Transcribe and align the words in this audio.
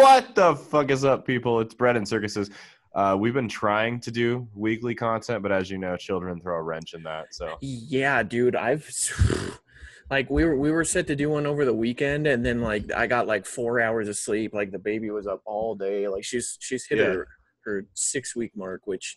what 0.00 0.34
the 0.34 0.54
fuck 0.56 0.90
is 0.90 1.04
up, 1.04 1.26
people? 1.26 1.60
It's 1.60 1.74
Bread 1.74 1.96
and 1.96 2.06
Circuses. 2.06 2.50
Uh, 2.94 3.16
we've 3.18 3.32
been 3.34 3.48
trying 3.48 3.98
to 4.00 4.10
do 4.10 4.46
weekly 4.54 4.94
content, 4.94 5.42
but 5.42 5.50
as 5.50 5.70
you 5.70 5.78
know, 5.78 5.96
children 5.96 6.40
throw 6.40 6.56
a 6.56 6.62
wrench 6.62 6.92
in 6.94 7.02
that. 7.04 7.34
So 7.34 7.56
Yeah, 7.60 8.22
dude, 8.22 8.54
I've 8.54 8.86
like 10.10 10.28
we 10.28 10.44
were 10.44 10.56
we 10.56 10.70
were 10.70 10.84
set 10.84 11.06
to 11.06 11.16
do 11.16 11.30
one 11.30 11.46
over 11.46 11.64
the 11.64 11.72
weekend, 11.74 12.26
and 12.26 12.44
then 12.44 12.60
like 12.60 12.92
I 12.92 13.06
got 13.06 13.26
like 13.26 13.46
four 13.46 13.80
hours 13.80 14.08
of 14.08 14.16
sleep. 14.16 14.52
Like 14.52 14.70
the 14.72 14.78
baby 14.78 15.10
was 15.10 15.26
up 15.26 15.40
all 15.46 15.74
day. 15.74 16.06
Like 16.08 16.24
she's 16.24 16.58
she's 16.60 16.84
hit 16.84 16.98
Yeah. 16.98 17.04
her 17.06 17.28
her 17.64 17.86
six 17.94 18.36
week 18.36 18.52
mark, 18.56 18.82
which 18.86 19.16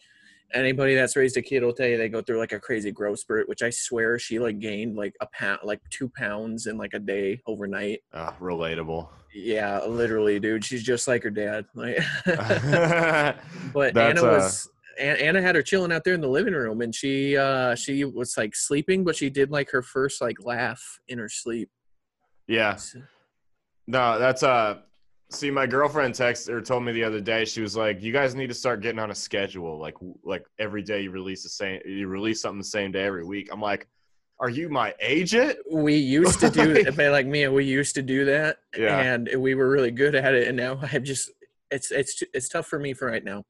anybody 0.54 0.96
that's 0.96 1.16
raised 1.16 1.38
a 1.38 1.42
kid 1.42 1.64
will 1.64 1.74
tell 1.74 1.88
you 1.88 1.98
they 1.98 2.10
go 2.10 2.22
through 2.22 2.40
like 2.40 2.52
a 2.54 2.60
crazy 2.60 2.92
growth 2.92 3.20
spurt. 3.20 3.50
Which 3.50 3.62
I 3.64 3.70
swear 3.70 4.20
she 4.20 4.40
like 4.40 4.60
gained 4.60 4.96
like 4.96 5.14
a 5.22 5.28
pound, 5.34 5.60
like 5.64 5.82
two 5.90 6.10
pounds 6.16 6.68
in 6.68 6.78
like 6.78 6.94
a 6.94 7.00
day 7.00 7.42
overnight. 7.48 8.02
uh, 8.14 8.32
relatable. 8.40 9.10
Yeah, 9.34 9.84
literally, 9.86 10.40
dude. 10.40 10.64
She's 10.64 10.84
just 10.84 11.08
like 11.08 11.24
her 11.24 11.30
dad. 11.30 11.66
Like, 11.76 11.98
but 13.74 13.98
Anna 13.98 14.22
uh, 14.24 14.32
was 14.38 14.70
An- 14.98 15.18
Anna 15.18 15.42
had 15.42 15.56
her 15.56 15.62
chilling 15.62 15.92
out 15.92 16.04
there 16.06 16.14
in 16.14 16.22
the 16.22 16.30
living 16.30 16.54
room, 16.54 16.82
and 16.82 16.96
she 16.96 17.36
uh 17.36 17.76
she 17.76 18.06
was 18.06 18.38
like 18.38 18.56
sleeping, 18.56 19.04
but 19.04 19.16
she 19.16 19.30
did 19.30 19.52
like 19.52 19.70
her 19.72 19.82
first 19.82 20.22
like 20.22 20.38
laugh 20.46 20.82
in 21.10 21.18
her 21.18 21.28
sleep. 21.30 21.70
yeah. 22.48 22.78
No, 23.88 24.18
that's 24.18 24.42
uh. 24.42 24.80
See, 25.32 25.50
my 25.50 25.66
girlfriend 25.66 26.14
texted 26.14 26.50
or 26.50 26.62
told 26.62 26.84
me 26.84 26.92
the 26.92 27.04
other 27.04 27.20
day. 27.20 27.46
She 27.46 27.62
was 27.62 27.76
like, 27.76 28.02
"You 28.02 28.14
guys 28.14 28.36
need 28.36 28.48
to 28.48 28.54
start 28.54 28.82
getting 28.82 29.00
on 29.00 29.10
a 29.12 29.16
schedule. 29.16 29.80
Like, 29.80 29.96
like 30.24 30.46
every 30.60 30.84
day 30.84 31.02
you 31.02 31.12
release 31.12 31.42
the 31.44 31.50
same. 31.50 31.82
You 31.86 32.08
release 32.08 32.42
something 32.42 32.60
the 32.60 32.64
same 32.64 32.92
day 32.92 33.04
every 33.04 33.26
week." 33.26 33.50
I'm 33.52 33.60
like, 33.60 33.88
"Are 34.40 34.50
you 34.50 34.70
my 34.70 34.94
agent?" 35.00 35.58
We 35.72 35.96
used 35.96 36.40
to 36.42 36.50
do 36.52 36.84
but 36.92 37.12
like 37.12 37.26
me, 37.26 37.44
and 37.44 37.56
we 37.56 37.66
used 37.66 37.96
to 37.96 38.04
do 38.04 38.26
that, 38.26 38.58
Yeah. 38.78 39.00
and 39.02 39.30
we 39.38 39.56
were 39.56 39.68
really 39.70 39.92
good 39.92 40.14
at 40.14 40.36
it. 40.36 40.48
And 40.48 40.56
now 40.58 40.80
I'm 40.94 41.04
just 41.04 41.32
it's 41.72 41.92
it's 41.92 42.22
it's 42.34 42.48
tough 42.50 42.68
for 42.68 42.78
me 42.78 42.94
for 42.94 43.08
right 43.08 43.24
now. 43.24 43.44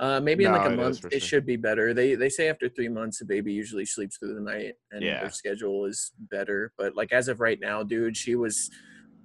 Uh, 0.00 0.18
maybe 0.18 0.44
in 0.44 0.50
like 0.50 0.66
a 0.66 0.74
month 0.74 1.04
it 1.04 1.12
sure. 1.12 1.20
should 1.20 1.46
be 1.46 1.54
better. 1.56 1.94
They 1.94 2.16
they 2.16 2.28
say 2.28 2.48
after 2.48 2.68
three 2.68 2.88
months 2.88 3.20
a 3.20 3.24
baby 3.24 3.52
usually 3.52 3.84
sleeps 3.86 4.16
through 4.16 4.34
the 4.34 4.40
night 4.40 4.74
and 4.90 5.02
Yeah. 5.04 5.20
their 5.20 5.30
schedule 5.30 5.84
is 5.84 6.10
better. 6.18 6.72
But 6.76 6.96
like 6.96 7.12
as 7.12 7.28
of 7.28 7.38
right 7.38 7.60
now, 7.60 7.84
dude, 7.84 8.16
she 8.16 8.34
was 8.34 8.68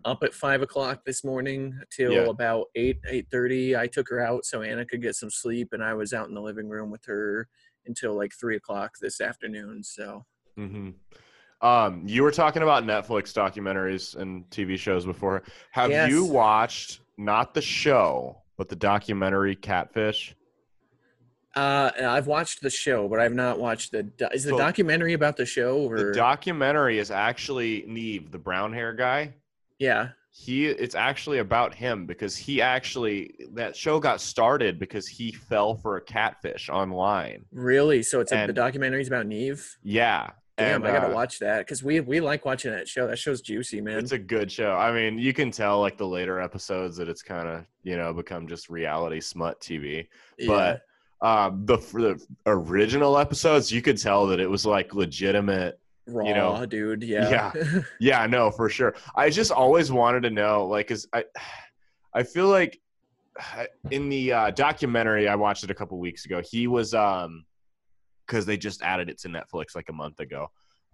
up 0.05 0.23
at 0.23 0.33
five 0.33 0.61
o'clock 0.61 1.03
this 1.05 1.23
morning 1.23 1.79
till 1.89 2.11
Yeah. 2.13 2.21
about 2.21 2.67
eight 2.75 2.99
eight 3.09 3.27
thirty. 3.31 3.75
I 3.75 3.87
took 3.87 4.07
her 4.09 4.19
out 4.19 4.45
so 4.45 4.61
Anna 4.61 4.85
could 4.85 5.01
get 5.01 5.15
some 5.15 5.29
sleep, 5.29 5.69
and 5.73 5.83
I 5.83 5.93
was 5.93 6.13
out 6.13 6.27
in 6.29 6.33
the 6.33 6.41
living 6.41 6.69
room 6.69 6.89
with 6.91 7.03
her 7.05 7.47
until 7.85 8.13
like 8.15 8.33
three 8.33 8.55
o'clock 8.55 8.93
this 9.01 9.19
afternoon. 9.21 9.83
So 9.83 10.25
hmm 10.55 10.89
Um, 11.61 12.03
you 12.05 12.21
were 12.23 12.31
talking 12.31 12.61
about 12.61 12.83
Netflix 12.83 13.33
documentaries 13.33 14.15
and 14.15 14.47
TV 14.49 14.77
shows 14.77 15.05
before. 15.05 15.43
Have 15.71 15.91
you 16.11 16.23
watched 16.25 17.01
not 17.17 17.53
the 17.53 17.61
show, 17.61 18.43
but 18.57 18.69
the 18.69 18.75
documentary 18.75 19.55
Catfish? 19.55 20.35
uh, 21.55 21.89
I've 21.99 22.27
watched 22.27 22.61
the 22.61 22.69
show, 22.69 23.07
but 23.07 23.19
I've 23.19 23.33
not 23.33 23.59
watched 23.59 23.91
the. 23.91 24.03
do- 24.03 24.27
Is 24.31 24.43
the 24.43 24.51
So- 24.51 24.57
documentary 24.59 25.13
about 25.13 25.37
the 25.37 25.45
show 25.45 25.89
The 25.89 26.09
or? 26.09 26.11
documentary 26.11 26.99
is 26.99 27.09
actually 27.09 27.83
Nev, 27.87 28.29
the 28.31 28.37
brown 28.37 28.71
hair 28.73 28.93
guy. 28.93 29.33
Yeah. 29.80 30.09
He 30.31 30.67
it's 30.67 30.94
actually 30.94 31.39
about 31.39 31.73
him 31.73 32.06
because 32.06 32.38
he 32.38 32.61
actually 32.61 33.33
that 33.53 33.75
show 33.75 34.00
got 34.00 34.22
started 34.22 34.78
because 34.78 35.08
he 35.08 35.31
fell 35.31 35.75
for 35.75 35.97
a 35.97 36.02
catfish 36.02 36.70
online. 36.70 37.45
Really? 37.52 38.03
So 38.03 38.20
it's 38.20 38.31
a, 38.31 38.36
the 38.36 38.42
And- 38.42 38.55
documentary's 38.55 39.08
about 39.08 39.25
Nev. 39.25 39.66
Yeah. 39.81 40.30
Damn, 40.58 40.81
and, 40.83 40.87
I 40.87 40.99
gotta 40.99 41.11
uh, 41.11 41.16
watch 41.16 41.37
that 41.39 41.60
because 41.60 41.83
we 41.83 41.99
we 41.99 42.20
like 42.20 42.43
watching 42.43 42.71
that 42.71 42.87
show. 42.87 43.05
That 43.05 43.20
show's 43.20 43.42
juicy, 43.42 43.80
man. 43.80 43.99
It's 43.99 44.11
a 44.11 44.17
good 44.17 44.52
show. 44.52 44.73
I 44.73 44.92
mean, 44.92 45.20
you 45.20 45.32
can 45.32 45.52
tell 45.52 45.80
like 45.80 45.99
the 45.99 46.08
later 46.08 46.42
episodes 46.42 46.98
that 46.98 47.08
it's 47.08 47.21
kind 47.21 47.48
of 47.48 47.66
you 47.83 47.95
know 47.95 48.11
become 48.11 48.48
just 48.48 48.67
reality 48.67 49.20
smut 49.20 49.61
TV. 49.61 50.08
Yeah. 50.39 50.80
But 51.21 51.27
um, 51.27 51.66
the 51.66 51.77
the 51.77 52.26
original 52.48 53.20
episodes, 53.20 53.71
you 53.71 53.83
could 53.83 53.99
tell 53.99 54.26
that 54.27 54.39
it 54.39 54.49
was 54.49 54.66
like 54.66 54.95
legitimate. 54.95 55.80
Raw, 56.07 56.25
you 56.25 56.33
know, 56.33 56.65
dude. 56.65 57.03
Yeah. 57.03 57.51
Yeah, 57.99 58.25
no, 58.29 58.51
for 58.51 58.69
sure. 58.69 58.95
I 59.15 59.29
just 59.29 59.51
always 59.51 59.91
wanted 59.91 60.23
to 60.23 60.29
know, 60.29 60.67
like, 60.67 60.87
cause 60.87 61.07
I, 61.13 61.25
I 62.13 62.23
feel 62.23 62.47
like 62.47 62.79
in 63.91 64.09
the 64.09 64.33
uh, 64.33 64.51
documentary 64.51 65.27
I 65.27 65.35
watched 65.35 65.63
it 65.63 65.71
a 65.71 65.75
couple 65.75 65.99
weeks 65.99 66.25
ago, 66.25 66.41
he 66.49 66.67
was 66.67 66.93
um, 66.93 67.45
because 68.25 68.45
they 68.45 68.57
just 68.57 68.81
added 68.81 69.09
it 69.09 69.17
to 69.19 69.29
Netflix 69.29 69.75
like 69.75 69.89
a 69.89 69.93
month 69.93 70.19
ago. 70.19 70.47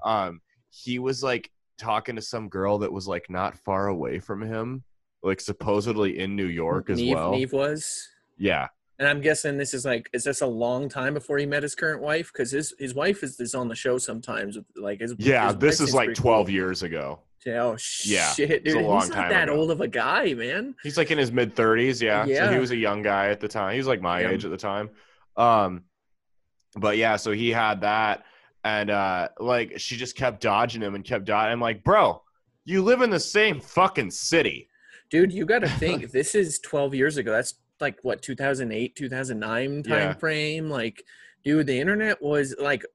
Um, 0.04 0.42
he 0.70 1.00
was 1.00 1.24
like 1.24 1.50
talking 1.78 2.16
to 2.16 2.22
some 2.22 2.50
girl 2.50 2.80
that 2.80 2.92
was 2.92 3.08
like 3.08 3.30
not 3.30 3.58
far 3.58 3.88
away 3.88 4.20
from 4.20 4.42
him, 4.42 4.84
like 5.24 5.42
supposedly 5.42 6.20
in 6.20 6.36
New 6.36 6.46
York 6.46 6.90
as 6.90 7.02
Nev, 7.02 7.16
well. 7.16 7.38
Nev 7.38 7.54
was. 7.54 8.08
Yeah, 8.38 8.68
And 9.00 9.08
I'm 9.08 9.22
guessing 9.22 9.58
this 9.58 9.74
is 9.74 9.86
like, 9.86 10.10
is 10.14 10.24
this 10.24 10.42
a 10.42 10.46
long 10.48 10.88
time 10.88 11.16
before 11.16 11.38
he 11.40 11.46
met 11.48 11.64
his 11.64 11.74
current 11.74 12.02
wife? 12.02 12.32
Because 12.32 12.52
his 12.52 12.74
his 12.78 12.94
wife 12.94 13.24
is, 13.24 13.40
is 13.40 13.56
on 13.56 13.68
the 13.68 13.76
show 13.76 13.98
sometimes. 13.98 14.56
with, 14.58 14.66
Like 14.76 15.00
his 15.02 15.16
yeah. 15.18 15.48
his 15.48 15.58
This 15.58 15.82
is 15.82 15.94
like 15.94 16.14
twelve 16.14 16.48
cool. 16.48 16.54
years 16.54 16.84
ago. 16.84 17.20
Yeah, 17.46 17.64
Oh 17.64 17.78
Yeah, 18.06 18.32
shit, 18.32 18.64
dude. 18.64 18.78
He's 18.78 19.10
not 19.10 19.30
that 19.30 19.50
ago. 19.50 19.58
old 19.58 19.72
of 19.72 19.82
a 19.82 19.88
guy, 19.88 20.34
man. 20.34 20.76
He's 20.84 20.98
like 20.98 21.12
in 21.12 21.18
his 21.18 21.32
mid 21.32 21.56
thirties, 21.56 22.02
yeah. 22.02 22.26
So 22.26 22.52
he 22.54 22.60
was 22.60 22.72
a 22.72 22.78
young 22.78 23.02
guy 23.02 23.30
at 23.30 23.40
the 23.40 23.48
time. 23.50 23.72
He 23.74 23.78
was 23.80 23.88
like 23.88 24.00
my 24.02 24.22
Yeah. 24.22 24.30
age 24.30 24.46
at 24.46 24.52
the 24.52 24.58
time. 24.58 24.92
Um, 25.36 25.84
but 26.76 26.98
yeah, 26.98 27.16
so 27.18 27.32
he 27.32 27.50
had 27.50 27.82
that, 27.82 28.24
and 28.64 28.90
uh, 28.90 29.30
like 29.40 29.74
she 29.78 29.98
just 29.98 30.16
kept 30.16 30.42
dodging 30.42 30.82
him 30.82 30.96
and 30.96 31.04
kept 31.04 31.26
dodging. 31.26 31.52
I'm 31.52 31.60
like, 31.60 31.84
bro, 31.84 32.22
you 32.66 32.82
live 32.84 33.02
in 33.02 33.10
the 33.10 33.20
same 33.20 33.60
fucking 33.60 34.12
city. 34.12 34.70
Dude, 35.10 35.32
you 35.34 35.46
got 35.46 35.60
to 35.60 35.70
think 35.70 36.12
this 36.12 36.34
is 36.36 36.60
12 36.60 36.96
years 36.96 37.18
ago. 37.18 37.32
That's 37.32 37.56
like 37.80 37.98
what 38.04 38.22
2008, 38.22 38.96
2009 38.96 39.84
time 39.84 39.92
Yeah. 39.92 40.14
frame. 40.14 40.70
Like, 40.70 41.04
dude, 41.44 41.68
the 41.68 41.80
internet 41.80 42.22
was 42.22 42.56
like 42.60 42.86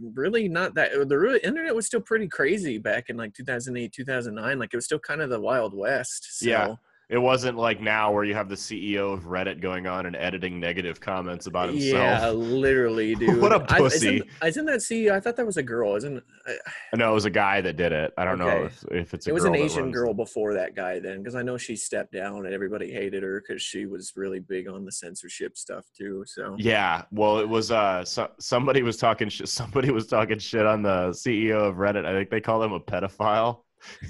really 0.00 0.48
not 0.48 0.74
that. 0.74 1.08
The 1.08 1.18
real 1.18 1.38
internet 1.42 1.74
was 1.74 1.86
still 1.86 2.00
pretty 2.00 2.28
crazy 2.28 2.78
back 2.78 3.10
in 3.10 3.16
like 3.16 3.34
2008, 3.34 3.92
2009. 3.92 4.58
Like, 4.58 4.72
it 4.72 4.76
was 4.76 4.84
still 4.84 4.98
kind 4.98 5.20
of 5.20 5.30
the 5.30 5.40
Wild 5.40 5.74
West. 5.74 6.38
So. 6.38 6.48
Yeah. 6.48 6.74
It 7.08 7.18
wasn't 7.18 7.56
like 7.56 7.80
now 7.80 8.10
where 8.10 8.24
you 8.24 8.34
have 8.34 8.48
the 8.48 8.56
CEO 8.56 9.12
of 9.12 9.26
Reddit 9.26 9.60
going 9.60 9.86
on 9.86 10.06
and 10.06 10.16
editing 10.16 10.58
negative 10.58 11.00
comments 11.00 11.46
about 11.46 11.68
himself. 11.68 11.92
Yeah, 11.92 12.30
literally, 12.30 13.14
dude. 13.14 13.40
What 13.40 13.52
a 13.52 13.64
I- 13.72 13.78
pussy. 13.78 14.16
isn't, 14.16 14.28
isn't 14.44 14.64
that 14.66 14.80
CEO? 14.80 15.12
I 15.12 15.20
thought 15.20 15.36
that 15.36 15.46
was 15.46 15.56
a 15.56 15.62
girl. 15.62 15.94
Isn't 15.94 16.20
I, 16.48 16.56
No, 16.96 17.12
it 17.12 17.14
was 17.14 17.24
a 17.24 17.30
guy 17.30 17.60
that 17.60 17.76
did 17.76 17.92
it. 17.92 18.12
I 18.18 18.24
don't 18.24 18.38
know 18.38 18.64
if, 18.64 18.84
if 18.90 19.14
it's 19.14 19.28
a 19.28 19.30
it 19.30 19.34
was 19.34 19.44
an 19.44 19.54
Asian 19.54 19.92
girl 19.92 20.14
before 20.14 20.52
that 20.54 20.74
guy 20.74 20.98
then, 20.98 21.18
because 21.18 21.36
I 21.36 21.42
know 21.42 21.56
she 21.56 21.76
stepped 21.76 22.10
down 22.12 22.44
and 22.44 22.52
everybody 22.52 22.90
hated 22.90 23.22
her 23.22 23.40
because 23.40 23.62
she 23.62 23.86
was 23.86 24.12
really 24.16 24.40
big 24.40 24.66
on 24.68 24.84
the 24.84 24.90
censorship 24.90 25.56
stuff 25.56 25.84
too. 25.96 26.24
So 26.26 26.56
Yeah, 26.58 27.02
well, 27.12 27.38
it 27.38 27.48
was 27.48 27.70
uh 27.70 28.04
so, 28.04 28.32
somebody 28.40 28.82
was 28.82 28.96
talking 28.96 29.28
sh- 29.28 29.42
somebody 29.44 29.92
was 29.92 30.08
talking 30.08 30.40
shit 30.40 30.66
on 30.66 30.82
the 30.82 31.10
CEO 31.10 31.68
of 31.68 31.76
Reddit. 31.76 32.04
I 32.04 32.12
think 32.14 32.30
they 32.30 32.40
call 32.40 32.60
him 32.64 32.72
a 32.72 32.80
pedophile. 32.80 33.60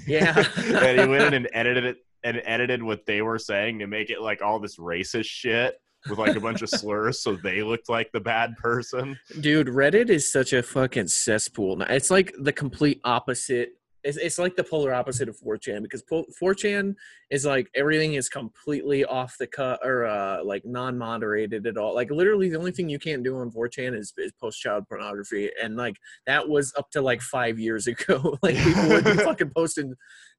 yeah, 0.07 0.33
and 0.57 0.99
he 0.99 1.05
went 1.07 1.25
in 1.25 1.33
and 1.35 1.49
edited 1.53 1.85
it 1.85 1.97
and 2.23 2.41
edited 2.45 2.81
what 2.81 3.05
they 3.05 3.21
were 3.21 3.39
saying 3.39 3.79
to 3.79 3.87
make 3.87 4.09
it 4.09 4.21
like 4.21 4.41
all 4.41 4.59
this 4.59 4.77
racist 4.77 5.25
shit 5.25 5.79
with 6.09 6.19
like 6.19 6.35
a 6.35 6.39
bunch 6.39 6.61
of 6.61 6.69
slurs 6.79 7.21
so 7.21 7.35
they 7.35 7.63
looked 7.63 7.89
like 7.89 8.11
the 8.11 8.19
bad 8.19 8.55
person. 8.57 9.17
dude, 9.39 9.67
Reddit 9.67 10.09
is 10.09 10.31
such 10.31 10.53
a 10.53 10.63
fucking 10.63 11.07
cesspool. 11.07 11.81
It's 11.83 12.11
like 12.11 12.33
the 12.39 12.53
complete 12.53 13.01
opposite. 13.03 13.73
It's, 14.07 14.17
it's 14.17 14.39
like 14.39 14.55
the 14.55 14.63
polar 14.63 14.93
opposite 14.93 15.27
of 15.27 15.37
4chan 15.37 15.83
because 15.83 16.01
po- 16.01 16.25
4chan 16.41 16.95
is 17.29 17.45
like 17.45 17.69
everything 17.75 18.13
is 18.13 18.29
completely 18.29 19.03
off 19.03 19.35
the 19.37 19.47
cut 19.47 19.81
or 19.83 20.05
uh, 20.05 20.41
like 20.45 20.65
non-moderated 20.65 21.67
at 21.67 21.75
all. 21.75 21.93
Like 21.93 22.09
literally, 22.09 22.49
the 22.49 22.57
only 22.57 22.71
thing 22.71 22.87
you 22.87 22.99
can't 22.99 23.21
do 23.21 23.37
on 23.37 23.51
4chan 23.51 23.97
is, 23.97 24.13
is 24.17 24.31
post 24.39 24.61
child 24.61 24.85
pornography, 24.87 25.51
and 25.61 25.75
like 25.75 25.97
that 26.25 26.47
was 26.47 26.73
up 26.77 26.89
to 26.91 27.01
like 27.01 27.21
five 27.21 27.59
years 27.59 27.87
ago. 27.93 28.37
like 28.41 28.55
people 28.55 28.87
would 28.87 29.03
be 29.03 29.13
fucking 29.25 29.51
posting 29.53 29.93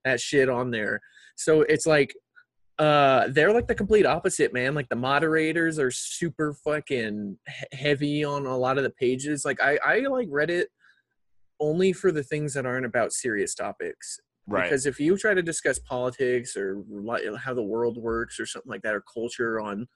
that 0.05 0.19
shit 0.19 0.49
on 0.49 0.71
there. 0.71 1.01
So 1.37 1.61
it's 1.63 1.87
like 1.87 2.15
uh 2.79 3.27
they're 3.31 3.53
like 3.53 3.67
the 3.67 3.75
complete 3.75 4.07
opposite 4.07 4.53
man 4.53 4.73
like 4.73 4.89
the 4.89 4.95
moderators 4.95 5.81
are 5.81 5.91
super 5.91 6.55
fucking 6.65 7.37
heavy 7.73 8.23
on 8.23 8.47
a 8.47 8.57
lot 8.57 8.79
of 8.79 8.85
the 8.85 8.91
pages 8.91 9.45
like 9.45 9.61
i 9.61 9.77
i 9.85 9.99
like 10.07 10.29
reddit 10.29 10.67
only 11.61 11.93
for 11.93 12.13
the 12.13 12.23
things 12.23 12.55
that 12.55 12.67
aren't 12.67 12.87
about 12.87 13.13
serious 13.13 13.55
topics 13.55 14.21
Right. 14.51 14.63
because 14.63 14.87
if 14.87 14.99
you 14.99 15.19
try 15.19 15.35
to 15.35 15.43
discuss 15.43 15.79
politics 15.79 16.57
or 16.57 16.83
how 17.39 17.53
the 17.53 17.63
world 17.63 17.99
works 17.99 18.41
or 18.41 18.47
something 18.47 18.71
like 18.71 18.81
that 18.81 18.95
or 18.95 19.03
culture 19.03 19.61
on 19.61 19.87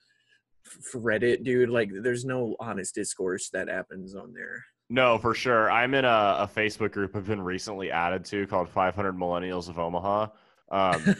reddit 0.94 1.42
dude 1.42 1.70
like 1.70 1.90
there's 2.02 2.26
no 2.26 2.54
honest 2.60 2.94
discourse 2.94 3.48
that 3.50 3.68
happens 3.68 4.14
on 4.14 4.34
there 4.34 4.62
no, 4.92 5.16
for 5.16 5.32
sure. 5.32 5.70
I'm 5.70 5.94
in 5.94 6.04
a, 6.04 6.36
a 6.40 6.50
Facebook 6.54 6.92
group 6.92 7.16
I've 7.16 7.26
been 7.26 7.40
recently 7.40 7.90
added 7.90 8.26
to 8.26 8.46
called 8.46 8.68
500 8.68 9.16
Millennials 9.16 9.70
of 9.70 9.78
Omaha. 9.78 10.26
Um, 10.70 11.16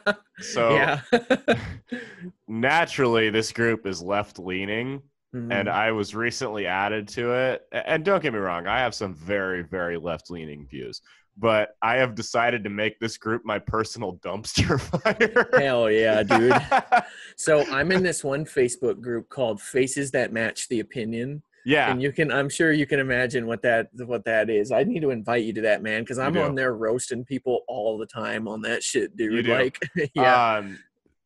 so 0.40 0.98
naturally, 2.48 3.30
this 3.30 3.52
group 3.52 3.86
is 3.86 4.02
left 4.02 4.40
leaning. 4.40 5.02
Mhm. 5.36 5.52
and 5.52 5.68
I 5.68 5.92
was 5.92 6.14
recently 6.14 6.66
added 6.66 7.08
to 7.08 7.32
it. 7.34 7.66
And 7.72 8.04
don't 8.04 8.22
get 8.22 8.32
me 8.32 8.38
wrong, 8.38 8.66
I 8.66 8.78
have 8.78 8.94
some 8.94 9.14
very, 9.14 9.62
very 9.62 9.96
left 9.98 10.30
leaning 10.30 10.66
views, 10.66 11.02
but 11.36 11.76
I 11.82 11.96
have 11.96 12.14
decided 12.14 12.64
to 12.64 12.70
make 12.70 12.98
this 12.98 13.18
group 13.18 13.44
my 13.44 13.58
personal 13.58 14.16
dumpster 14.24 14.80
fire. 14.80 15.48
Hell 15.60 15.90
yeah, 15.90 16.22
dude. 16.22 16.54
So 17.36 17.64
I'm 17.70 17.92
in 17.92 18.02
this 18.02 18.24
one 18.24 18.44
Facebook 18.46 19.00
group 19.00 19.28
called 19.28 19.60
Faces 19.60 20.10
That 20.12 20.32
Match 20.32 20.68
the 20.68 20.80
Opinion. 20.80 21.42
yeah. 21.66 21.90
And 21.90 22.00
you 22.00 22.10
can 22.12 22.32
I'm 22.32 22.48
sure 22.48 22.72
you 22.72 22.86
can 22.86 22.98
imagine 22.98 23.46
what 23.46 23.60
that 23.62 23.88
what 23.94 24.24
that 24.24 24.48
is. 24.48 24.72
I 24.72 24.84
need 24.84 25.00
to 25.00 25.10
invite 25.10 25.44
you 25.44 25.52
to 25.54 25.60
that 25.62 25.82
man 25.82 26.02
because 26.02 26.18
I'm 26.18 26.36
on 26.38 26.54
there 26.54 26.72
roasting 26.74 27.24
people 27.26 27.60
all 27.68 27.98
the 27.98 28.06
time 28.06 28.48
on 28.48 28.62
that 28.62 28.82
shit, 28.82 29.16
dude. 29.16 29.46
Like 29.46 29.78
yeah. 30.14 30.54
Um, 30.58 30.78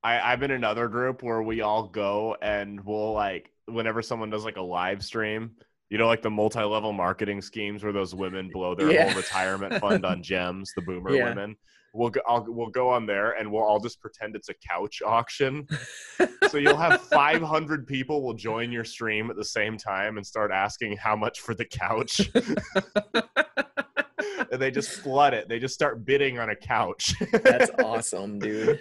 I, 0.02 0.18
I'm 0.32 0.42
in 0.42 0.50
another 0.50 0.88
group 0.88 1.22
where 1.22 1.42
we 1.42 1.60
all 1.60 1.84
go 1.86 2.34
and 2.40 2.80
we'll 2.84 3.12
like 3.12 3.50
whenever 3.72 4.02
someone 4.02 4.30
does 4.30 4.44
like 4.44 4.56
a 4.56 4.62
live 4.62 5.02
stream, 5.04 5.52
you 5.88 5.98
know, 5.98 6.06
like 6.06 6.22
the 6.22 6.30
multi-level 6.30 6.92
marketing 6.92 7.40
schemes 7.42 7.82
where 7.82 7.92
those 7.92 8.14
women 8.14 8.50
blow 8.52 8.74
their 8.74 8.90
Yeah. 8.92 9.06
whole 9.08 9.16
retirement 9.16 9.80
fund 9.80 10.04
on 10.06 10.22
gems, 10.30 10.72
the 10.74 10.82
boomer 10.82 11.14
Yeah. 11.14 11.24
women. 11.24 11.56
We'll 11.92 12.10
go, 12.10 12.20
I'll, 12.28 12.44
we'll 12.46 12.70
go 12.70 12.88
on 12.90 13.04
there 13.06 13.32
and 13.32 13.50
we'll 13.50 13.64
all 13.64 13.80
just 13.80 14.00
pretend 14.00 14.36
it's 14.36 14.48
a 14.48 14.54
couch 14.54 15.02
auction. 15.04 15.66
so 16.48 16.56
you'll 16.58 16.76
have 16.76 17.00
500 17.10 17.84
people 17.88 18.22
will 18.22 18.34
join 18.34 18.70
your 18.70 18.84
stream 18.84 19.28
at 19.28 19.34
the 19.36 19.44
same 19.44 19.76
time 19.76 20.16
and 20.16 20.24
start 20.24 20.52
asking 20.52 20.96
how 20.96 21.16
much 21.16 21.40
for 21.40 21.52
the 21.52 21.64
couch. 21.64 22.30
and 24.52 24.60
they 24.60 24.70
just 24.70 24.90
flood 24.90 25.34
it. 25.34 25.48
They 25.48 25.58
just 25.58 25.74
start 25.74 26.04
bidding 26.04 26.38
on 26.38 26.50
a 26.50 26.56
couch. 26.56 27.14
That's 27.32 27.70
awesome, 27.84 28.38
dude. 28.38 28.80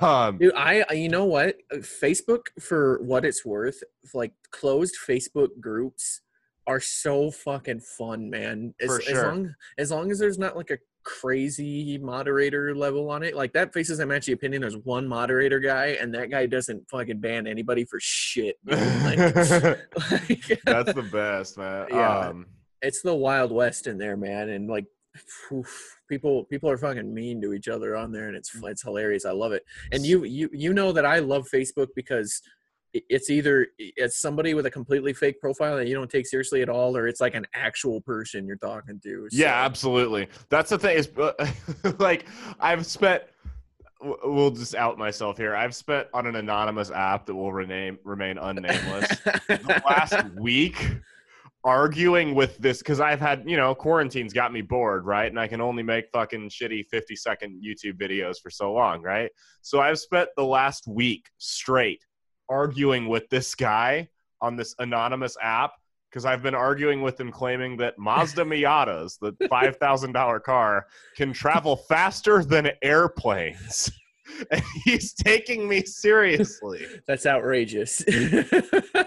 um, 0.00 0.38
Dude, 0.38 0.54
I 0.54 0.84
you 0.92 1.08
know 1.08 1.24
what? 1.24 1.56
Facebook 1.74 2.46
for 2.60 3.00
what 3.02 3.24
it's 3.24 3.44
worth, 3.44 3.82
like 4.14 4.32
closed 4.50 4.96
Facebook 5.06 5.48
groups 5.60 6.20
are 6.66 6.80
so 6.80 7.30
fucking 7.30 7.80
fun, 7.80 8.28
man. 8.28 8.74
As, 8.80 8.86
For 8.88 8.96
as 8.98 9.04
sure. 9.04 9.26
long 9.28 9.54
as 9.78 9.90
long 9.90 10.10
as 10.10 10.18
there's 10.18 10.38
not 10.38 10.56
like 10.56 10.70
a 10.70 10.78
crazy 11.04 11.96
moderator 11.96 12.74
level 12.74 13.10
on 13.10 13.22
it. 13.22 13.34
Like 13.34 13.54
that 13.54 13.72
faces 13.72 13.98
match 14.04 14.26
the 14.26 14.32
opinion, 14.32 14.60
there's 14.60 14.76
one 14.76 15.08
moderator 15.08 15.58
guy 15.58 15.96
and 16.00 16.12
that 16.14 16.30
guy 16.30 16.44
doesn't 16.44 16.88
fucking 16.90 17.18
ban 17.20 17.46
anybody 17.46 17.86
for 17.86 17.98
shit. 18.00 18.56
Like, 18.66 19.18
like- 19.18 20.60
That's 20.66 20.92
the 20.92 21.08
best, 21.10 21.56
man. 21.56 21.86
Yeah. 21.90 22.18
Um, 22.18 22.46
it's 22.82 23.02
the 23.02 23.14
wild 23.14 23.52
west 23.52 23.86
in 23.86 23.98
there, 23.98 24.16
man, 24.16 24.50
and 24.50 24.68
like 24.68 24.86
oof, 25.52 25.96
people 26.08 26.44
people 26.44 26.70
are 26.70 26.78
fucking 26.78 27.12
mean 27.12 27.40
to 27.42 27.52
each 27.52 27.68
other 27.68 27.96
on 27.96 28.12
there, 28.12 28.28
and 28.28 28.36
it's 28.36 28.54
mm. 28.56 28.68
it's 28.68 28.82
hilarious. 28.82 29.24
I 29.24 29.32
love 29.32 29.52
it. 29.52 29.64
And 29.92 30.04
you 30.04 30.24
you 30.24 30.48
you 30.52 30.72
know 30.72 30.92
that 30.92 31.06
I 31.06 31.18
love 31.18 31.48
Facebook 31.52 31.88
because 31.94 32.40
it's 32.94 33.28
either 33.28 33.68
it's 33.78 34.18
somebody 34.18 34.54
with 34.54 34.66
a 34.66 34.70
completely 34.70 35.12
fake 35.12 35.40
profile 35.40 35.76
that 35.76 35.88
you 35.88 35.94
don't 35.94 36.10
take 36.10 36.26
seriously 36.26 36.62
at 36.62 36.68
all, 36.68 36.96
or 36.96 37.06
it's 37.06 37.20
like 37.20 37.34
an 37.34 37.46
actual 37.54 38.00
person 38.00 38.46
you're 38.46 38.56
talking 38.56 39.00
to. 39.02 39.28
yeah, 39.30 39.64
absolutely. 39.64 40.28
That's 40.48 40.70
the 40.70 40.78
thing 40.78 40.96
is, 40.96 41.10
uh, 41.18 41.32
like, 41.98 42.26
I've 42.60 42.86
spent. 42.86 43.24
We'll 44.00 44.52
just 44.52 44.76
out 44.76 44.96
myself 44.96 45.36
here. 45.36 45.56
I've 45.56 45.74
spent 45.74 46.06
on 46.14 46.28
an 46.28 46.36
anonymous 46.36 46.92
app 46.92 47.26
that 47.26 47.34
will 47.34 47.52
rename 47.52 47.98
remain 48.04 48.38
unnameless 48.40 49.08
the 49.48 49.82
last 49.84 50.24
week 50.34 51.00
arguing 51.64 52.34
with 52.34 52.56
this 52.58 52.78
because 52.78 53.00
I've 53.00 53.20
had, 53.20 53.42
you 53.46 53.56
know, 53.56 53.74
quarantine's 53.74 54.32
got 54.32 54.52
me 54.52 54.62
bored, 54.62 55.04
right? 55.04 55.30
And 55.30 55.38
I 55.38 55.48
can 55.48 55.60
only 55.60 55.82
make 55.82 56.06
fucking 56.12 56.50
shitty 56.50 56.86
50 56.86 57.16
second 57.16 57.62
YouTube 57.64 57.98
videos 57.98 58.40
for 58.40 58.50
so 58.50 58.72
long, 58.72 59.02
right? 59.02 59.30
So 59.62 59.80
I've 59.80 59.98
spent 59.98 60.28
the 60.36 60.44
last 60.44 60.86
week 60.86 61.28
straight 61.38 62.04
arguing 62.48 63.08
with 63.08 63.28
this 63.28 63.54
guy 63.54 64.08
on 64.40 64.56
this 64.56 64.74
anonymous 64.78 65.36
app 65.42 65.72
because 66.10 66.24
I've 66.24 66.42
been 66.42 66.54
arguing 66.54 67.02
with 67.02 67.20
him 67.20 67.30
claiming 67.30 67.76
that 67.78 67.98
Mazda 67.98 68.44
Miatas, 68.44 69.18
the 69.20 69.32
$5,000 69.32 70.42
car, 70.42 70.86
can 71.16 71.32
travel 71.32 71.76
faster 71.76 72.44
than 72.44 72.70
airplanes. 72.82 73.90
And 74.50 74.62
he's 74.84 75.12
taking 75.12 75.68
me 75.68 75.82
seriously. 75.84 76.86
That's 77.06 77.26
outrageous. 77.26 78.02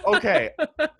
Okay, 0.06 0.52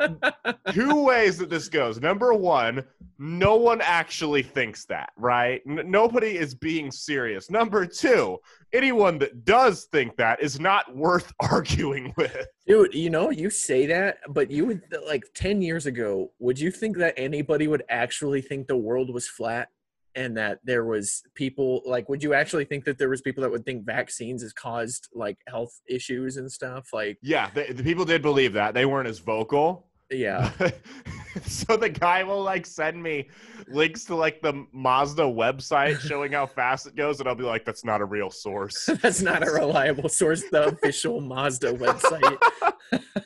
two 0.72 1.04
ways 1.04 1.38
that 1.38 1.50
this 1.50 1.68
goes. 1.68 2.00
Number 2.00 2.34
one, 2.34 2.84
no 3.20 3.56
one 3.56 3.82
actually 3.82 4.42
thinks 4.42 4.86
that, 4.86 5.12
right? 5.18 5.62
N- 5.68 5.90
nobody 5.90 6.38
is 6.38 6.56
being 6.56 6.92
serious. 6.92 7.50
Number 7.50 7.86
two, 7.86 8.40
anyone 8.74 9.18
that 9.20 9.46
does 9.46 9.86
think 9.86 10.16
that 10.18 10.42
is 10.42 10.60
not 10.60 10.96
worth 10.96 11.34
arguing 11.40 12.14
with. 12.18 12.48
Dude, 12.66 12.94
you 12.94 13.10
know, 13.10 13.30
you 13.30 13.50
say 13.50 13.86
that, 13.88 14.20
but 14.30 14.50
you 14.50 14.66
would 14.66 14.82
like 15.06 15.24
10 15.36 15.62
years 15.62 15.86
ago, 15.86 16.32
would 16.40 16.60
you 16.60 16.72
think 16.72 16.98
that 16.98 17.14
anybody 17.18 17.68
would 17.68 17.84
actually 17.90 18.42
think 18.42 18.68
the 18.68 18.78
world 18.78 19.14
was 19.14 19.28
flat 19.28 19.70
and 20.16 20.36
that 20.38 20.60
there 20.64 20.86
was 20.86 21.24
people 21.36 21.82
like 21.86 22.10
would 22.10 22.22
you 22.24 22.34
actually 22.34 22.66
think 22.66 22.84
that 22.86 22.98
there 22.98 23.10
was 23.10 23.22
people 23.22 23.42
that 23.42 23.50
would 23.52 23.66
think 23.66 23.86
vaccines 23.86 24.42
has 24.42 24.54
caused 24.54 25.08
like 25.14 25.38
health 25.48 25.80
issues 25.88 26.38
and 26.38 26.52
stuff? 26.52 26.90
Like, 26.94 27.18
Yeah, 27.22 27.50
the, 27.54 27.72
the 27.74 27.84
people 27.84 28.06
did 28.06 28.22
believe 28.22 28.54
that. 28.54 28.74
They 28.74 28.86
weren't 28.86 29.08
as 29.08 29.20
vocal. 29.20 29.88
yeah. 30.10 30.52
so 31.44 31.78
the 31.78 31.88
guy 31.90 32.24
will 32.24 32.44
like 32.44 32.66
send 32.66 33.02
me 33.02 33.30
links 33.68 34.04
to 34.06 34.16
like 34.16 34.42
the 34.42 34.66
Mazda 34.74 35.24
website 35.24 36.00
showing 36.02 36.34
how 36.34 36.46
fast 36.46 36.86
it 36.88 36.96
goes, 36.96 37.20
and 37.22 37.30
I'll 37.30 37.36
be 37.36 37.44
like, 37.46 37.64
"That's 37.64 37.86
not 37.86 38.02
a 38.02 38.06
real 38.06 38.30
source." 38.30 38.90
That's 39.02 39.22
not 39.22 39.48
a 39.48 39.52
reliable 39.62 40.10
source, 40.10 40.44
the 40.52 40.66
official 40.68 41.22
Mazda 41.22 41.74
website. 41.74 42.38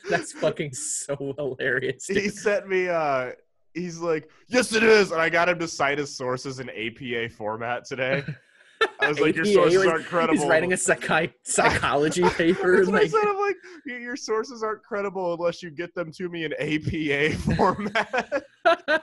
That's 0.08 0.32
fucking 0.34 0.74
so 0.74 1.34
hilarious. 1.36 2.06
dude. 2.06 2.18
he 2.18 2.28
sent 2.28 2.68
me 2.68 2.88
uh 2.88 3.32
he's 3.76 3.98
like 3.98 4.28
yes 4.48 4.72
it 4.74 4.82
is 4.82 5.12
and 5.12 5.20
i 5.20 5.28
got 5.28 5.48
him 5.48 5.58
to 5.58 5.68
cite 5.68 5.98
his 5.98 6.16
sources 6.16 6.58
in 6.60 6.68
apa 6.70 7.28
format 7.28 7.84
today 7.84 8.24
i 9.00 9.08
was 9.08 9.20
like 9.20 9.36
your 9.36 9.44
sources 9.44 9.78
was- 9.78 9.86
aren't 9.86 10.06
credible 10.06 10.34
He's 10.38 10.44
writing 10.46 10.72
a 10.72 10.76
psychi- 10.76 11.32
psychology 11.44 12.22
paper. 12.30 12.76
That's 12.76 12.88
what 12.88 12.96
I 12.96 13.02
like, 13.02 13.10
said. 13.10 13.24
I'm 13.26 13.38
like, 13.38 13.56
"Your- 13.86 14.16
sources 14.16 14.62
aren't 14.62 14.82
credible 14.82 15.32
unless 15.34 15.62
you 15.62 15.70
get 15.70 15.94
them 15.94 16.12
to 16.12 16.28
me 16.28 16.44
in 16.44 16.52
APA 16.54 17.36
format. 17.56 18.44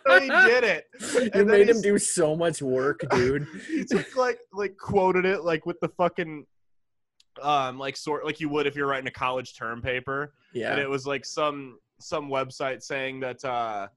so 0.05 0.19
he 0.19 0.27
did 0.29 0.63
it. 0.63 0.85
you 1.13 1.29
And 1.33 1.47
made 1.47 1.69
him 1.69 1.81
do 1.81 1.97
so 1.97 2.35
much 2.35 2.61
work, 2.61 3.01
dude. 3.11 3.47
He 3.67 3.83
took 3.83 4.15
like 4.15 4.37
like 4.51 4.77
quoted 4.77 5.25
it 5.25 5.43
like 5.43 5.65
with 5.65 5.79
the 5.79 5.87
fucking 5.89 6.45
um 7.41 7.79
like 7.79 7.97
sort 7.97 8.25
like 8.25 8.39
you 8.39 8.49
would 8.49 8.67
if 8.67 8.75
you're 8.75 8.85
writing 8.87 9.07
a 9.07 9.11
college 9.11 9.55
term 9.55 9.81
paper. 9.81 10.33
Yeah. 10.53 10.71
and 10.71 10.79
it 10.79 10.89
was 10.89 11.07
like 11.07 11.25
some 11.25 11.79
some 11.99 12.29
website 12.29 12.83
saying 12.83 13.21
that 13.21 13.43
uh 13.43 13.87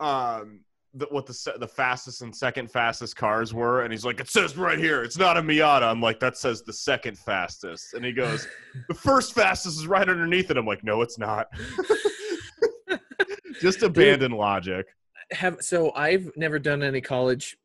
um 0.00 0.60
that 0.94 1.12
what 1.12 1.26
the 1.26 1.54
the 1.58 1.68
fastest 1.68 2.22
and 2.22 2.34
second 2.34 2.70
fastest 2.70 3.14
cars 3.14 3.54
were 3.54 3.82
and 3.82 3.92
he's 3.92 4.04
like 4.04 4.18
it 4.18 4.28
says 4.28 4.56
right 4.56 4.78
here 4.78 5.04
it's 5.04 5.18
not 5.18 5.36
a 5.36 5.42
Miata. 5.42 5.82
I'm 5.82 6.00
like 6.00 6.18
that 6.20 6.36
says 6.36 6.62
the 6.62 6.72
second 6.72 7.18
fastest. 7.18 7.94
And 7.94 8.04
he 8.04 8.12
goes 8.12 8.48
the 8.88 8.94
first 8.94 9.34
fastest 9.34 9.78
is 9.78 9.86
right 9.86 10.08
underneath 10.08 10.50
it. 10.50 10.56
I'm 10.56 10.66
like 10.66 10.82
no 10.82 11.02
it's 11.02 11.18
not. 11.18 11.48
Just 13.60 13.82
abandon 13.82 14.32
logic. 14.32 14.86
have 15.32 15.58
so 15.60 15.92
I've 15.92 16.30
never 16.36 16.58
done 16.58 16.82
any 16.82 17.00
college 17.00 17.56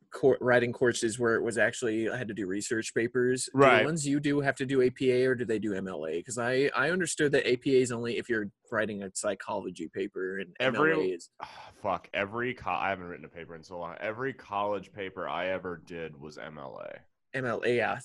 writing 0.42 0.72
courses 0.74 1.20
where 1.20 1.36
it 1.36 1.42
was 1.44 1.58
actually 1.58 2.10
I 2.10 2.18
had 2.18 2.28
to 2.30 2.34
do 2.34 2.48
research 2.48 2.94
papers. 2.94 3.50
Right. 3.54 3.80
the 3.80 3.86
ones 3.86 4.08
you 4.08 4.20
do 4.20 4.40
have 4.42 4.56
to 4.58 4.66
do 4.66 4.82
APA 4.84 5.26
or 5.28 5.36
do 5.36 5.46
they 5.46 5.60
do 5.60 5.72
MLA? 5.74 6.18
Because 6.18 6.38
I 6.38 6.70
I 6.76 6.90
understood 6.92 7.32
that 7.34 7.48
APA 7.50 7.70
is 7.82 7.92
only 7.92 8.18
if 8.18 8.30
you're 8.30 8.50
writing 8.72 9.04
a 9.04 9.12
psychology 9.14 9.88
paper 9.94 10.40
and 10.40 10.56
Every- 10.60 10.94
MLA 10.96 11.16
is 11.16 11.30
Ah, 11.42 11.70
fuck 11.82 12.10
every 12.14 12.54
co- 12.54 12.72
I 12.72 12.90
haven't 12.90 13.06
written 13.06 13.26
a 13.26 13.30
paper 13.30 13.56
in 13.56 13.64
so 13.64 13.78
long 13.78 13.96
every 14.00 14.34
college 14.34 14.92
paper 14.94 15.28
I 15.28 15.48
ever 15.48 15.82
did 15.86 16.20
was 16.20 16.38
MLA 16.38 16.98
MLA. 17.36 17.76
Yeah. 17.78 18.00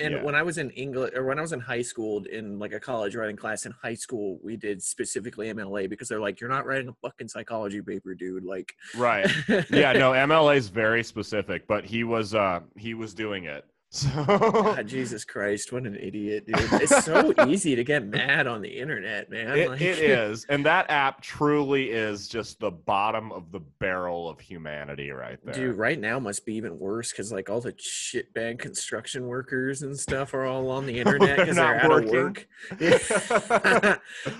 And 0.00 0.14
Yeah. 0.14 0.22
when 0.22 0.34
I 0.34 0.42
was 0.42 0.58
in 0.58 0.70
English 0.70 1.12
or 1.14 1.24
when 1.24 1.38
I 1.38 1.42
was 1.42 1.52
in 1.52 1.60
high 1.60 1.82
school 1.82 2.24
in 2.24 2.58
like 2.58 2.72
a 2.72 2.80
college 2.80 3.14
writing 3.16 3.36
class 3.36 3.66
in 3.66 3.72
high 3.72 3.94
school, 3.94 4.38
we 4.42 4.56
did 4.56 4.82
specifically 4.82 5.48
MLA 5.52 5.88
because 5.88 6.08
they're 6.08 6.20
like, 6.20 6.40
you're 6.40 6.48
not 6.50 6.64
writing 6.66 6.88
a 6.88 6.94
fucking 7.02 7.28
psychology 7.28 7.82
paper, 7.82 8.14
dude. 8.14 8.44
Like, 8.44 8.74
right 8.96 9.30
yeah 9.70 9.92
no 9.92 10.12
MLA 10.12 10.56
is 10.56 10.68
very 10.68 11.02
specific 11.02 11.66
but 11.66 11.84
he 11.84 12.04
was 12.04 12.34
uh 12.34 12.60
he 12.76 12.94
was 12.94 13.12
doing 13.14 13.44
it 13.44 13.64
so 13.90 14.08
God, 14.26 14.86
Jesus 14.88 15.24
Christ, 15.24 15.72
what 15.72 15.86
an 15.86 15.96
idiot, 15.96 16.46
dude. 16.46 16.56
It's 16.82 17.04
so 17.04 17.32
easy 17.46 17.76
to 17.76 17.84
get 17.84 18.04
mad 18.06 18.46
on 18.46 18.60
the 18.60 18.68
internet, 18.68 19.30
man. 19.30 19.56
It, 19.56 19.68
Like- 19.70 19.80
it 19.80 19.98
is, 20.00 20.44
and 20.48 20.66
that 20.66 20.90
app 20.90 21.22
truly 21.22 21.90
is 21.90 22.28
just 22.28 22.60
the 22.60 22.70
bottom 22.70 23.32
of 23.32 23.52
the 23.52 23.60
barrel 23.78 24.28
of 24.28 24.40
humanity, 24.40 25.10
right 25.10 25.38
there. 25.44 25.54
Dude, 25.54 25.76
right 25.76 25.98
now 25.98 26.18
must 26.18 26.44
be 26.44 26.54
even 26.56 26.78
worse 26.78 27.10
because 27.12 27.32
like 27.32 27.48
all 27.48 27.60
the 27.60 27.72
shitbag 27.74 28.58
construction 28.58 29.26
workers 29.26 29.82
and 29.82 29.98
stuff 29.98 30.34
are 30.34 30.44
all 30.44 30.68
on 30.70 30.84
the 30.86 30.98
internet 30.98 31.36
They're 31.36 31.36
because 31.36 31.56
they're, 31.56 31.80
out 31.84 31.88
working. 31.90 32.08
of 32.08 32.14
work. 32.14 32.46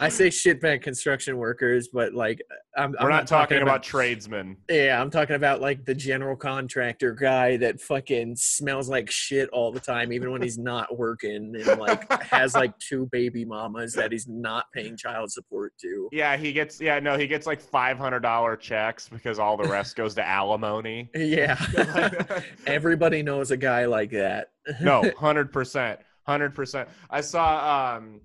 I 0.00 0.08
say 0.08 0.28
shitbag 0.28 0.82
construction 0.82 1.36
workers, 1.38 1.88
but 1.88 2.12
like 2.14 2.42
I'm, 2.76 2.92
We're 2.92 3.10
I'm 3.10 3.16
not, 3.16 3.26
talking, 3.26 3.62
about, 3.62 3.82
tradesmen. 3.82 4.56
Yeah, 4.68 5.00
I'm 5.00 5.10
talking 5.10 5.36
about 5.36 5.60
like 5.62 5.84
the 5.86 5.94
general 5.94 6.36
contractor 6.36 7.14
guy 7.14 7.56
that 7.56 7.80
fucking 7.80 8.36
smells 8.36 8.88
like 8.88 9.10
shit 9.10 9.48
all 9.48 9.72
the 9.72 9.80
time, 9.80 10.12
even 10.12 10.30
when 10.30 10.42
he's 10.42 10.58
not 10.58 10.96
working, 10.96 11.54
and 11.56 11.80
like 11.80 12.10
has 12.22 12.54
like 12.54 12.78
two 12.88 13.06
baby 13.06 13.44
mamas 13.44 13.94
that 13.94 14.12
he's 14.12 14.28
not 14.28 14.66
paying 14.72 14.96
child 14.96 15.32
support 15.32 15.72
to. 15.80 16.08
Yeah, 16.12 16.36
he 16.36 16.52
gets. 16.52 16.80
Yeah, 16.80 16.98
no, 16.98 17.16
he 17.16 17.26
gets 17.26 17.46
like 17.46 17.60
five 17.60 17.96
hundred 17.98 18.20
dollar 18.20 18.56
checks 18.56 19.08
because 19.08 19.38
all 19.38 19.56
the 19.56 19.68
rest 19.68 19.96
goes 19.96 20.14
to 20.16 20.26
alimony. 20.26 21.10
Yeah, 21.16 21.58
everybody 22.66 23.22
knows 23.22 23.50
a 23.50 23.56
guy 23.56 23.86
like 23.86 24.10
that. 24.12 24.50
no, 24.80 25.10
hundred 25.18 25.52
percent, 25.52 25.98
hundred 26.26 26.54
percent. 26.54 26.88
I 27.10 27.20
saw. 27.22 27.96
um 27.96 28.20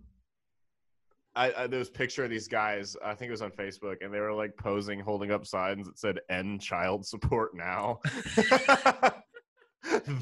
I, 1.42 1.64
I 1.64 1.68
there 1.68 1.80
was 1.80 1.90
a 1.90 1.94
picture 1.94 2.24
of 2.24 2.30
these 2.30 2.48
guys. 2.48 2.96
I 3.04 3.16
think 3.16 3.30
it 3.30 3.32
was 3.32 3.42
on 3.42 3.52
Facebook, 3.52 3.98
and 4.02 4.14
they 4.14 4.20
were 4.20 4.34
like 4.34 4.56
posing, 4.58 5.00
holding 5.00 5.32
up 5.32 5.48
signs 5.48 5.88
that 5.88 5.98
said 5.98 6.20
"End 6.30 6.62
child 6.62 7.06
support 7.06 7.56
now." 7.56 8.00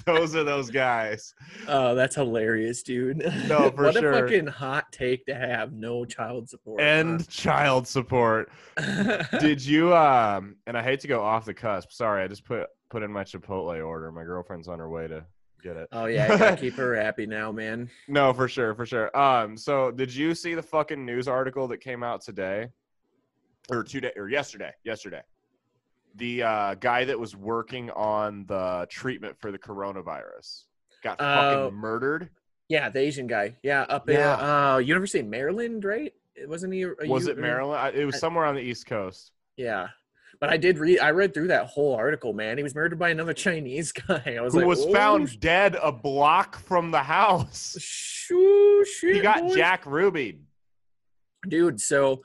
those 0.05 0.35
are 0.35 0.45
those 0.45 0.69
guys. 0.69 1.33
Oh, 1.67 1.93
that's 1.93 2.15
hilarious, 2.15 2.83
dude. 2.83 3.17
No, 3.47 3.69
for 3.75 3.85
what 3.85 3.95
sure. 3.95 4.11
a 4.11 4.21
fucking 4.21 4.47
hot 4.47 4.85
take 4.93 5.25
to 5.25 5.35
have 5.35 5.73
no 5.73 6.05
child 6.05 6.49
support. 6.49 6.79
End 6.79 7.27
child 7.27 7.85
support. 7.85 8.49
Did 9.39 9.63
you? 9.65 9.93
Um, 9.93 10.55
and 10.67 10.77
I 10.77 10.83
hate 10.83 11.01
to 11.01 11.07
go 11.07 11.21
off 11.21 11.43
the 11.43 11.53
cusp. 11.53 11.91
Sorry, 11.91 12.23
I 12.23 12.27
just 12.29 12.45
put 12.45 12.67
put 12.89 13.03
in 13.03 13.11
my 13.11 13.25
Chipotle 13.25 13.85
order. 13.85 14.09
My 14.11 14.23
girlfriend's 14.23 14.69
on 14.69 14.79
her 14.79 14.89
way 14.89 15.09
to 15.09 15.25
get 15.61 15.77
it. 15.77 15.87
oh 15.91 16.05
yeah, 16.05 16.55
keep 16.55 16.73
her 16.75 16.95
happy 17.01 17.25
now, 17.25 17.51
man. 17.51 17.89
No, 18.07 18.33
for 18.33 18.47
sure, 18.47 18.73
for 18.75 18.85
sure. 18.85 19.15
Um, 19.17 19.55
so 19.57 19.91
did 19.91 20.13
you 20.13 20.33
see 20.35 20.53
the 20.53 20.63
fucking 20.63 21.05
news 21.05 21.27
article 21.27 21.67
that 21.69 21.77
came 21.79 22.03
out 22.03 22.21
today, 22.21 22.67
or 23.69 23.83
today, 23.83 24.11
or 24.15 24.29
yesterday? 24.29 24.71
Yesterday, 24.83 25.21
the 26.15 26.43
uh, 26.43 26.75
guy 26.75 27.05
that 27.05 27.19
was 27.19 27.35
working 27.35 27.89
on 27.91 28.45
the 28.47 28.87
treatment 28.89 29.37
for 29.39 29.51
the 29.51 29.59
coronavirus 29.59 30.63
got 31.03 31.17
fucking 31.19 31.59
Oh. 31.59 31.71
murdered. 31.71 32.29
Yeah, 32.67 32.89
the 32.89 32.99
Asian 32.99 33.25
guy. 33.27 33.55
Yeah, 33.63 33.81
up 33.83 34.09
Yeah. 34.09 34.35
in 34.35 34.75
uh, 34.75 34.77
University 34.77 35.19
of 35.19 35.27
Maryland, 35.27 35.83
right? 35.85 36.13
It 36.35 36.47
wasn't 36.47 36.73
he? 36.73 36.85
Was 36.85 37.25
U- 37.25 37.31
it 37.31 37.37
Maryland? 37.37 37.79
I- 37.79 37.89
It 37.99 38.05
was 38.05 38.19
somewhere 38.19 38.45
on 38.45 38.55
the 38.55 38.61
East 38.61 38.85
Coast. 38.85 39.31
Yeah, 39.57 39.87
but 40.39 40.49
I 40.49 40.57
did 40.57 40.77
read. 40.77 40.99
I 40.99 41.11
read 41.11 41.33
through 41.33 41.47
that 41.49 41.65
whole 41.67 41.95
article. 41.95 42.33
Man, 42.33 42.57
he 42.57 42.63
was 42.63 42.73
murdered 42.75 42.99
by 42.99 43.09
another 43.09 43.33
Chinese 43.33 43.91
guy. 44.07 44.35
I 44.37 44.41
was 44.41 44.53
Who 44.53 44.59
like, 44.59 44.67
was 44.67 44.85
"Oh, 44.85 44.93
found 44.93 45.39
dead 45.39 45.75
a 45.81 45.91
block 45.91 46.57
from 46.59 46.91
the 46.91 47.03
house. 47.03 47.77
Shoo, 47.81 48.85
shit, 48.85 49.15
He 49.17 49.21
got 49.21 49.41
boy." 49.41 49.55
Jack 49.55 49.85
Ruby. 49.85 50.39
dude 51.47 51.79
so 51.79 52.21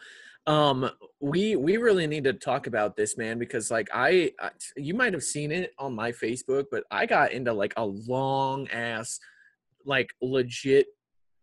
um 0.47 0.91
we 1.21 1.57
we 1.57 1.77
really 1.79 2.07
need 2.07 2.25
to 2.25 2.33
talk 2.33 2.67
about 2.67 2.97
this 2.97 3.17
man 3.17 3.39
because 3.39 3.71
like 3.71 3.89
I, 3.95 4.33
I 4.41 4.51
you 4.77 4.93
might 4.93 5.15
have 5.15 5.23
seen 5.23 5.51
it 5.53 5.73
on 5.79 5.95
my 5.95 6.13
facebook 6.13 6.65
but 6.71 6.85
i 6.91 7.07
got 7.07 7.33
into 7.33 7.53
like 7.53 7.73
a 7.79 7.85
long 7.87 8.69
ass 8.69 9.19
like 9.87 10.13
legit 10.21 10.87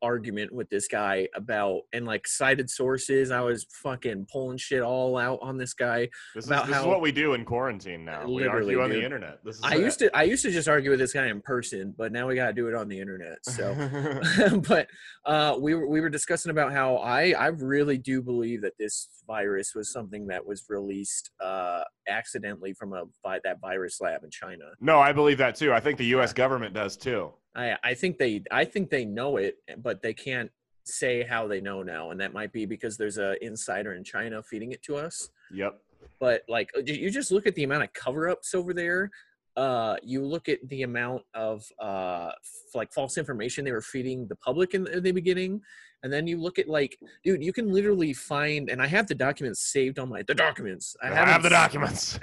argument 0.02 0.52
with 0.52 0.70
this 0.70 0.88
guy 0.88 1.28
about 1.36 1.82
and 1.94 2.06
like 2.06 2.28
cited 2.28 2.70
sources 2.70 3.32
i 3.32 3.42
was 3.42 3.66
fucking 3.72 4.26
pulling 4.32 4.58
shit 4.58 4.82
all 4.82 5.18
out 5.18 5.40
on 5.42 5.58
this 5.58 5.74
guy 5.74 6.08
This, 6.36 6.46
is, 6.46 6.50
this 6.50 6.78
is 6.78 6.86
what 6.86 7.02
we 7.02 7.12
do 7.12 7.34
in 7.34 7.46
quarantine 7.46 8.06
now. 8.06 8.26
We 8.26 8.34
Literally, 8.44 8.76
argue 8.76 8.82
on 8.82 8.90
the 8.90 9.04
internet. 9.04 9.40
This 9.44 9.56
is 9.58 9.62
i 9.64 9.76
used 9.76 10.00
to 10.00 10.16
i 10.16 10.24
used 10.24 10.44
to 10.44 10.52
just 10.52 10.68
argue 10.68 10.90
with 10.90 11.00
this 11.00 11.14
guy 11.14 11.28
in 11.28 11.42
person 11.42 11.94
but 11.98 12.12
now 12.12 12.28
we 12.28 12.36
gotta 12.36 12.54
do 12.54 12.68
it 12.68 12.76
on 12.76 12.88
the 12.88 13.00
internet 13.00 13.38
so 13.44 13.76
but 14.68 14.88
uh, 15.26 15.56
we 15.60 15.76
were 15.76 15.88
we 15.88 16.02
were 16.02 16.10
discussing 16.10 16.50
about 16.52 16.72
how 16.72 16.98
I 16.98 17.32
I 17.32 17.48
really 17.48 17.98
do 17.98 18.22
believe 18.22 18.62
that 18.62 18.74
this 18.80 19.10
virus 19.28 19.76
was 19.76 19.92
something 19.92 20.28
that 20.28 20.46
was 20.46 20.66
released 20.70 21.32
uh, 21.40 21.84
accidentally 22.08 22.74
from 22.74 22.94
a 22.94 23.04
vi- 23.24 23.40
that 23.44 23.60
virus 23.60 24.02
lab 24.02 24.24
in 24.24 24.30
China. 24.30 24.66
no, 24.80 25.00
I 25.00 25.12
believe 25.12 25.38
that 25.38 25.56
too. 25.56 25.74
I 25.74 25.80
think 25.80 25.98
the 25.98 26.06
U.S. 26.06 26.34
government 26.34 26.74
does 26.74 26.98
too. 26.98 27.32
I 27.56 27.76
I 27.84 27.94
think 27.94 28.18
they 28.18 28.44
I 28.52 28.66
think 28.66 28.90
they 28.90 29.06
know 29.06 29.38
it, 29.38 29.58
but 29.78 30.02
they 30.02 30.14
can't 30.14 30.52
say 30.84 31.24
how 31.24 31.48
they 31.48 31.62
know 31.62 31.84
now, 31.84 32.12
and 32.12 32.20
that 32.20 32.34
might 32.34 32.52
be 32.52 32.66
because 32.66 32.98
there's 32.98 33.18
a 33.18 33.44
insider 33.44 33.94
in 33.94 34.04
China 34.04 34.42
feeding 34.42 34.72
it 34.72 34.82
to 34.84 34.96
us. 34.96 35.30
Yep. 35.54 35.80
But 36.20 36.44
like 36.48 36.70
uh, 36.78 36.82
you 36.86 37.10
just 37.10 37.32
look 37.32 37.48
at 37.48 37.56
the 37.56 37.64
amount 37.64 37.84
of 37.84 37.94
cover-ups 37.94 38.54
over 38.56 38.74
there. 38.74 39.12
Uh, 39.58 39.98
you 40.02 40.26
look 40.26 40.48
at 40.48 40.60
the 40.70 40.84
amount 40.84 41.24
of 41.34 41.66
uh, 41.80 42.30
f- 42.30 42.74
like 42.74 42.94
false 42.94 43.18
information 43.18 43.66
they 43.66 43.72
were 43.72 43.82
feeding 43.82 44.26
the 44.28 44.36
public 44.38 44.74
in 44.74 44.86
the, 44.86 44.98
in 44.98 45.04
the 45.04 45.12
beginning, 45.12 45.62
and 46.04 46.12
then 46.12 46.28
you 46.28 46.38
look 46.38 46.58
at 46.60 46.68
like, 46.68 46.98
dude, 47.24 47.44
you 47.44 47.54
can 47.54 47.72
literally 47.72 48.14
find, 48.14 48.70
and 48.70 48.82
I 48.82 48.88
have 48.88 49.08
the 49.08 49.16
documents 49.16 49.72
saved 49.72 50.00
on 50.00 50.10
my 50.10 50.24
the 50.24 50.34
documents. 50.34 50.96
I 51.02 51.10
them 51.10 51.28
have 51.28 51.44
the 51.44 51.50
documents. 51.50 52.20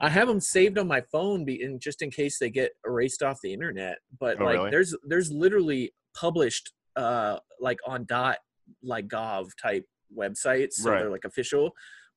I 0.00 0.08
have 0.08 0.28
them 0.28 0.40
saved 0.54 0.78
on 0.78 0.86
my 0.88 1.00
phone, 1.12 1.44
be, 1.44 1.62
in, 1.62 1.78
just 1.78 2.02
in 2.02 2.10
case 2.10 2.38
they 2.38 2.50
get 2.50 2.72
erased 2.86 3.22
off 3.22 3.38
the 3.42 3.52
internet. 3.52 3.98
But 4.20 4.40
Oh, 4.40 4.44
like, 4.44 4.54
really? 4.58 4.70
there's 4.70 4.94
there's 5.06 5.32
literally 5.32 5.94
published 6.14 6.72
uh 6.96 7.38
like 7.60 7.78
on 7.86 8.04
dot 8.04 8.38
like 8.82 9.08
gov 9.08 9.48
type 9.60 9.86
websites, 10.16 10.74
so 10.74 10.90
Right. 10.90 11.00
they're 11.00 11.10
like 11.10 11.24
official 11.24 11.72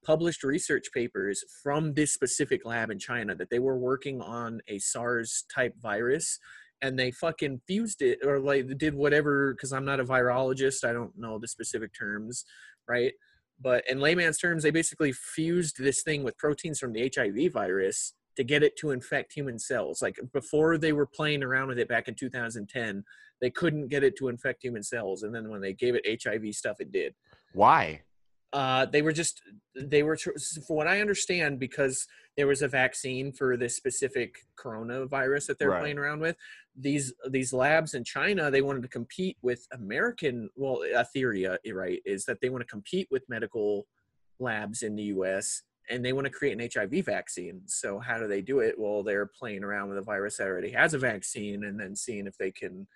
published 0.06 0.44
research 0.44 0.86
papers 0.94 1.44
from 1.64 1.94
this 1.96 2.14
specific 2.14 2.64
lab 2.64 2.92
in 2.92 3.00
China 3.00 3.34
that 3.34 3.50
they 3.50 3.58
were 3.58 3.76
working 3.78 4.22
on 4.22 4.62
a 4.68 4.78
SARS 4.78 5.46
type 5.54 5.74
virus 5.82 6.38
and 6.86 7.00
they 7.00 7.10
fucking 7.10 7.62
fused 7.68 8.04
it 8.04 8.20
or 8.24 8.40
like 8.40 8.78
did 8.78 8.94
whatever 8.94 9.54
because 9.54 9.74
I'm 9.74 9.86
not 9.86 10.00
a 10.00 10.06
virologist, 10.06 10.88
I 10.88 10.94
don't 10.94 11.18
know 11.18 11.40
the 11.40 11.48
specific 11.48 11.92
terms, 11.98 12.46
right? 12.88 13.12
But 13.60 13.84
in 13.90 14.00
layman's 14.00 14.38
terms, 14.38 14.62
they 14.62 14.70
basically 14.70 15.12
fused 15.12 15.78
this 15.80 16.04
thing 16.04 16.24
with 16.24 16.38
proteins 16.38 16.78
from 16.80 16.94
the 16.94 17.12
HIV 17.14 17.54
virus 17.54 18.14
to 18.36 18.44
get 18.44 18.62
it 18.62 18.78
to 18.78 18.92
infect 18.92 19.34
human 19.34 19.58
cells. 19.58 20.02
Like 20.02 20.20
before 20.32 20.78
they 20.78 20.94
were 20.94 21.08
playing 21.08 21.44
around 21.44 21.70
with 21.70 21.80
it 21.80 21.90
back 21.90 22.08
in 22.08 22.14
2010, 22.14 23.04
they 23.42 23.50
couldn't 23.50 23.88
get 23.88 24.04
it 24.04 24.16
to 24.18 24.28
infect 24.28 24.62
human 24.62 24.84
cells. 24.84 25.24
And 25.24 25.34
then 25.34 25.50
when 25.50 25.62
they 25.62 25.74
gave 25.74 25.96
it 25.96 26.22
HIV 26.24 26.54
stuff, 26.54 26.78
it 26.80 26.92
did 26.92 27.16
Why? 27.54 28.02
Uh, 28.56 28.86
they 28.86 29.02
were 29.02 29.12
just 29.12 29.42
they 29.76 30.02
were 30.02 30.16
for 30.16 30.78
what 30.78 30.88
I 30.88 31.02
understand 31.02 31.60
because 31.60 32.08
there 32.38 32.48
was 32.48 32.62
a 32.62 32.70
vaccine 32.70 33.34
for 33.34 33.58
this 33.58 33.76
specific 33.76 34.38
coronavirus 34.58 35.48
that 35.48 35.60
they're 35.60 35.72
Right. 35.72 35.82
playing 35.82 35.98
around 35.98 36.22
with. 36.22 36.38
These 36.74 37.14
these 37.30 37.52
labs 37.52 37.94
in 37.96 38.06
China 38.06 38.50
they 38.50 38.62
wanted 38.62 38.84
to 38.84 38.88
compete 38.88 39.36
with 39.42 39.68
American. 39.74 40.50
Well, 40.56 40.84
a 40.96 41.04
theory, 41.04 41.46
uh, 41.46 41.58
right, 41.74 42.02
is 42.06 42.24
that 42.26 42.40
they 42.40 42.50
want 42.50 42.62
to 42.62 42.68
compete 42.78 43.10
with 43.12 43.28
medical 43.28 43.88
labs 44.40 44.84
in 44.84 44.96
the 44.96 45.04
U.S. 45.16 45.64
and 45.90 46.04
they 46.04 46.14
want 46.14 46.24
to 46.26 46.32
create 46.32 46.58
an 46.58 46.70
HIV 46.74 47.04
vaccine. 47.06 47.62
So 47.66 48.00
how 48.00 48.18
do 48.20 48.28
they 48.28 48.42
do 48.42 48.60
it? 48.60 48.76
Well, 48.80 49.04
they're 49.04 49.26
playing 49.42 49.66
around 49.66 49.90
with 49.90 49.98
a 49.98 50.02
virus 50.14 50.38
that 50.38 50.48
already 50.48 50.72
has 50.72 50.94
a 50.94 50.98
vaccine 50.98 51.66
and 51.66 51.78
then 51.78 51.94
seeing 51.94 52.26
if 52.26 52.38
they 52.38 52.52
can 52.52 52.88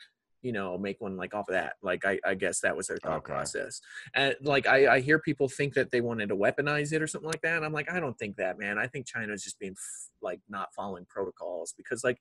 you 0.41 0.51
know 0.51 0.77
make 0.77 0.99
one 1.01 1.17
like 1.17 1.33
off 1.33 1.49
of 1.49 1.53
that 1.53 1.73
like 1.81 2.05
i, 2.05 2.17
I 2.25 2.33
guess 2.33 2.61
that 2.61 2.75
was 2.75 2.87
their 2.87 2.97
thought 2.97 3.17
Okay. 3.17 3.33
process 3.33 3.81
and 4.15 4.35
like 4.41 4.67
I, 4.67 4.95
I 4.95 4.99
hear 5.01 5.19
people 5.19 5.49
think 5.49 5.73
that 5.73 5.91
they 5.91 6.01
wanted 6.01 6.29
to 6.29 6.35
weaponize 6.35 6.93
it 6.93 7.01
or 7.01 7.07
something 7.07 7.29
like 7.29 7.41
that 7.41 7.57
and 7.57 7.65
i'm 7.65 7.73
like 7.73 7.91
i 7.91 7.99
don't 7.99 8.17
think 8.17 8.37
that 8.37 8.57
man 8.57 8.77
i 8.77 8.87
think 8.87 9.05
china's 9.05 9.43
just 9.43 9.59
being 9.59 9.73
f- 9.73 10.09
like 10.21 10.39
not 10.49 10.69
following 10.73 11.05
protocols 11.09 11.73
because 11.75 12.03
like 12.03 12.17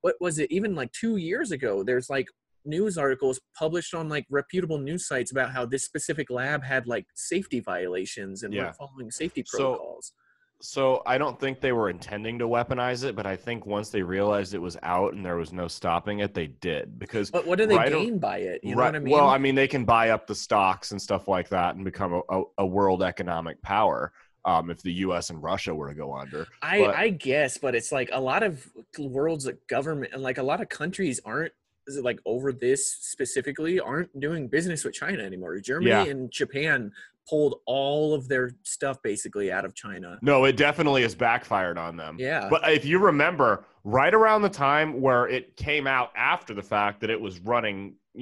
what 0.00 0.14
was 0.20 0.38
it 0.38 0.50
even 0.50 0.74
like 0.74 0.90
two 0.92 1.16
years 1.16 1.50
ago 1.50 1.82
there's 1.82 2.08
like 2.08 2.26
news 2.64 2.98
articles 2.98 3.40
published 3.58 3.94
on 3.94 4.08
like 4.08 4.26
reputable 4.30 4.78
news 4.78 5.06
sites 5.06 5.30
about 5.30 5.50
how 5.52 5.64
this 5.64 5.84
specific 5.84 6.28
lab 6.30 6.62
had 6.62 6.86
like 6.86 7.06
safety 7.14 7.60
violations 7.60 8.42
and 8.42 8.52
Yeah. 8.52 8.64
weren't 8.64 8.76
following 8.76 9.10
safety 9.10 9.44
protocols 9.48 10.06
So 10.06 10.14
I 11.06 11.18
don't 11.18 11.38
think 11.38 11.60
they 11.60 11.72
were 11.72 11.88
intending 11.88 12.38
to 12.40 12.48
weaponize 12.48 13.04
it, 13.04 13.14
but 13.14 13.26
I 13.26 13.36
think 13.36 13.64
once 13.64 13.90
they 13.90 14.02
realized 14.02 14.54
it 14.54 14.58
was 14.58 14.76
out 14.82 15.14
and 15.14 15.24
there 15.24 15.36
was 15.36 15.52
no 15.52 15.68
stopping 15.68 16.18
it, 16.18 16.34
they 16.34 16.48
did 16.48 16.98
because 16.98 17.30
but 17.30 17.46
what 17.46 17.58
do 17.58 17.66
they 17.66 17.76
right 17.76 17.92
o- 17.92 18.00
gain 18.04 18.18
by 18.18 18.38
it 18.38 18.60
you 18.64 18.74
know 18.74 18.82
what 18.82 18.96
i 18.96 18.98
mean 18.98 19.12
Well, 19.12 19.28
I 19.28 19.38
mean, 19.38 19.54
they 19.54 19.68
can 19.68 19.84
buy 19.84 20.10
up 20.10 20.26
the 20.26 20.34
stocks 20.34 20.90
and 20.90 21.00
stuff 21.00 21.28
like 21.28 21.48
that 21.50 21.76
and 21.76 21.84
become 21.84 22.12
a, 22.12 22.20
a, 22.28 22.42
a 22.58 22.66
world 22.66 23.02
economic 23.02 23.60
power. 23.62 24.12
Um, 24.44 24.70
if 24.70 24.80
the 24.82 24.92
U.S. 24.94 25.28
and 25.30 25.42
Russia 25.42 25.74
were 25.74 25.88
to 25.88 25.94
go 25.94 26.14
under, 26.14 26.46
I, 26.62 26.78
But- 26.80 26.94
I 26.96 27.08
guess, 27.10 27.58
but 27.58 27.74
it's 27.74 27.92
like 27.92 28.08
a 28.12 28.20
lot 28.20 28.42
of 28.42 28.66
worlds 28.98 29.48
government 29.68 30.12
and 30.14 30.22
like 30.22 30.38
a 30.38 30.42
lot 30.42 30.60
of 30.62 30.68
countries 30.68 31.20
aren't 31.24 31.52
is 31.86 31.96
it 31.96 32.04
like 32.04 32.20
over 32.24 32.52
this 32.52 32.94
specifically 33.00 33.78
aren't 33.80 34.18
doing 34.20 34.46
business 34.48 34.84
with 34.84 34.94
China 34.94 35.22
anymore. 35.22 35.58
Germany 35.58 35.90
Yeah. 35.90 36.04
and 36.04 36.30
Japan 36.30 36.92
pulled 37.28 37.60
all 37.66 38.14
of 38.14 38.28
their 38.28 38.50
stuff 38.62 38.98
basically 39.02 39.52
out 39.52 39.64
of 39.64 39.74
China. 39.74 40.18
no, 40.22 40.44
it 40.44 40.56
definitely 40.56 41.02
has 41.02 41.14
backfired 41.14 41.78
on 41.78 41.96
them. 41.96 42.16
Yeah. 42.18 42.48
But 42.48 42.70
if 42.72 42.84
you 42.84 42.98
remember, 42.98 43.64
right 43.84 44.12
around 44.14 44.42
the 44.42 44.48
time 44.48 45.00
where 45.00 45.28
it 45.28 45.56
came 45.56 45.86
out 45.86 46.10
after 46.16 46.54
the 46.54 46.62
fact 46.62 47.00
that 47.00 47.10
it 47.10 47.20
was 47.20 47.40
running, 47.40 47.94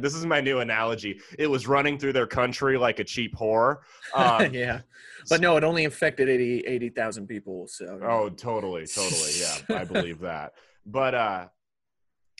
this 0.00 0.14
is 0.14 0.26
my 0.26 0.40
new 0.40 0.60
analogy. 0.60 1.20
It 1.38 1.46
was 1.46 1.66
running 1.66 1.98
through 1.98 2.12
their 2.12 2.26
country 2.26 2.78
like 2.78 2.98
a 3.00 3.04
cheap 3.04 3.34
whore. 3.34 3.78
Um, 4.14 4.52
yeah. 4.54 4.80
But 5.28 5.40
no, 5.40 5.56
it 5.56 5.64
only 5.64 5.84
infected 5.84 6.28
80 6.28 6.60
80,000 6.66 7.26
people, 7.26 7.66
so 7.66 7.98
Oh, 8.02 8.28
totally, 8.28 8.86
totally. 8.86 9.30
Yeah, 9.40 9.78
I 9.78 9.84
believe 9.84 10.20
that. 10.20 10.52
But 10.86 11.14
uh, 11.14 11.48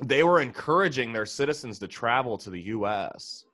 they 0.02 0.22
were 0.22 0.40
encouraging 0.40 1.12
their 1.12 1.26
citizens 1.26 1.78
to 1.78 1.88
travel 1.88 2.36
to 2.38 2.50
the 2.50 2.60
U.S. 2.62 3.44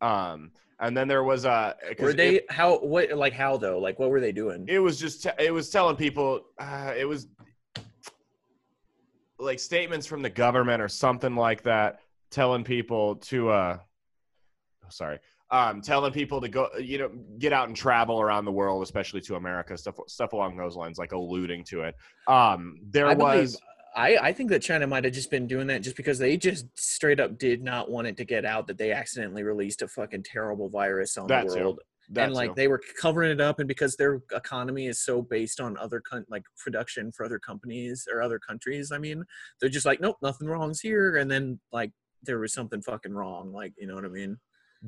Um, 0.00 0.50
and 0.80 0.96
then 0.96 1.06
there 1.08 1.22
was 1.24 1.44
a 1.44 1.76
'cause 1.96 1.98
Were 2.00 2.10
it- 2.10 2.16
they 2.16 2.40
how 2.48 2.78
what 2.78 3.10
like 3.12 3.32
how 3.32 3.56
though? 3.56 3.78
Like 3.78 3.98
what 3.98 4.10
were 4.10 4.20
they 4.20 4.32
doing? 4.32 4.64
it 4.68 4.78
was 4.78 4.98
just 4.98 5.22
te- 5.22 5.38
it 5.44 5.52
was 5.52 5.70
telling 5.70 5.96
people 5.96 6.40
uh, 6.58 6.92
it 6.96 7.04
was 7.04 7.28
like 9.38 9.58
statements 9.58 10.06
from 10.06 10.22
the 10.22 10.30
government 10.30 10.82
or 10.82 10.88
something 10.88 11.34
like 11.34 11.62
that 11.62 12.00
telling 12.30 12.62
people 12.62 13.16
to 13.16 13.48
uh 13.50 13.78
oh, 14.84 14.88
sorry 14.90 15.18
um 15.50 15.80
telling 15.80 16.12
people 16.12 16.40
to 16.40 16.48
go 16.48 16.68
you 16.78 16.98
know 16.98 17.10
get 17.38 17.52
out 17.52 17.66
and 17.68 17.76
travel 17.76 18.20
around 18.20 18.44
the 18.44 18.52
world 18.52 18.82
especially 18.82 19.20
to 19.20 19.36
america 19.36 19.76
stuff 19.78 19.98
stuff 20.06 20.32
along 20.34 20.56
those 20.56 20.76
lines 20.76 20.98
like 20.98 21.12
alluding 21.12 21.64
to 21.64 21.80
it 21.82 21.94
um 22.28 22.76
there 22.90 23.06
I 23.08 23.14
was 23.14 23.58
I, 23.96 24.16
I 24.18 24.32
think 24.32 24.50
that 24.50 24.62
China 24.62 24.86
might 24.86 25.04
have 25.04 25.12
just 25.12 25.30
been 25.30 25.46
doing 25.46 25.66
that 25.68 25.82
just 25.82 25.96
because 25.96 26.18
they 26.18 26.36
just 26.36 26.66
straight 26.78 27.18
up 27.20 27.38
did 27.38 27.62
not 27.62 27.90
want 27.90 28.06
it 28.06 28.16
to 28.18 28.24
get 28.24 28.44
out 28.44 28.66
that 28.68 28.78
they 28.78 28.92
accidentally 28.92 29.42
released 29.42 29.82
a 29.82 29.88
fucking 29.88 30.22
terrible 30.22 30.68
virus 30.68 31.16
on 31.16 31.26
That 31.26 31.48
the 31.48 31.54
too. 31.54 31.60
world. 31.60 31.80
that 32.10 32.26
and 32.26 32.34
like 32.34 32.50
too. 32.50 32.54
they 32.56 32.68
were 32.68 32.80
covering 33.00 33.30
it 33.32 33.40
up 33.40 33.58
and 33.58 33.66
because 33.68 33.96
their 33.96 34.22
economy 34.34 34.86
is 34.86 35.00
so 35.04 35.22
based 35.22 35.60
on 35.60 35.76
other 35.78 36.00
con- 36.00 36.26
like 36.28 36.44
production 36.56 37.10
for 37.12 37.24
other 37.24 37.38
companies 37.38 38.06
or 38.12 38.22
other 38.22 38.38
countries, 38.38 38.92
I 38.92 38.98
mean, 38.98 39.24
they're 39.60 39.68
just 39.70 39.86
like, 39.86 40.00
nope, 40.00 40.16
nothing 40.22 40.46
wrong's 40.48 40.80
here. 40.80 41.16
And 41.16 41.30
then 41.30 41.58
like 41.72 41.90
there 42.22 42.38
was 42.38 42.52
something 42.52 42.82
fucking 42.82 43.12
wrong. 43.12 43.52
Like, 43.52 43.72
you 43.78 43.86
know 43.86 43.94
what 43.96 44.04
I 44.04 44.08
mean? 44.08 44.38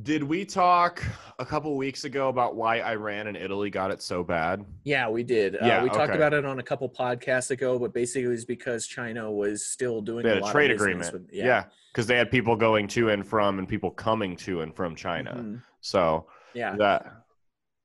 Did 0.01 0.23
we 0.23 0.43
talk 0.43 1.05
a 1.39 1.45
couple 1.45 1.77
weeks 1.77 2.05
ago 2.05 2.31
about 2.31 2.57
why 2.57 2.81
iran 2.81 3.27
and 3.27 3.37
italy 3.37 3.69
got 3.69 3.91
it 3.91 4.01
so 4.01 4.25
bad 4.25 4.65
Yeah, 4.85 5.09
we 5.11 5.23
did. 5.23 5.55
Yeah, 5.61 5.79
uh, 5.79 5.83
we 5.85 5.91
talked 5.91 6.09
okay. 6.11 6.17
about 6.17 6.33
it 6.33 6.47
on 6.47 6.59
a 6.59 6.63
couple 6.63 6.89
podcasts 6.89 7.51
ago, 7.51 7.79
but 7.79 7.93
basically 7.93 8.25
it 8.25 8.29
was 8.29 8.45
because 8.47 8.87
China 8.87 9.31
was 9.31 9.67
still 9.67 10.01
doing 10.01 10.23
they 10.23 10.31
had 10.31 10.39
a, 10.39 10.41
a 10.41 10.45
lot 10.45 10.53
trade 10.53 10.71
agreement 10.71 11.13
With, 11.13 11.29
yeah 11.31 11.65
because 11.93 12.07
they 12.07 12.17
had 12.17 12.31
people 12.31 12.57
going 12.57 12.89
to 12.89 13.11
and 13.11 13.27
from 13.27 13.59
and 13.59 13.69
people 13.69 13.91
coming 13.91 14.35
to 14.37 14.63
and 14.63 14.75
from 14.75 14.97
china 14.97 15.35
Mhm. 15.35 15.63
so 15.83 16.27
Yeah. 16.55 16.75
that 16.77 17.25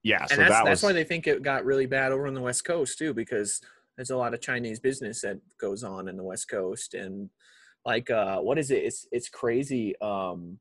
yeah 0.03 0.25
so 0.25 0.33
and 0.35 0.41
that's, 0.43 0.53
that 0.53 0.65
that's 0.65 0.83
why 0.83 0.93
they 0.93 1.03
think 1.03 1.27
it 1.27 1.43
got 1.43 1.65
really 1.65 1.87
bad 1.87 2.13
over 2.13 2.25
on 2.25 2.33
the 2.33 2.41
west 2.41 2.63
coast 2.63 2.97
too 2.97 3.13
because 3.13 3.59
there's 3.97 4.11
a 4.11 4.17
lot 4.17 4.33
of 4.33 4.39
chinese 4.39 4.79
business 4.79 5.21
that 5.21 5.39
goes 5.59 5.83
on 5.83 6.07
in 6.07 6.15
the 6.15 6.23
west 6.23 6.49
coast 6.49 6.93
and 6.93 7.29
like 7.85 8.09
uh 8.09 8.37
what 8.39 8.57
is 8.57 8.71
it 8.71 8.83
it's 8.85 9.05
it's 9.11 9.27
crazy 9.27 9.93
um 9.99 10.57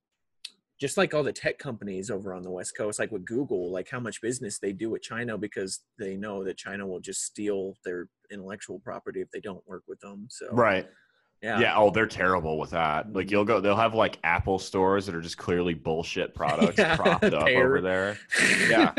just 0.79 0.97
like 0.97 1.15
all 1.15 1.23
the 1.23 1.33
tech 1.33 1.59
companies 1.59 2.11
over 2.11 2.35
on 2.35 2.43
the 2.43 2.51
west 2.51 2.77
coast 2.77 2.99
like 2.99 3.11
with 3.11 3.25
google 3.25 3.71
like 3.71 3.89
how 3.91 4.01
much 4.01 4.21
business 4.21 4.59
they 4.59 4.73
do 4.73 4.91
with 4.91 5.03
china 5.03 5.39
because 5.39 5.81
they 5.99 6.17
know 6.17 6.45
that 6.45 6.57
china 6.57 6.87
will 6.87 7.01
just 7.01 7.23
steal 7.25 7.75
their 7.85 8.09
intellectual 8.31 8.79
property 8.81 9.21
if 9.21 9.31
they 9.31 9.41
don't 9.41 9.67
work 9.67 9.83
with 9.89 9.99
them 10.01 10.27
so 10.29 10.47
right 10.53 10.87
yeah 11.43 11.61
yeah. 11.61 11.77
oh 11.77 11.91
they're 11.91 12.07
terrible 12.07 12.59
with 12.59 12.71
that 12.71 13.13
like 13.13 13.27
Mhm. 13.27 13.31
you'll 13.31 13.45
go 13.45 13.61
they'll 13.61 13.77
have 13.77 13.95
like 13.95 14.19
apple 14.25 14.59
stores 14.59 15.07
that 15.07 15.15
are 15.15 15.21
just 15.21 15.37
clearly 15.39 15.75
bullshit 15.75 16.35
products 16.35 16.79
Yeah, 16.79 16.97
propped 16.97 17.25
up 17.25 17.47
Pear. 17.47 17.67
over 17.67 17.81
there 17.81 18.19
Yeah. 18.69 18.93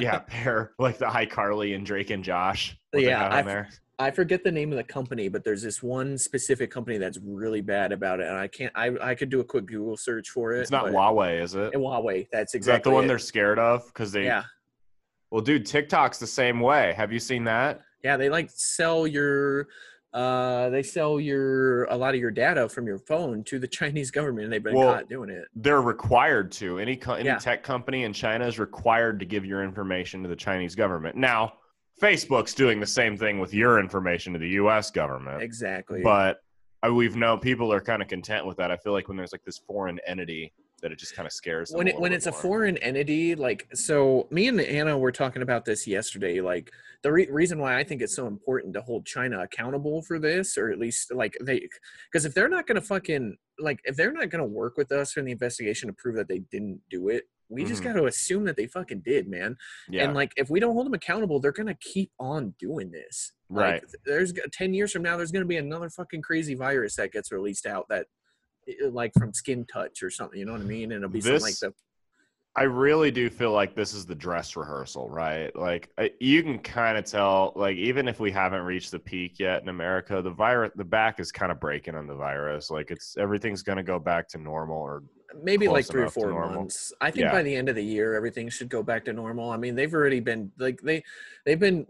yeah 0.00 0.18
Pear 0.20 0.72
like 0.78 0.98
the 0.98 1.06
iCarly 1.06 1.74
and 1.74 1.84
drake 1.84 2.10
and 2.10 2.22
josh 2.22 2.76
Yeah, 2.94 3.26
I 3.28 3.40
on 3.40 3.46
there 3.46 3.68
I 4.02 4.10
forget 4.10 4.42
the 4.42 4.50
name 4.50 4.72
of 4.72 4.76
the 4.76 4.84
company, 4.84 5.28
but 5.28 5.44
there's 5.44 5.62
this 5.62 5.82
one 5.82 6.18
specific 6.18 6.70
company 6.70 6.98
that's 6.98 7.18
really 7.24 7.60
bad 7.60 7.92
about 7.92 8.20
it, 8.20 8.26
and 8.26 8.36
I 8.36 8.48
can't. 8.48 8.72
I 8.74 8.90
I 9.00 9.14
could 9.14 9.30
do 9.30 9.40
a 9.40 9.44
quick 9.44 9.66
Google 9.66 9.96
search 9.96 10.28
for 10.30 10.52
it. 10.54 10.60
it's 10.60 10.70
not 10.70 10.86
huawei 10.86 11.40
is 11.40 11.54
it 11.54 11.72
Huawei. 11.74 12.26
That's 12.32 12.54
exactly. 12.54 12.58
is 12.58 12.66
that 12.66 12.84
the 12.84 12.90
one 12.90 13.04
it. 13.04 13.08
they're 13.08 13.18
scared 13.18 13.58
of 13.58 13.86
because 13.86 14.10
they 14.12 14.24
Yeah, 14.24 14.42
well 15.30 15.40
dude 15.40 15.64
tiktok's 15.66 16.18
the 16.18 16.26
same 16.26 16.60
way 16.60 16.92
have 16.96 17.12
you 17.12 17.18
seen 17.20 17.44
that 17.44 17.80
yeah. 18.02 18.16
They 18.16 18.28
like 18.28 18.50
sell 18.50 19.06
your. 19.06 19.68
Uh, 20.12 20.68
they 20.68 20.82
sell 20.82 21.18
your 21.20 21.84
a 21.84 21.96
lot 21.96 22.14
of 22.14 22.20
your 22.20 22.30
data 22.32 22.68
from 22.68 22.86
your 22.86 22.98
phone 22.98 23.42
to 23.44 23.58
the 23.60 23.66
Chinese 23.68 24.10
government, 24.10 24.44
and 24.44 24.52
they've 24.52 24.62
been 24.62 24.74
Well, 24.74 24.92
caught 24.92 25.08
doing 25.08 25.30
it. 25.30 25.44
they're 25.54 25.80
required 25.80 26.50
to 26.52 26.78
any 26.78 26.96
co- 26.96 27.14
any 27.14 27.26
Yeah. 27.30 27.38
tech 27.38 27.62
company 27.62 28.02
in 28.02 28.12
China 28.12 28.46
is 28.46 28.58
required 28.58 29.20
to 29.20 29.24
give 29.24 29.46
your 29.46 29.62
information 29.62 30.22
to 30.24 30.28
the 30.28 30.36
Chinese 30.36 30.74
government. 30.74 31.16
Now, 31.16 31.54
Facebook's 32.00 32.54
doing 32.54 32.80
the 32.80 32.86
same 32.86 33.16
thing 33.16 33.38
with 33.38 33.54
your 33.54 33.78
information 33.78 34.32
to 34.32 34.38
the 34.38 34.48
U.S. 34.50 34.90
government, 34.90 35.42
Exactly. 35.42 36.02
but 36.02 36.38
uh, 36.86 36.92
we've 36.92 37.16
known 37.16 37.38
people 37.38 37.72
are 37.72 37.80
kind 37.80 38.02
of 38.02 38.08
content 38.08 38.46
with 38.46 38.56
that. 38.56 38.70
I 38.70 38.76
feel 38.76 38.92
like 38.92 39.08
when 39.08 39.16
there's 39.16 39.32
like 39.32 39.44
this 39.44 39.58
foreign 39.58 40.00
entity, 40.06 40.52
that 40.82 40.90
it 40.90 40.98
just 40.98 41.14
kind 41.14 41.26
of 41.26 41.32
scares 41.32 41.70
them. 41.70 41.78
when 41.78 41.86
it 41.86 41.96
when 42.00 42.12
it's 42.12 42.26
a 42.26 42.32
foreign 42.32 42.76
entity 42.78 43.36
like 43.36 43.68
so 43.72 44.26
me 44.32 44.48
and 44.48 44.60
anna 44.60 44.98
were 44.98 45.12
talking 45.12 45.40
about 45.40 45.64
this 45.64 45.86
yesterday 45.86 46.40
like 46.40 46.72
the 47.04 47.12
re- 47.12 47.28
reason 47.30 47.60
why 47.60 47.78
i 47.78 47.84
think 47.84 48.02
it's 48.02 48.16
so 48.16 48.26
important 48.26 48.74
to 48.74 48.80
hold 48.82 49.06
china 49.06 49.38
accountable 49.42 50.02
for 50.02 50.18
this 50.18 50.58
or 50.58 50.72
at 50.72 50.80
least 50.80 51.14
like 51.14 51.36
they 51.40 51.68
because 52.10 52.24
if 52.24 52.34
they're 52.34 52.48
not 52.48 52.66
gonna 52.66 52.80
fucking 52.80 53.36
like 53.60 53.78
if 53.84 53.94
they're 53.94 54.10
not 54.12 54.28
gonna 54.28 54.44
work 54.44 54.76
with 54.76 54.90
us 54.90 55.16
in 55.16 55.24
the 55.24 55.30
investigation 55.30 55.86
to 55.88 55.92
prove 55.92 56.16
that 56.16 56.26
they 56.26 56.40
didn't 56.50 56.80
do 56.90 57.10
it 57.10 57.26
we 57.52 57.64
just 57.64 57.80
Mhm. 57.82 57.84
got 57.84 57.92
to 57.94 58.06
assume 58.06 58.44
that 58.44 58.56
they 58.56 58.66
fucking 58.66 59.00
did 59.04 59.28
man 59.28 59.56
yeah, 59.88 60.04
and 60.04 60.14
like 60.14 60.32
if 60.36 60.48
we 60.50 60.58
don't 60.60 60.72
hold 60.74 60.86
them 60.86 60.94
accountable 60.94 61.38
they're 61.40 61.52
gonna 61.52 61.76
keep 61.80 62.10
on 62.18 62.54
doing 62.58 62.90
this 62.90 63.32
Right. 63.48 63.82
like, 63.82 63.84
there's 64.06 64.32
10 64.52 64.72
years 64.74 64.92
from 64.92 65.02
now 65.02 65.16
there's 65.16 65.32
gonna 65.32 65.44
be 65.44 65.58
another 65.58 65.90
fucking 65.90 66.22
crazy 66.22 66.54
virus 66.54 66.96
that 66.96 67.12
gets 67.12 67.30
released 67.30 67.66
out 67.66 67.86
that 67.90 68.06
like 68.90 69.12
from 69.18 69.32
skin 69.34 69.66
touch 69.66 70.02
or 70.02 70.10
something 70.10 70.38
you 70.38 70.44
know 70.46 70.52
what 70.52 70.60
i 70.60 70.64
mean 70.64 70.92
and 70.92 71.02
it'll 71.04 71.12
be 71.12 71.20
something 71.20 71.40
like 71.42 71.50
This- 71.52 71.60
the 71.60 71.74
I 72.54 72.64
really 72.64 73.10
do 73.10 73.30
feel 73.30 73.50
like 73.52 73.74
this 73.74 73.94
is 73.94 74.04
the 74.04 74.14
dress 74.14 74.56
rehearsal, 74.56 75.08
right? 75.08 75.56
Like 75.56 75.88
you 76.20 76.42
can 76.42 76.58
kind 76.58 76.98
of 76.98 77.06
tell, 77.06 77.54
like 77.56 77.78
even 77.78 78.08
if 78.08 78.20
we 78.20 78.30
haven't 78.30 78.60
reached 78.60 78.90
the 78.90 78.98
peak 78.98 79.38
yet 79.38 79.62
in 79.62 79.70
America, 79.70 80.20
the 80.20 80.32
virus, 80.32 80.70
the 80.76 80.84
back 80.84 81.18
is 81.18 81.32
kind 81.32 81.50
of 81.50 81.58
breaking 81.58 81.94
on 81.94 82.06
the 82.06 82.14
virus. 82.14 82.70
Like 82.70 82.90
it's 82.90 83.16
everything's 83.16 83.62
going 83.62 83.78
to 83.78 83.82
go 83.82 83.98
back 83.98 84.28
to 84.28 84.38
normal, 84.38 84.76
or 84.76 85.02
maybe 85.42 85.68
like 85.68 85.86
three 85.86 86.02
or 86.02 86.10
four 86.10 86.30
months. 86.32 86.92
I 87.00 87.10
think 87.10 87.24
Yeah. 87.24 87.32
by 87.32 87.42
the 87.42 87.54
end 87.54 87.68
of 87.68 87.74
the 87.76 87.84
year, 87.84 88.14
everything 88.14 88.48
should 88.48 88.68
go 88.68 88.82
back 88.82 89.04
to 89.06 89.12
normal. 89.12 89.50
I 89.50 89.56
mean, 89.56 89.74
they've 89.74 89.92
already 89.92 90.20
been 90.20 90.50
like 90.58 90.80
they 90.82 91.02
they've 91.44 91.58
been 91.60 91.86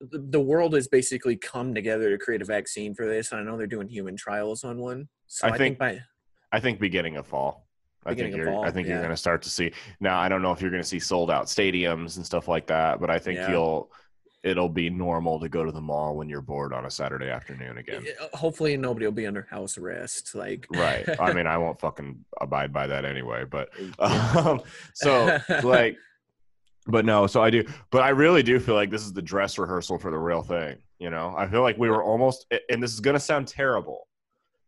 the 0.00 0.40
world 0.40 0.72
has 0.74 0.88
basically 0.88 1.36
come 1.36 1.74
together 1.74 2.08
to 2.10 2.16
create 2.16 2.40
a 2.40 2.44
vaccine 2.44 2.94
for 2.94 3.06
this. 3.06 3.32
And 3.32 3.40
I 3.40 3.44
know 3.44 3.56
they're 3.58 3.66
doing 3.66 3.88
human 3.88 4.16
trials 4.16 4.64
on 4.64 4.78
one. 4.78 5.08
So 5.26 5.46
I 5.46 5.50
I, 5.50 5.58
think, 5.58 5.58
think- 5.58 5.78
by 5.78 6.00
I 6.52 6.60
think 6.60 6.80
beginning 6.80 7.16
of 7.16 7.26
fall. 7.26 7.66
I 8.06 8.14
think 8.14 8.34
you're. 8.34 8.48
I 8.48 8.52
fall, 8.52 8.70
think 8.70 8.88
you're 8.88 8.96
going 8.98 9.10
to 9.10 9.16
start 9.16 9.42
to 9.42 9.50
see. 9.50 9.72
Now 10.00 10.18
I 10.18 10.28
don't 10.30 10.40
know 10.40 10.52
if 10.52 10.62
you're 10.62 10.70
going 10.70 10.82
to 10.82 10.88
see 10.88 10.98
sold 10.98 11.30
out 11.30 11.46
stadiums 11.46 12.16
and 12.16 12.24
stuff 12.24 12.48
like 12.48 12.66
that, 12.68 12.98
but 12.98 13.10
I 13.10 13.18
think 13.18 13.36
Yeah. 13.38 13.50
you'll. 13.50 13.92
It'll 14.42 14.70
be 14.70 14.88
normal 14.88 15.38
to 15.40 15.48
go 15.50 15.64
to 15.64 15.72
the 15.72 15.80
mall 15.80 16.16
when 16.16 16.28
you're 16.28 16.40
bored 16.40 16.72
on 16.72 16.86
a 16.86 16.90
Saturday 16.90 17.28
afternoon 17.28 17.76
again. 17.76 18.06
uh, 18.20 18.34
hopefully 18.36 18.76
nobody 18.76 19.04
will 19.04 19.12
be 19.12 19.26
under 19.26 19.46
house 19.50 19.76
arrest. 19.76 20.34
Like 20.34 20.66
right. 20.74 21.04
I 21.20 21.34
mean, 21.34 21.46
I 21.46 21.58
won't 21.58 21.78
fucking 21.78 22.24
abide 22.40 22.72
by 22.72 22.86
that 22.86 23.04
anyway. 23.04 23.44
But 23.44 23.68
um, 23.98 24.62
so 24.94 25.38
like 25.62 25.96
but 26.86 27.04
no 27.04 27.26
so 27.26 27.42
i 27.42 27.50
do 27.50 27.64
but 27.90 28.02
i 28.02 28.08
really 28.08 28.42
do 28.42 28.58
feel 28.58 28.74
like 28.74 28.90
this 28.90 29.02
is 29.02 29.12
the 29.12 29.22
dress 29.22 29.58
rehearsal 29.58 29.98
for 29.98 30.10
the 30.10 30.18
real 30.18 30.42
thing 30.42 30.76
you 30.98 31.10
know 31.10 31.34
i 31.36 31.46
feel 31.46 31.62
like 31.62 31.76
we 31.76 31.90
were 31.90 32.02
almost 32.02 32.46
and 32.70 32.82
this 32.82 32.92
is 32.92 33.00
going 33.00 33.14
to 33.14 33.20
sound 33.20 33.46
terrible 33.46 34.08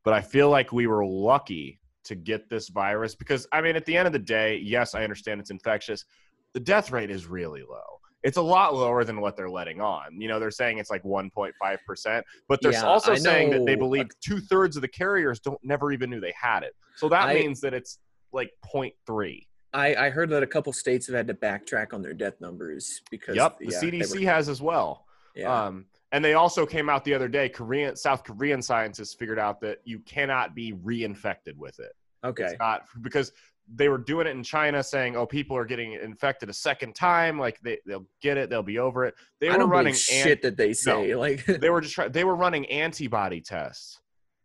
but 0.04 0.12
i 0.12 0.20
feel 0.20 0.50
like 0.50 0.72
we 0.72 0.86
were 0.86 1.04
lucky 1.04 1.80
to 2.04 2.14
get 2.14 2.48
this 2.50 2.68
virus 2.68 3.14
because 3.14 3.46
i 3.52 3.60
mean 3.60 3.76
at 3.76 3.86
the 3.86 3.96
end 3.96 4.06
of 4.06 4.12
the 4.12 4.18
day 4.18 4.58
yes 4.58 4.94
i 4.94 5.02
understand 5.02 5.40
it's 5.40 5.50
infectious 5.50 6.04
the 6.52 6.60
death 6.60 6.90
rate 6.90 7.10
is 7.10 7.26
really 7.26 7.62
low 7.62 7.98
it's 8.22 8.36
a 8.36 8.42
lot 8.42 8.74
lower 8.74 9.04
than 9.04 9.20
what 9.20 9.36
they're 9.36 9.50
letting 9.50 9.80
on 9.80 10.20
you 10.20 10.28
know 10.28 10.38
they're 10.38 10.50
saying 10.50 10.78
it's 10.78 10.90
like 10.90 11.02
1.5% 11.02 12.22
but 12.48 12.60
they're 12.62 12.72
Yeah, 12.72 12.84
also 12.86 13.14
saying 13.14 13.50
that 13.50 13.66
they 13.66 13.74
believe 13.74 14.06
two-thirds 14.24 14.76
of 14.76 14.82
the 14.82 14.88
carriers 14.88 15.40
don't 15.40 15.58
never 15.62 15.92
even 15.92 16.10
knew 16.10 16.20
they 16.20 16.34
had 16.40 16.62
it 16.62 16.74
so 16.96 17.08
that 17.08 17.28
I- 17.28 17.34
means 17.34 17.60
that 17.60 17.74
it's 17.74 17.98
like 18.32 18.50
0.3 18.72 19.46
I, 19.74 19.94
I 19.94 20.10
heard 20.10 20.28
that 20.30 20.42
a 20.42 20.46
couple 20.46 20.72
states 20.74 21.06
have 21.06 21.16
had 21.16 21.26
to 21.28 21.34
backtrack 21.34 21.94
on 21.94 22.02
their 22.02 22.12
death 22.12 22.38
numbers 22.42 23.00
because 23.10 23.36
Yep, 23.36 23.58
the 23.60 23.70
yeah, 23.70 23.80
CDC 23.80 24.20
were- 24.20 24.30
has 24.30 24.48
as 24.50 24.60
well. 24.60 25.06
yeah. 25.34 25.64
Um, 25.66 25.86
and 26.12 26.22
they 26.22 26.34
also 26.34 26.66
came 26.66 26.90
out 26.90 27.06
the 27.06 27.14
other 27.14 27.26
day. 27.26 27.48
Korean 27.48 27.96
South 27.96 28.22
Korean 28.22 28.60
scientists 28.60 29.14
figured 29.14 29.38
out 29.38 29.62
that 29.62 29.78
you 29.84 30.00
cannot 30.00 30.54
be 30.54 30.74
reinfected 30.74 31.56
with 31.56 31.80
it. 31.80 31.92
okay. 32.22 32.44
It's 32.44 32.58
not 32.58 32.82
because 33.00 33.32
they 33.72 33.88
were 33.88 33.98
doing 33.98 34.26
it 34.26 34.30
in 34.30 34.42
China, 34.42 34.82
saying, 34.82 35.16
"Oh, 35.16 35.26
people 35.26 35.56
are 35.56 35.64
getting 35.64 35.94
infected 35.94 36.48
a 36.48 36.52
second 36.52 36.94
time. 36.94 37.38
Like 37.38 37.60
they 37.60 37.78
they'll 37.86 38.06
get 38.20 38.36
it, 38.36 38.50
they'll 38.50 38.62
be 38.62 38.78
over 38.78 39.04
it." 39.04 39.14
They 39.40 39.48
I 39.48 39.56
were 39.56 39.66
running 39.66 39.94
an- 39.94 39.98
shit 39.98 40.42
that 40.42 40.56
they 40.56 40.72
say. 40.72 41.14
Like 41.22 41.44
they 41.44 41.70
were 41.70 41.80
just 41.80 41.94
try- 41.94 42.08
they 42.08 42.24
were 42.24 42.36
running 42.36 42.66
antibody 42.66 43.40
tests. 43.40 44.00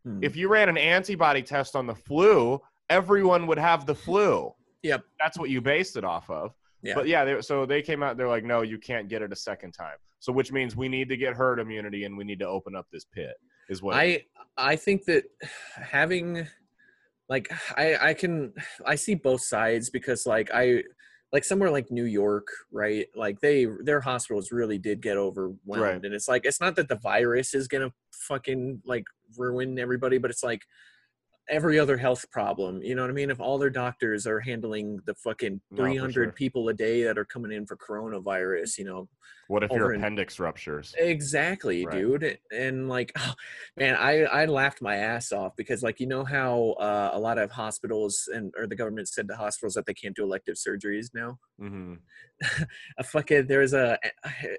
Hmm. 0.05 0.19
If 0.21 0.35
you 0.35 0.47
ran 0.47 0.69
an 0.69 0.77
antibody 0.77 1.41
test 1.41 1.75
on 1.75 1.87
the 1.87 1.95
flu, 1.95 2.61
everyone 2.89 3.47
would 3.47 3.57
have 3.57 3.85
the 3.85 3.95
flu. 3.95 4.53
Yep. 4.83 5.03
That's 5.19 5.37
what 5.37 5.49
you 5.49 5.61
based 5.61 5.97
it 5.97 6.03
off 6.03 6.29
of. 6.29 6.53
Yeah. 6.81 6.93
But 6.95 7.07
yeah, 7.07 7.25
they, 7.25 7.41
so 7.41 7.65
they 7.65 7.81
came 7.81 8.03
out. 8.03 8.17
They're 8.17 8.27
like, 8.27 8.43
no, 8.43 8.61
you 8.61 8.77
can't 8.77 9.09
get 9.09 9.21
it 9.21 9.31
a 9.33 9.35
second 9.35 9.71
time. 9.71 9.97
So 10.19 10.31
which 10.31 10.51
means 10.51 10.75
we 10.75 10.87
need 10.87 11.09
to 11.09 11.17
get 11.17 11.33
herd 11.33 11.59
immunity 11.59 12.05
and 12.05 12.17
we 12.17 12.23
need 12.23 12.39
to 12.39 12.47
open 12.47 12.75
up 12.75 12.87
this 12.91 13.05
pit. 13.05 13.35
Is 13.69 13.81
what 13.81 13.95
I 13.95 14.23
I 14.57 14.75
think 14.75 15.05
that 15.05 15.25
having 15.75 16.47
like 17.29 17.49
I 17.75 18.09
I 18.09 18.13
can 18.13 18.53
I 18.85 18.95
see 18.95 19.15
both 19.15 19.41
sides 19.41 19.89
because 19.89 20.25
like 20.25 20.49
I 20.53 20.83
like 21.33 21.43
somewhere 21.43 21.69
like 21.71 21.91
New 21.91 22.05
York, 22.05 22.47
right? 22.71 23.07
Like 23.15 23.39
they 23.41 23.67
their 23.83 23.99
hospitals 24.01 24.51
really 24.51 24.77
did 24.77 25.01
get 25.01 25.17
overwhelmed 25.17 25.59
Right. 25.65 26.05
and 26.05 26.13
it's 26.13 26.27
like 26.27 26.45
it's 26.45 26.61
not 26.61 26.75
that 26.77 26.87
the 26.87 26.95
virus 26.97 27.53
is 27.53 27.67
to 27.67 27.91
fucking 28.13 28.81
like 28.85 29.03
ruin 29.37 29.77
everybody, 29.77 30.17
but 30.19 30.31
it's 30.31 30.43
like 30.43 30.61
every 31.49 31.79
other 31.79 31.97
health 31.97 32.29
problem. 32.31 32.81
You 32.81 32.95
know 32.95 33.01
what 33.03 33.09
I 33.11 33.13
mean? 33.13 33.29
If 33.29 33.39
all 33.39 33.57
their 33.57 33.69
doctors 33.69 34.27
are 34.27 34.39
handling 34.39 34.99
the 35.05 35.15
fucking 35.15 35.61
No, 35.71 35.77
300 35.77 36.13
sure. 36.13 36.31
people 36.33 36.69
a 36.69 36.73
day 36.73 37.03
that 37.03 37.17
are 37.17 37.25
coming 37.25 37.51
in 37.51 37.65
for 37.65 37.77
coronavirus, 37.77 38.77
you 38.77 38.85
know, 38.85 39.07
What 39.47 39.63
if 39.63 39.71
your 39.71 39.93
in- 39.93 40.01
appendix 40.01 40.39
ruptures? 40.39 40.93
Exactly, 40.97 41.85
Right. 41.85 41.97
dude. 41.97 42.37
And 42.51 42.89
like, 42.89 43.17
man, 43.77 43.95
I 43.95 44.23
I 44.23 44.45
laughed 44.45 44.81
my 44.81 44.95
ass 44.97 45.31
off 45.31 45.55
because 45.55 45.83
like 45.83 45.99
you 45.99 46.07
know 46.07 46.23
how 46.23 46.71
uh, 46.79 47.11
a 47.13 47.19
lot 47.19 47.37
of 47.37 47.51
hospitals 47.51 48.29
and 48.33 48.53
or 48.57 48.67
the 48.67 48.75
government 48.75 49.07
said 49.09 49.27
to 49.29 49.35
hospitals 49.35 49.73
that 49.75 49.85
they 49.85 49.93
can't 49.93 50.15
do 50.15 50.23
elective 50.23 50.55
surgeries 50.55 51.07
now. 51.13 51.39
Mm 51.61 51.69
hmm 51.69 51.93
A 52.99 53.03
fucking 53.03 53.47
there's 53.47 53.73
a 53.73 53.97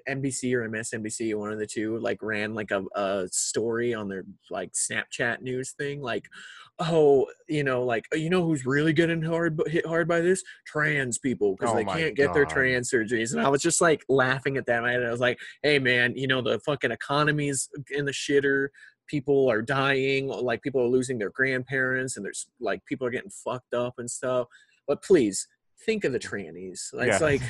NBC 0.07 0.53
or 0.53 0.67
MSNBC, 0.67 1.33
one 1.35 1.53
of 1.53 1.59
the 1.59 1.65
two, 1.65 1.97
like 1.99 2.21
ran 2.21 2.53
like 2.53 2.71
a, 2.71 2.83
a 2.95 3.27
story 3.31 3.93
on 3.93 4.09
their 4.09 4.25
like 4.49 4.73
Snapchat 4.73 5.41
news 5.41 5.71
thing, 5.71 6.01
like, 6.01 6.27
oh, 6.79 7.27
you 7.47 7.63
know, 7.63 7.83
like 7.83 8.05
you 8.13 8.29
know 8.29 8.43
who's 8.43 8.65
really 8.65 8.91
getting 8.91 9.21
hard 9.21 9.61
hit 9.67 9.85
hard 9.85 10.09
by 10.09 10.19
this? 10.19 10.43
Trans 10.65 11.17
people 11.19 11.55
because 11.55 11.73
Oh 11.73 11.77
they 11.77 11.85
can't 11.85 12.15
get 12.15 12.33
their 12.33 12.45
trans 12.45 12.91
surgeries. 12.91 13.31
And 13.31 13.41
I 13.41 13.47
was 13.47 13.61
just 13.61 13.79
like 13.79 14.03
laughing 14.09 14.57
at 14.57 14.65
that. 14.65 14.78
And 14.85 15.05
I 15.07 15.11
was 15.11 15.19
like, 15.19 15.39
hey 15.63 15.79
man, 15.79 16.15
you 16.15 16.27
know 16.27 16.41
the 16.41 16.59
fucking 16.59 16.91
economy's 16.91 17.69
in 17.91 18.05
the 18.05 18.11
shitter. 18.11 18.67
People 19.07 19.49
are 19.49 19.61
dying, 19.61 20.27
like 20.27 20.61
people 20.61 20.81
are 20.81 20.87
losing 20.87 21.17
their 21.17 21.31
grandparents, 21.31 22.15
and 22.17 22.25
there's 22.25 22.47
like 22.59 22.83
people 22.85 23.07
are 23.07 23.11
getting 23.11 23.31
fucked 23.31 23.73
up 23.73 23.95
and 23.97 24.09
stuff. 24.09 24.47
But 24.87 25.01
please 25.03 25.47
think 25.85 26.03
of 26.03 26.11
the 26.11 26.19
trannies. 26.19 26.93
Like, 26.93 27.07
It's 27.09 27.19
Yeah. 27.21 27.25
like 27.25 27.41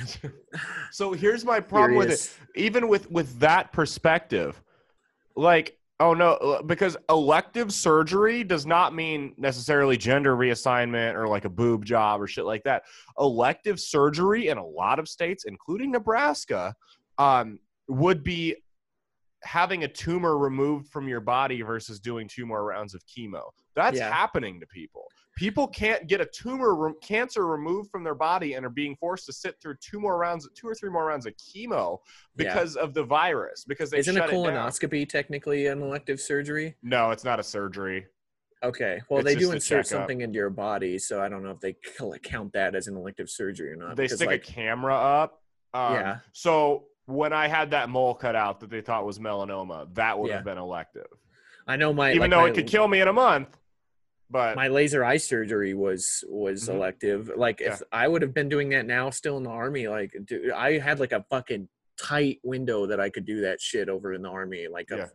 so 0.92 1.14
here's 1.14 1.44
my 1.46 1.60
problem 1.60 1.98
with 1.98 2.12
it. 2.12 2.38
even 2.56 2.88
with 2.88 3.10
with 3.12 3.40
that 3.40 3.72
perspective 3.72 4.62
like 5.36 5.78
oh 6.00 6.14
no 6.14 6.34
uh, 6.34 6.62
because 6.62 6.96
elective 7.10 7.72
surgery 7.74 8.44
does 8.44 8.66
not 8.66 8.94
mean 8.94 9.34
necessarily 9.38 9.98
gender 9.98 10.36
reassignment 10.36 11.14
or 11.16 11.28
like 11.28 11.46
a 11.46 11.50
boob 11.50 11.86
job 11.86 12.22
or 12.22 12.28
shit 12.28 12.46
like 12.46 12.64
that 12.64 12.84
elective 13.20 13.80
surgery 13.80 14.48
in 14.48 14.58
a 14.58 14.66
lot 14.66 15.00
of 15.00 15.08
states 15.08 15.46
including 15.46 15.92
nebraska 15.92 16.74
um, 17.20 17.60
would 17.88 18.24
be 18.24 18.56
having 19.44 19.84
a 19.84 19.88
tumor 19.88 20.38
removed 20.38 20.90
from 20.90 21.08
your 21.08 21.22
body 21.22 21.62
versus 21.62 22.00
doing 22.00 22.28
two 22.28 22.46
more 22.46 22.66
rounds 22.66 22.94
of 22.94 23.02
chemo 23.06 23.44
that's 23.76 23.98
Yeah. 23.98 24.12
happening 24.12 24.60
to 24.60 24.66
people 24.68 25.06
people 25.38 25.66
can't 25.70 26.08
get 26.08 26.20
a 26.20 26.26
tumor 26.26 26.76
re- 26.76 26.94
cancer 27.02 27.48
removed 27.48 27.90
from 27.90 28.04
their 28.04 28.16
body 28.16 28.56
and 28.56 28.66
are 28.66 28.70
being 28.70 28.98
forced 28.98 29.26
to 29.26 29.32
sit 29.32 29.56
through 29.62 29.76
two 29.80 29.98
more 29.98 30.18
rounds 30.18 30.46
two 30.56 30.68
or 30.68 30.76
three 30.76 30.90
more 30.90 31.06
rounds 31.06 31.26
of 31.26 31.34
chemo 31.38 32.00
Yeah. 32.36 32.48
because 32.50 32.76
of 32.76 32.94
the 32.94 33.04
virus 33.04 33.64
because 33.64 33.90
they 33.90 34.00
Isn't 34.00 34.18
a 34.18 34.20
shut 34.20 34.30
it 34.30 34.34
down. 34.34 34.44
colonoscopy 34.44 35.08
technically 35.08 35.68
an 35.68 35.82
elective 35.82 36.20
surgery? 36.20 36.76
No, 36.84 37.12
it's 37.12 37.24
not 37.24 37.40
a 37.40 37.44
surgery. 37.44 38.08
Okay. 38.62 39.00
Well, 39.08 39.20
It's 39.22 39.26
they 39.28 39.36
do 39.36 39.54
insert 39.54 39.88
something 39.88 40.20
into 40.20 40.36
your 40.36 40.50
body, 40.50 41.00
so 41.00 41.22
I 41.22 41.30
don't 41.30 41.44
know 41.44 41.52
if 41.52 41.62
they 41.62 41.78
count 42.24 42.52
that 42.52 42.76
as 42.76 42.88
an 42.88 42.98
elective 42.98 43.30
surgery 43.30 43.72
or 43.72 43.78
not. 43.78 43.96
they 43.96 44.04
because, 44.04 44.18
stick 44.18 44.28
like, 44.28 44.44
a 44.46 44.52
camera 44.52 44.96
up. 44.96 45.42
Um, 45.74 45.94
Yeah. 45.94 46.18
So 46.34 46.89
when 47.10 47.34
I 47.34 47.48
had 47.48 47.72
that 47.72 47.90
mole 47.90 48.14
cut 48.14 48.36
out 48.36 48.60
that 48.60 48.70
they 48.70 48.82
thought 48.82 49.06
was 49.06 49.20
melanoma, 49.20 49.94
that 49.96 50.18
would 50.20 50.30
Yeah. 50.30 50.36
have 50.36 50.46
been 50.46 50.58
elective. 50.58 51.08
I 51.68 51.76
know 51.76 51.92
my 51.94 52.12
Even 52.12 52.22
like, 52.22 52.30
though 52.32 52.42
my, 52.42 52.50
it 52.50 52.56
could 52.56 52.68
kill 52.68 52.88
me 52.88 53.02
in 53.02 53.08
a 53.08 53.14
month. 53.14 53.58
But 54.32 54.56
my 54.56 54.68
laser 54.68 55.04
eye 55.04 55.18
surgery 55.18 55.74
was 55.74 56.24
was 56.30 56.70
Mhm. 56.70 56.76
elective. 56.76 57.32
Like 57.36 57.62
if 57.62 57.82
I 57.92 58.08
would 58.08 58.22
have 58.22 58.34
been 58.34 58.48
doing 58.48 58.70
that 58.70 58.86
now, 58.86 59.10
still 59.10 59.38
in 59.38 59.44
the 59.44 59.50
army, 59.50 59.88
like 59.88 60.16
dude, 60.24 60.52
I 60.52 60.78
had 60.78 61.00
like 61.00 61.14
a 61.14 61.26
fucking 61.32 61.68
tight 61.98 62.40
window 62.44 62.86
that 62.86 63.00
I 63.00 63.10
could 63.10 63.26
do 63.26 63.42
that 63.42 63.60
shit 63.60 63.90
over 63.90 64.14
in 64.14 64.22
the 64.22 64.30
army. 64.30 64.68
Like, 64.68 64.92
Yeah. 64.92 65.08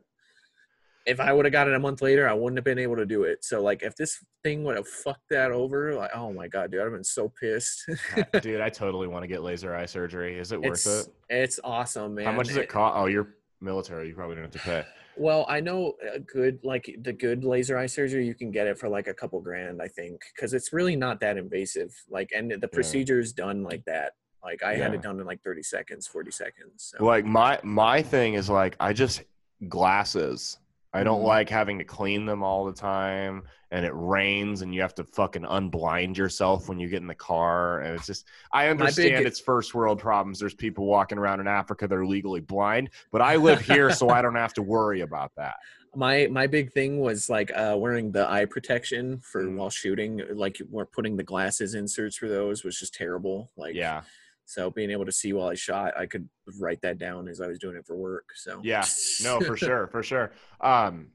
If, 1.06 1.20
I 1.20 1.32
would 1.32 1.44
have 1.44 1.52
got 1.52 1.68
it 1.68 1.74
a 1.74 1.78
month 1.78 2.02
later, 2.02 2.28
I 2.28 2.32
wouldn't 2.32 2.56
have 2.56 2.64
been 2.64 2.78
able 2.78 2.96
to 2.96 3.06
do 3.06 3.24
it. 3.24 3.44
So 3.44 3.62
like, 3.62 3.82
if 3.82 3.96
this 3.96 4.22
thing 4.42 4.64
would 4.64 4.76
have 4.76 4.88
fucked 4.88 5.28
that 5.30 5.50
over, 5.50 5.94
like, 5.94 6.10
oh 6.14 6.32
my 6.32 6.48
god, 6.48 6.70
dude, 6.70 6.80
I'd 6.80 6.84
have 6.84 6.92
been 6.92 7.04
so 7.04 7.32
pissed. 7.40 7.88
dude, 8.42 8.60
I 8.60 8.68
totally 8.68 9.06
want 9.06 9.22
to 9.22 9.28
get 9.28 9.42
laser 9.42 9.74
eye 9.74 9.86
surgery. 9.86 10.38
Is 10.38 10.52
it 10.52 10.60
worth 10.60 10.72
it's 10.72 10.86
it? 10.86 11.14
it's 11.28 11.60
awesome, 11.62 12.14
man. 12.14 12.26
How 12.26 12.32
much 12.32 12.48
does 12.48 12.56
it 12.56 12.68
cost? 12.68 12.94
Oh, 12.96 13.06
you're 13.06 13.34
military. 13.60 14.08
You 14.08 14.14
probably 14.14 14.36
don't 14.36 14.44
have 14.44 14.52
to 14.52 14.58
pay. 14.58 14.84
Well, 15.16 15.46
I 15.48 15.60
know 15.60 15.94
a 16.12 16.18
good 16.18 16.58
like 16.64 16.92
the 17.02 17.12
good 17.12 17.44
laser 17.44 17.78
eye 17.78 17.86
surgery. 17.86 18.26
You 18.26 18.34
can 18.34 18.50
get 18.50 18.66
it 18.66 18.78
for 18.78 18.88
like 18.88 19.06
a 19.06 19.14
couple 19.14 19.40
grand, 19.40 19.80
I 19.80 19.88
think, 19.88 20.20
because 20.34 20.54
it's 20.54 20.72
really 20.72 20.96
not 20.96 21.20
that 21.20 21.36
invasive. 21.36 21.94
Like, 22.10 22.30
and 22.34 22.50
the 22.60 22.68
procedure 22.68 23.20
is 23.20 23.32
done 23.32 23.62
like 23.62 23.84
that. 23.84 24.12
Like, 24.42 24.62
I 24.62 24.74
had 24.74 24.92
it 24.92 25.02
done 25.02 25.20
in 25.20 25.26
like 25.26 25.42
thirty 25.42 25.62
seconds, 25.62 26.06
forty 26.06 26.30
seconds. 26.30 26.92
So. 26.96 27.04
Like 27.04 27.24
my 27.24 27.60
my 27.62 28.02
thing 28.02 28.34
is 28.34 28.50
like 28.50 28.76
I 28.80 28.92
just 28.92 29.22
glasses. 29.68 30.58
I 30.94 31.02
don't 31.02 31.22
Mhm. 31.22 31.26
like 31.26 31.48
having 31.50 31.78
to 31.78 31.84
clean 31.84 32.24
them 32.24 32.42
all 32.44 32.64
the 32.64 32.72
time 32.72 33.42
and 33.72 33.84
it 33.84 33.92
rains 33.94 34.62
and 34.62 34.72
you 34.72 34.80
have 34.82 34.94
to 34.94 35.04
fucking 35.04 35.42
unblind 35.42 36.16
yourself 36.16 36.68
when 36.68 36.78
you 36.78 36.88
get 36.88 37.02
in 37.02 37.08
the 37.08 37.14
car 37.16 37.80
and 37.80 37.96
it's 37.96 38.06
just 38.06 38.26
I 38.52 38.68
understand 38.68 39.26
it's 39.26 39.40
first 39.40 39.74
world 39.74 39.98
problems. 39.98 40.38
There's 40.38 40.54
people 40.54 40.86
walking 40.86 41.18
around 41.18 41.40
in 41.40 41.48
Africa 41.48 41.88
that 41.88 41.94
are 41.94 42.06
legally 42.06 42.40
blind, 42.40 42.90
but 43.10 43.20
I 43.20 43.34
live 43.36 43.60
here 43.78 43.90
so 43.90 44.08
I 44.10 44.22
don't 44.22 44.36
have 44.36 44.54
to 44.54 44.62
worry 44.62 45.00
about 45.00 45.32
that. 45.36 45.56
my 45.96 46.26
my 46.28 46.46
big 46.48 46.72
thing 46.72 46.98
was 47.00 47.28
like 47.30 47.52
uh, 47.54 47.76
wearing 47.78 48.10
the 48.10 48.28
eye 48.28 48.44
protection 48.46 49.18
for 49.20 49.42
Mhm. 49.44 49.56
while 49.56 49.70
shooting. 49.70 50.22
Like, 50.32 50.60
we're 50.68 50.86
putting 50.86 51.16
the 51.16 51.22
glasses 51.22 51.74
inserts 51.74 52.16
for 52.16 52.28
those 52.28 52.64
was 52.64 52.76
just 52.78 52.94
terrible. 52.94 53.52
Like, 53.56 53.76
Yeah. 53.76 54.02
So 54.46 54.70
being 54.70 54.90
able 54.90 55.06
to 55.06 55.12
see 55.12 55.32
while 55.32 55.48
I 55.48 55.54
shot, 55.54 55.96
I 55.96 56.06
could 56.06 56.28
write 56.60 56.80
that 56.82 56.98
down 56.98 57.28
as 57.28 57.40
I 57.40 57.46
was 57.46 57.58
doing 57.58 57.76
it 57.76 57.86
for 57.86 57.96
work. 57.96 58.26
So 58.34 58.60
Yeah. 58.62 58.84
No, 59.22 59.40
for 59.46 59.56
sure, 59.56 59.88
for 59.88 60.02
sure. 60.02 60.32
Um 60.60 61.08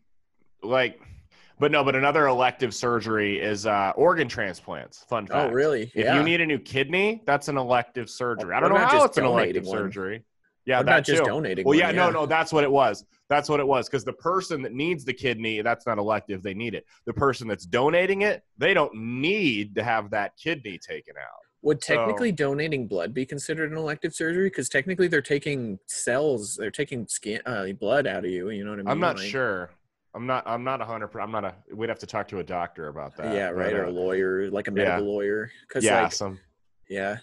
like 0.64 1.00
but 1.60 1.72
no, 1.72 1.84
but 1.84 1.94
another 1.96 2.28
elective 2.28 2.74
surgery 2.74 3.40
is 3.40 3.66
uh 3.66 3.92
organ 3.96 4.28
transplants. 4.28 5.06
Fun 5.10 5.28
fact. 5.28 5.50
Oh, 5.50 5.54
really? 5.54 5.92
If 5.94 6.14
you 6.14 6.24
need 6.24 6.42
a 6.42 6.46
new 6.46 6.60
kidney, 6.60 7.22
that's 7.26 7.48
an 7.48 7.58
elective 7.58 8.10
surgery. 8.10 8.54
I 8.54 8.60
don't 8.60 8.70
know 8.70 8.78
how 8.78 9.04
it's 9.04 9.18
an 9.18 9.26
elective 9.26 9.66
one? 9.66 9.78
surgery. 9.78 10.24
Yeah, 10.66 10.78
what 10.78 10.86
that 10.86 11.06
just 11.06 11.24
donating? 11.24 11.66
Well, 11.66 11.72
one? 11.72 11.80
yeah, 11.80 11.92
no, 11.92 12.12
no, 12.12 12.26
that's 12.28 12.54
what 12.54 12.64
it 12.64 12.72
was. 12.72 13.04
That's 13.28 13.50
what 13.50 13.60
it 13.60 13.68
was. 13.68 13.90
Because 13.90 14.04
the 14.04 14.14
person 14.14 14.62
that 14.62 14.72
needs 14.72 15.04
the 15.04 15.14
kidney, 15.14 15.62
that's 15.62 15.88
not 15.88 15.98
elective. 15.98 16.44
They 16.44 16.54
need 16.54 16.76
it. 16.76 16.86
The 17.06 17.14
person 17.14 17.48
that's 17.48 17.66
donating 17.66 18.22
it, 18.22 18.44
they 18.58 18.76
don't 18.76 18.94
need 18.94 19.74
to 19.76 19.84
have 19.84 20.12
that 20.12 20.38
kidney 20.38 20.78
taken 20.78 21.16
out. 21.18 21.49
Would 21.62 21.84
So- 21.84 21.96
technically 21.96 22.32
donating 22.32 22.88
blood 22.88 23.14
be 23.14 23.26
considered 23.26 23.72
an 23.72 23.78
elective 23.78 24.14
surgery? 24.14 24.48
Because 24.48 24.70
technically 24.70 25.08
they're 25.08 25.22
taking 25.22 25.80
cells, 25.88 26.56
they're 26.56 26.72
taking 26.72 27.08
skin, 27.08 27.42
uh, 27.46 27.68
blood 27.80 28.08
out 28.08 28.24
of 28.26 28.32
you. 28.32 28.50
You 28.50 28.64
know 28.64 28.72
what 28.72 28.80
I 28.80 28.84
mean? 28.84 28.92
I'm 28.92 29.00
not 29.00 29.18
Like- 29.18 29.28
sure. 29.28 29.72
I'm 30.16 30.26
not. 30.26 30.44
I'm 30.48 30.64
not 30.64 30.82
a 30.82 30.86
hundred. 30.86 31.12
I'm 31.20 31.32
not 31.32 31.46
a. 31.46 31.54
We'd 31.72 31.90
have 31.90 32.00
to 32.00 32.08
talk 32.08 32.28
to 32.30 32.40
a 32.40 32.44
doctor 32.44 32.88
about 32.88 33.16
that. 33.18 33.36
yeah, 33.36 33.50
right. 33.50 33.72
but, 33.72 33.74
or 33.80 33.84
a 33.84 33.90
uh, 33.90 33.92
lawyer, 33.92 34.50
like 34.50 34.68
a 34.68 34.72
yeah. 34.72 34.76
medical 34.76 35.06
lawyer. 35.06 35.52
Because 35.68 35.86
yeah, 35.86 36.02
like, 36.02 36.12
some 36.14 36.40
yeah, 36.90 37.18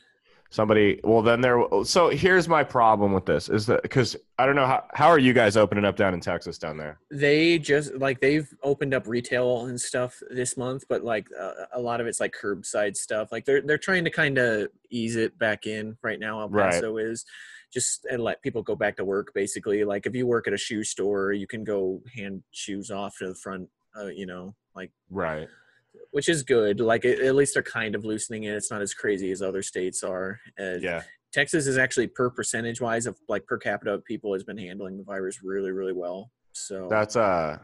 somebody. 0.51 1.01
Well, 1.05 1.23
then 1.23 1.41
there. 1.41 1.63
So 1.85 2.11
here's 2.11 2.49
my 2.49 2.65
problem 2.65 3.13
with 3.13 3.27
this 3.27 3.49
is 3.49 3.67
that 3.67 3.83
because 3.83 4.17
I 4.39 4.47
don't 4.47 4.57
know 4.57 4.67
how. 4.67 4.85
How 4.93 5.09
are 5.09 5.19
you 5.19 5.33
guys 5.33 5.57
opening 5.57 5.85
up 5.85 5.97
down 5.97 6.15
in 6.15 6.21
Texas 6.21 6.59
down 6.59 6.77
there? 6.77 6.99
they 7.11 7.59
just 7.59 7.95
like 7.95 8.21
they've 8.21 8.49
opened 8.63 8.95
up 8.95 9.07
retail 9.07 9.67
and 9.67 9.81
stuff 9.81 10.21
this 10.31 10.57
month, 10.57 10.85
but 10.89 11.05
like 11.05 11.27
uh, 11.39 11.53
a 11.73 11.81
lot 11.81 12.01
of 12.01 12.07
it's 12.07 12.21
like 12.21 12.35
curbside 12.41 12.97
stuff. 12.97 13.33
Like 13.33 13.45
they're 13.45 13.63
they're 13.63 13.79
trying 13.79 14.05
to 14.05 14.11
kind 14.11 14.39
of 14.39 14.69
ease 14.91 15.17
it 15.17 15.39
back 15.39 15.67
in 15.67 15.97
right 16.03 16.21
now. 16.21 16.41
El 16.41 16.49
Right. 16.49 16.73
Paso 16.73 16.97
is 16.97 17.25
just 17.73 18.07
and 18.11 18.23
let 18.23 18.43
people 18.43 18.63
go 18.63 18.77
back 18.77 18.97
to 18.97 19.05
work 19.05 19.33
basically. 19.35 19.85
Like 19.85 20.07
if 20.07 20.15
you 20.15 20.27
work 20.27 20.47
at 20.47 20.55
a 20.55 20.59
shoe 20.59 20.85
store, 20.85 21.33
you 21.33 21.47
can 21.47 21.65
go 21.65 22.03
hand 22.15 22.43
shoes 22.53 22.91
off 22.91 23.17
to 23.19 23.29
the 23.29 23.35
front. 23.35 23.69
Uh, 23.99 24.07
you 24.07 24.27
know, 24.27 24.55
like 24.75 24.93
Right. 25.11 25.49
Which 26.11 26.29
is 26.29 26.43
good. 26.43 26.81
Like 26.81 27.05
at 27.05 27.35
least 27.35 27.55
they're 27.55 27.63
kind 27.63 27.95
of 27.95 28.05
loosening 28.05 28.45
it. 28.45 28.55
It's 28.55 28.71
not 28.71 28.83
as 28.83 28.95
crazy 28.95 29.31
as 29.31 29.43
other 29.43 29.63
states 29.63 30.03
are. 30.03 30.41
Uh, 30.59 30.77
Yeah. 30.81 31.03
Texas 31.33 31.67
is 31.67 31.77
actually 31.77 32.07
per 32.07 32.31
percentage 32.31 32.81
wise 32.81 33.05
of 33.07 33.19
like 33.29 33.45
per 33.47 33.59
capita 33.59 33.93
of 33.93 34.05
people 34.05 34.33
has 34.33 34.43
been 34.45 34.57
handling 34.57 34.97
the 34.97 35.03
virus 35.05 35.43
really 35.43 35.71
really 35.71 35.93
well. 35.93 36.31
So 36.53 36.87
That's 36.89 37.17
uh, 37.17 37.59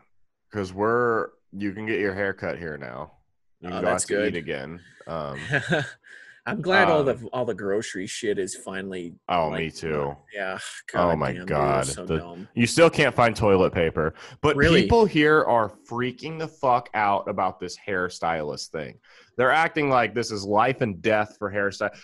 because 0.50 0.72
we're 0.74 1.28
you 1.52 1.72
can 1.72 1.86
get 1.86 1.98
your 1.98 2.12
hair 2.14 2.34
cut 2.34 2.58
here 2.58 2.76
now. 2.76 3.12
You 3.60 3.68
can 3.68 3.78
Oh, 3.78 3.80
go 3.82 3.86
out 3.88 3.90
that's 3.92 4.04
to 4.06 4.14
good. 4.14 4.34
eat 4.34 4.38
again. 4.38 4.80
Um. 5.06 5.38
I'm 6.44 6.60
glad 6.60 6.88
all 6.88 7.04
the 7.04 7.14
Um, 7.14 7.28
all 7.32 7.44
the 7.44 7.54
grocery 7.54 8.06
shit 8.06 8.36
is 8.38 8.56
finally. 8.56 9.14
Oh, 9.28 9.48
like, 9.48 9.60
me 9.60 9.70
too. 9.70 10.16
Yeah. 10.34 10.58
Oh 10.94 11.14
my 11.16 11.32
damn, 11.32 11.46
God, 11.46 11.86
so 11.86 12.04
the- 12.04 12.46
You 12.54 12.66
still 12.66 12.90
can't 12.90 13.14
find 13.14 13.34
toilet 13.34 13.72
paper, 13.72 14.14
but 14.42 14.56
Really? 14.56 14.82
people 14.82 15.04
here 15.04 15.42
are 15.44 15.72
freaking 15.88 16.38
the 16.38 16.48
fuck 16.48 16.90
out 16.94 17.28
about 17.28 17.60
this 17.60 17.78
hairstylist 17.86 18.68
thing. 18.70 18.98
They're 19.36 19.52
acting 19.52 19.88
like 19.88 20.14
this 20.14 20.30
is 20.30 20.44
life 20.44 20.80
and 20.82 21.00
death 21.00 21.36
for 21.38 21.50
hairstyle. 21.50 21.96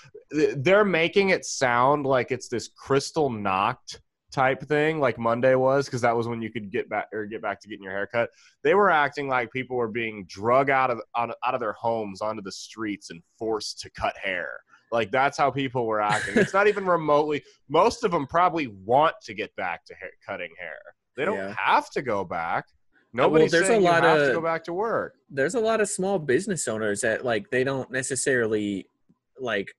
They're 0.56 0.84
making 0.84 1.30
it 1.30 1.44
sound 1.44 2.06
like 2.06 2.30
it's 2.30 2.48
this 2.48 2.70
Kristallnacht 2.70 3.98
type 4.30 4.62
thing, 4.62 5.00
like 5.00 5.18
Monday 5.18 5.54
was, 5.54 5.86
because 5.86 6.00
that 6.02 6.16
was 6.16 6.28
when 6.28 6.42
you 6.42 6.50
could 6.50 6.70
get 6.70 6.88
back 6.88 7.08
or 7.12 7.26
get 7.26 7.40
back 7.42 7.60
to 7.60 7.68
getting 7.68 7.82
your 7.84 7.92
haircut. 7.92 8.30
They 8.62 8.74
were 8.74 8.90
acting 8.90 9.28
like 9.28 9.50
people 9.52 9.76
were 9.76 9.88
being 9.88 10.24
drug 10.28 10.70
out 10.70 10.90
of 10.90 11.00
out, 11.16 11.34
out 11.44 11.54
of 11.54 11.60
their 11.60 11.72
homes 11.72 12.20
onto 12.20 12.42
the 12.42 12.52
streets 12.52 13.10
and 13.10 13.22
forced 13.38 13.80
to 13.80 13.90
cut 13.90 14.16
hair. 14.16 14.50
Like 14.92 15.10
that's 15.10 15.36
how 15.36 15.50
people 15.50 15.86
were 15.86 16.00
acting. 16.00 16.36
It's 16.38 16.54
not 16.54 16.66
even 16.66 16.86
remotely. 16.86 17.42
Most 17.68 18.04
of 18.04 18.10
them 18.10 18.26
probably 18.26 18.68
want 18.68 19.14
to 19.24 19.34
get 19.34 19.54
back 19.56 19.84
to 19.86 19.94
hair, 19.94 20.10
cutting 20.26 20.50
hair. 20.58 20.78
They 21.16 21.24
don't 21.24 21.36
Yeah. 21.36 21.54
have 21.58 21.90
to 21.90 22.02
go 22.02 22.24
back. 22.24 22.66
Uh, 22.68 23.00
Nobody's 23.12 23.50
there's 23.50 23.64
a 23.64 23.66
saying 23.68 23.82
lot 23.82 24.02
you 24.02 24.08
have 24.08 24.18
of- 24.20 24.26
to 24.28 24.32
go 24.34 24.40
back 24.42 24.64
to 24.64 24.72
work. 24.72 25.14
there's 25.30 25.54
a 25.54 25.60
lot 25.60 25.80
of 25.80 25.88
small 25.88 26.18
business 26.18 26.68
owners 26.68 27.00
that 27.00 27.24
like 27.24 27.50
they 27.50 27.64
don't 27.64 27.90
necessarily 27.90 28.86
like 29.40 29.74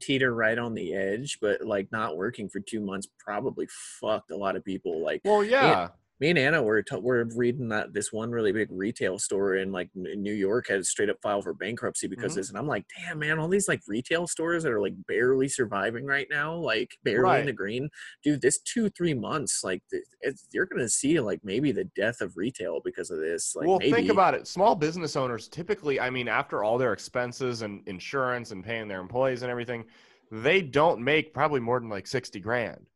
teeter 0.00 0.34
right 0.34 0.58
on 0.58 0.74
the 0.74 0.94
edge, 0.94 1.38
but 1.40 1.62
like 1.62 1.90
not 1.92 2.16
working 2.16 2.48
for 2.48 2.60
two 2.60 2.80
months 2.80 3.08
probably 3.18 3.66
fucked 4.00 4.30
a 4.30 4.36
lot 4.36 4.56
of 4.56 4.64
people. 4.64 5.02
Like 5.02 5.22
Well, 5.24 5.44
yeah. 5.44 5.88
Me 6.20 6.30
and 6.30 6.38
Anna 6.38 6.62
were 6.62 6.82
t- 6.82 6.96
were 6.96 7.26
reading 7.34 7.68
that 7.70 7.94
this 7.94 8.12
one 8.12 8.30
really 8.30 8.52
big 8.52 8.68
retail 8.70 9.18
store 9.18 9.56
in 9.56 9.72
like 9.72 9.88
N- 9.96 10.22
New 10.22 10.32
York 10.34 10.68
had 10.68 10.84
straight 10.84 11.08
up 11.08 11.16
filed 11.22 11.44
for 11.44 11.54
bankruptcy 11.54 12.06
because 12.08 12.32
Mhm. 12.32 12.34
of 12.34 12.36
this, 12.36 12.48
and 12.50 12.58
I'm 12.58 12.66
like, 12.66 12.84
damn 12.98 13.18
man, 13.18 13.38
all 13.38 13.48
these 13.48 13.68
like 13.68 13.80
retail 13.88 14.26
stores 14.26 14.62
that 14.62 14.72
are 14.72 14.80
like 14.80 14.94
barely 15.08 15.48
surviving 15.48 16.04
right 16.04 16.26
now, 16.30 16.54
like 16.54 16.90
barely 17.02 17.22
Right. 17.22 17.40
in 17.40 17.46
the 17.46 17.52
green, 17.52 17.88
dude. 18.22 18.42
This 18.42 18.60
two 18.60 18.90
three 18.90 19.14
months, 19.14 19.64
like 19.64 19.82
it's, 20.20 20.46
you're 20.52 20.66
gonna 20.66 20.88
see 20.88 21.18
like 21.20 21.40
maybe 21.42 21.72
the 21.72 21.84
death 21.96 22.20
of 22.20 22.36
retail 22.36 22.80
because 22.84 23.10
of 23.10 23.18
this. 23.18 23.56
Like 23.56 23.66
well, 23.66 23.78
maybe. 23.78 23.92
think 23.92 24.10
about 24.10 24.34
it. 24.34 24.46
Small 24.46 24.74
business 24.74 25.16
owners 25.16 25.48
typically, 25.48 25.98
I 26.00 26.10
mean, 26.10 26.28
after 26.28 26.62
all 26.62 26.76
their 26.76 26.92
expenses 26.92 27.62
and 27.62 27.82
insurance 27.88 28.50
and 28.50 28.62
paying 28.62 28.88
their 28.88 29.00
employees 29.00 29.42
and 29.42 29.50
everything, 29.50 29.84
they 30.30 30.60
don't 30.60 31.00
make 31.02 31.32
probably 31.34 31.60
more 31.60 31.80
than 31.80 31.88
like 31.88 32.06
60 32.06 32.38
grand 32.40 32.86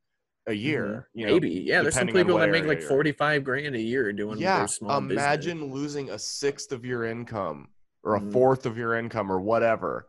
a 0.47 0.53
year. 0.53 1.09
You 1.15 1.27
know, 1.27 1.33
Mm-hmm. 1.35 1.45
maybe 1.45 1.61
yeah. 1.61 1.83
There's 1.83 1.95
some 1.95 2.07
people 2.09 2.39
that 2.39 2.51
make 2.51 2.65
like 2.65 2.83
45 2.83 3.45
grand 3.45 3.75
a 3.75 3.81
year 3.81 4.13
doing 4.13 4.39
yeah 4.39 4.59
their 4.59 4.69
small 4.69 5.01
business. 5.01 5.23
imagine 5.25 5.65
losing 5.73 6.11
a 6.11 6.19
sixth 6.19 6.73
of 6.73 6.85
your 6.85 7.05
income 7.05 7.69
or 8.03 8.17
a 8.17 8.21
Mhm. 8.21 8.33
fourth 8.33 8.67
of 8.67 8.77
your 8.77 8.95
income 8.95 9.31
or 9.33 9.41
whatever 9.41 10.07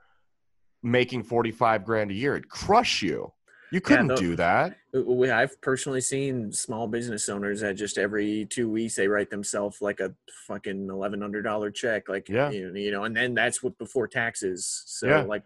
making 0.83 1.23
45 1.23 1.83
grand 1.85 2.11
a 2.11 2.13
year 2.13 2.33
it'd 2.35 2.49
crush 2.49 3.01
you 3.01 3.31
you 3.71 3.81
couldn't 3.81 4.07
no- 4.07 4.15
do 4.17 4.35
that 4.35 4.75
Uh, 4.93 5.01
we- 5.03 5.31
I've 5.31 5.59
personally 5.61 6.01
seen 6.01 6.51
small 6.51 6.87
business 6.87 7.27
owners 7.29 7.61
that 7.61 7.73
just 7.75 7.97
every 7.97 8.45
two 8.45 8.69
weeks 8.69 8.95
they 8.95 9.07
write 9.07 9.29
themselves 9.29 9.81
like 9.81 9.99
a 9.99 10.13
fucking 10.47 10.89
eleven 10.89 11.19
hundred 11.21 11.41
dollar 11.43 11.71
check, 11.71 12.07
like 12.09 12.29
Yeah. 12.29 12.49
you 12.51 12.69
know, 12.71 12.79
you 12.79 12.91
know, 12.91 13.03
and 13.05 13.15
then 13.15 13.33
that's 13.33 13.63
what 13.63 13.77
before 13.77 14.07
taxes. 14.07 14.83
So 14.85 15.07
Yeah. 15.07 15.21
like, 15.23 15.43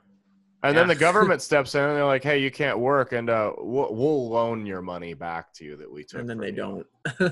and 0.63 0.75
then 0.75 0.87
the 0.87 0.95
government 1.07 1.41
steps 1.41 1.75
in 1.75 1.81
and 1.81 1.95
they're 1.95 2.05
like 2.05 2.23
hey 2.23 2.39
you 2.39 2.51
can't 2.51 2.79
work 2.79 3.11
and 3.11 3.29
uh, 3.29 3.51
we'll, 3.57 3.93
we'll 3.93 4.29
loan 4.29 4.65
your 4.65 4.81
money 4.81 5.13
back 5.13 5.53
to 5.53 5.65
you 5.65 5.75
that 5.75 5.91
we 5.91 6.03
took 6.03 6.19
and 6.21 6.29
then 6.29 6.37
they 6.37 6.49
you." 6.49 6.55
don't. 6.55 6.87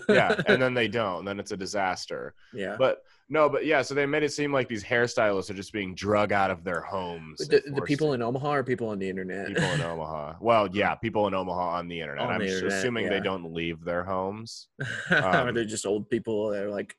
yeah 0.10 0.36
and 0.48 0.62
then 0.62 0.74
they 0.74 0.88
don't 0.88 1.20
and 1.20 1.28
then 1.28 1.40
it's 1.40 1.52
a 1.52 1.58
disaster 1.58 2.34
yeah. 2.54 2.76
but 2.78 3.04
no 3.30 3.50
but 3.50 3.66
yeah 3.66 3.82
so 3.82 3.94
they 3.94 4.06
made 4.06 4.24
it 4.24 4.32
seem 4.32 4.54
like 4.54 4.68
these 4.68 4.84
hairstylists 4.84 5.50
are 5.50 5.54
just 5.54 5.74
being 5.74 5.94
drug 5.94 6.32
out 6.32 6.50
of 6.50 6.63
their 6.63 6.82
homes 6.82 7.40
the, 7.40 7.62
the 7.74 7.82
people 7.82 8.13
in 8.13 8.22
Omaha 8.22 8.50
are 8.50 8.63
people 8.63 8.90
on 8.90 9.00
the 9.00 9.10
internet. 9.10 9.48
people 9.48 9.63
in 9.63 9.82
Omaha. 9.82 10.36
Well, 10.40 10.68
yeah, 10.72 10.96
people 10.96 11.28
in 11.28 11.34
Omaha 11.34 11.78
on 11.78 11.88
the 11.88 12.00
internet. 12.00 12.26
On 12.26 12.34
I'm 12.34 12.40
the 12.40 12.48
internet, 12.48 12.78
assuming 12.78 13.06
yeah. 13.06 13.10
they 13.12 13.20
don't 13.20 13.54
leave 13.54 13.84
their 13.84 14.04
homes. 14.04 14.68
or 15.12 15.18
um, 15.18 15.54
they're 15.54 15.66
just 15.66 15.86
old 15.86 16.10
people 16.10 16.50
They're 16.50 16.70
like, 16.70 16.96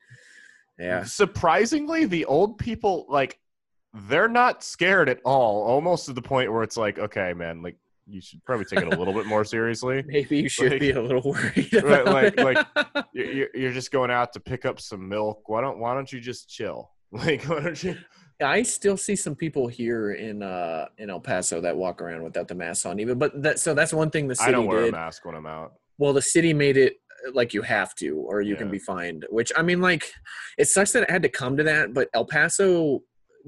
yeah, 0.79 1.05
Surprisingly, 1.05 2.05
the 2.05 2.25
old 2.25 2.59
people 2.59 3.07
like 3.09 3.38
they're 3.94 4.29
not 4.29 4.62
scared 4.62 5.09
at 5.09 5.20
all. 5.24 5.62
Almost 5.64 6.07
to 6.07 6.12
the 6.12 6.22
point 6.22 6.53
where 6.53 6.62
it's 6.62 6.77
like, 6.77 6.98
okay, 6.98 7.33
man, 7.33 7.62
like 7.62 7.77
you 8.07 8.20
should 8.20 8.42
probably 8.44 8.64
take 8.64 8.81
it 8.81 8.92
a 8.92 8.96
little 8.98 9.12
bit 9.14 9.27
more 9.27 9.44
seriously. 9.44 10.03
maybe 10.07 10.38
you 10.40 10.48
should 10.48 10.72
like- 10.72 10.81
be 10.81 10.92
a 10.92 11.03
little 11.03 11.22
worried. 11.33 11.68
Right, 11.83 12.37
like- 12.37 12.66
it. 12.77 13.07
You're, 13.12 13.48
you're- 13.55 13.72
just 13.74 13.90
going 13.90 14.11
out 14.11 14.33
to 14.35 14.40
pick 14.40 14.64
up 14.64 14.81
some 14.81 15.09
milk. 15.09 15.48
Why 15.48 15.61
don't 15.61 15.79
Why 15.79 15.94
don't 15.94 16.11
you 16.12 16.20
just 16.20 16.48
chill? 16.48 16.90
Like, 17.11 17.44
why 17.44 17.61
don't 17.61 17.83
you? 17.83 17.96
I 18.42 18.62
still 18.62 18.98
see 18.98 19.16
some 19.16 19.35
people 19.35 19.66
here 19.66 20.12
in 20.12 20.42
uh 20.42 20.87
in 20.98 21.09
El 21.09 21.20
Paso 21.20 21.59
that 21.62 21.74
walk 21.74 22.03
around 22.03 22.22
without 22.22 22.46
the 22.48 22.55
mask 22.55 22.85
on, 22.85 23.01
even. 23.01 23.18
But 23.18 23.42
that 23.42 23.59
so 23.59 23.72
that's 23.72 23.94
one 23.94 24.11
thing 24.11 24.29
the 24.29 24.35
city 24.37 24.51
I 24.51 24.53
don't 24.53 24.66
wear 24.66 24.81
did. 24.83 24.90
a 24.90 24.92
mask 24.96 25.24
when 25.24 25.35
I'm 25.35 25.46
out. 25.46 25.72
Well, 25.96 26.12
the 26.12 26.20
city 26.22 26.53
made 26.53 26.77
it 26.77 26.96
uh, 27.27 27.33
like 27.33 27.55
you 27.55 27.62
have 27.62 27.94
to, 27.96 28.16
or 28.18 28.42
you 28.42 28.57
can 28.57 28.70
be 28.70 28.79
fined. 28.79 29.24
Which 29.31 29.51
I 29.57 29.62
mean, 29.62 29.81
like, 29.81 30.12
it 30.59 30.68
sucks 30.68 30.92
that 30.92 31.05
it 31.05 31.11
had 31.11 31.22
to 31.22 31.31
come 31.31 31.57
to 31.57 31.62
that. 31.64 31.94
But 31.94 32.11
El 32.12 32.27
Paso 32.27 33.01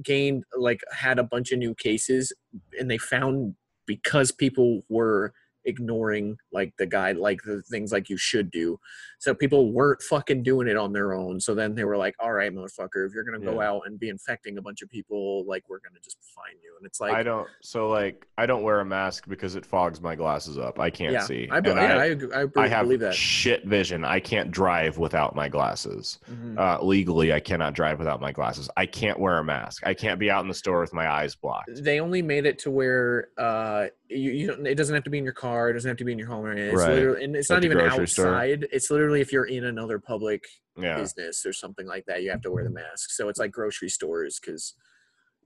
gained 0.03 0.44
like 0.57 0.81
had 0.92 1.18
a 1.18 1.24
bunch 1.24 1.53
of 1.53 1.59
new 1.59 1.74
cases, 1.74 2.33
and 2.79 2.90
they 2.90 2.98
found 2.98 3.55
because 3.87 4.31
people 4.33 4.83
were 4.88 5.33
ignoring 5.64 6.37
like 6.53 6.73
the 6.79 6.87
guide 6.87 7.16
like 7.16 7.40
the 7.42 7.62
things 7.70 7.92
like 7.92 8.09
you 8.09 8.16
should 8.16 8.51
do 8.51 8.79
so 9.18 9.35
people 9.35 9.73
weren't 9.73 10.01
fucking 10.03 10.42
doing 10.42 10.66
it 10.68 10.77
on 10.77 10.92
their 10.92 11.12
own 11.12 11.38
so 11.40 11.55
then 11.55 11.75
they 11.75 11.85
were 11.85 11.96
like 11.96 12.14
all 12.18 12.33
right 12.33 12.53
motherfucker 12.55 13.07
if 13.07 13.12
you're 13.14 13.25
gonna 13.25 13.38
go 13.44 13.61
Yeah. 13.61 13.68
out 13.70 13.83
and 13.87 13.99
be 13.99 14.09
infecting 14.09 14.59
a 14.59 14.62
bunch 14.62 14.83
of 14.83 14.88
people 14.88 15.44
like 15.46 15.68
we're 15.68 15.81
gonna 15.81 16.01
just 16.03 16.18
fine 16.35 16.57
you 16.62 16.75
and 16.79 16.87
it's 16.87 17.01
like 17.01 17.12
I 17.12 17.23
don't. 17.23 17.46
So 17.61 17.88
like, 17.90 18.27
I 18.38 18.46
don't 18.46 18.62
wear 18.62 18.81
a 18.81 18.85
mask 18.87 19.29
because 19.29 19.55
it 19.55 19.66
fogs 19.66 20.01
my 20.01 20.14
glasses 20.14 20.57
up. 20.57 20.79
I 20.81 20.88
can't 20.88 21.12
yeah 21.12 21.20
see. 21.25 21.46
I, 21.51 21.61
be- 21.61 21.68
yeah, 21.70 21.96
I, 21.99 22.05
agree- 22.07 22.33
I, 22.35 22.46
I 22.57 22.68
have 22.68 22.87
believe 22.87 23.01
that 23.01 23.14
shit 23.14 23.66
vision. 23.66 24.03
I 24.03 24.18
can't 24.18 24.51
drive 24.51 24.96
without 24.96 25.35
my 25.37 25.46
glasses. 25.49 26.18
Mhm. 26.31 26.59
Uh, 26.59 26.83
legally, 26.83 27.35
I 27.35 27.40
cannot 27.40 27.75
drive 27.75 27.99
without 27.99 28.20
my 28.23 28.33
glasses. 28.33 28.70
I 28.79 28.87
can't 28.87 29.18
wear 29.18 29.37
a 29.38 29.44
mask. 29.44 29.87
I 29.87 29.92
can't 29.92 30.18
be 30.18 30.31
out 30.31 30.40
in 30.42 30.49
the 30.49 30.55
store 30.55 30.81
with 30.81 30.94
my 30.94 31.07
eyes 31.11 31.35
blocked. 31.35 31.70
they 31.85 32.01
only 32.01 32.23
made 32.23 32.46
it 32.46 32.59
to 32.61 32.70
where 32.70 33.29
uh 33.37 33.88
you, 34.11 34.33
you 34.33 34.46
don't 34.49 34.66
it 34.66 34.75
doesn't 34.75 34.94
have 34.94 35.05
to 35.05 35.11
be 35.11 35.18
in 35.18 35.25
your 35.25 35.33
car 35.33 35.70
it 35.70 35.75
doesn't 35.75 35.88
have 35.88 35.96
to 35.96 36.05
be 36.05 36.12
in 36.12 36.18
your 36.18 36.29
home 36.29 36.44
or 36.44 36.51
anything. 36.53 36.70
it's 36.73 36.81
Right. 36.81 36.90
literally 36.94 37.25
and 37.25 37.37
it's 37.37 37.51
At 37.51 37.55
not 37.55 37.64
even 37.64 37.79
grocery 37.79 38.07
store. 38.09 38.35
outside 38.35 38.66
it's 38.73 38.90
literally 38.90 39.20
if 39.20 39.33
you're 39.33 39.46
in 39.46 39.64
another 39.64 39.99
public 39.99 40.44
Yeah. 40.77 40.96
business 40.96 41.44
or 41.46 41.53
something 41.53 41.87
like 41.87 42.05
that 42.07 42.23
you 42.23 42.31
have 42.31 42.40
to 42.42 42.51
wear 42.51 42.64
the 42.64 42.70
mask 42.70 43.11
so 43.11 43.29
it's 43.29 43.38
like 43.38 43.51
grocery 43.53 43.88
stores 43.88 44.38
because 44.40 44.75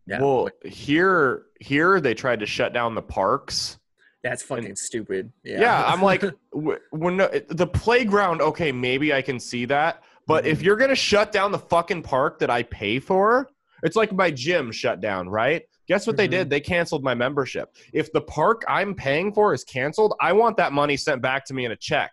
yeah 0.07 0.21
well, 0.21 0.45
like, 0.45 0.65
here, 0.65 1.45
here 1.61 2.01
they 2.01 2.15
tried 2.15 2.41
to 2.41 2.47
shut 2.47 2.73
down 2.73 2.95
the 2.95 3.03
parks. 3.03 3.79
that's 4.23 4.43
fucking 4.43 4.77
stupid 4.77 5.33
yeah 5.43 5.61
Yeah, 5.61 5.85
I'm 5.87 6.03
like, 6.03 6.23
when 6.91 7.17
the 7.19 7.69
playground. 7.73 8.41
Okay, 8.41 8.73
maybe 8.73 9.13
I 9.13 9.23
can 9.23 9.39
see 9.39 9.65
that, 9.67 10.03
but 10.27 10.47
if 10.47 10.61
Mhm. 10.61 10.65
you're 10.65 10.77
gonna 10.77 10.95
shut 10.95 11.33
down 11.33 11.53
the 11.53 11.59
fucking 11.59 12.03
park 12.03 12.39
that 12.39 12.51
I 12.51 12.63
pay 12.65 12.99
for, 12.99 13.49
it's 13.83 13.97
like 13.97 14.13
my 14.13 14.31
gym 14.31 14.73
shut 14.73 15.01
down, 15.01 15.29
right? 15.29 15.63
Guess 15.87 16.07
what 16.07 16.17
they 16.17 16.27
Mhm. 16.27 16.31
did? 16.33 16.51
They 16.51 16.61
canceled 16.61 17.03
my 17.05 17.15
membership. 17.15 17.75
If 17.93 18.13
the 18.13 18.21
park 18.21 18.63
I'm 18.69 18.95
paying 18.95 19.33
for 19.33 19.53
is 19.53 19.65
canceled, 19.65 20.15
I 20.21 20.33
want 20.33 20.57
that 20.57 20.73
money 20.73 20.97
sent 20.97 21.21
back 21.23 21.45
to 21.47 21.55
me 21.55 21.65
in 21.65 21.73
a 21.73 21.77
check 21.77 22.13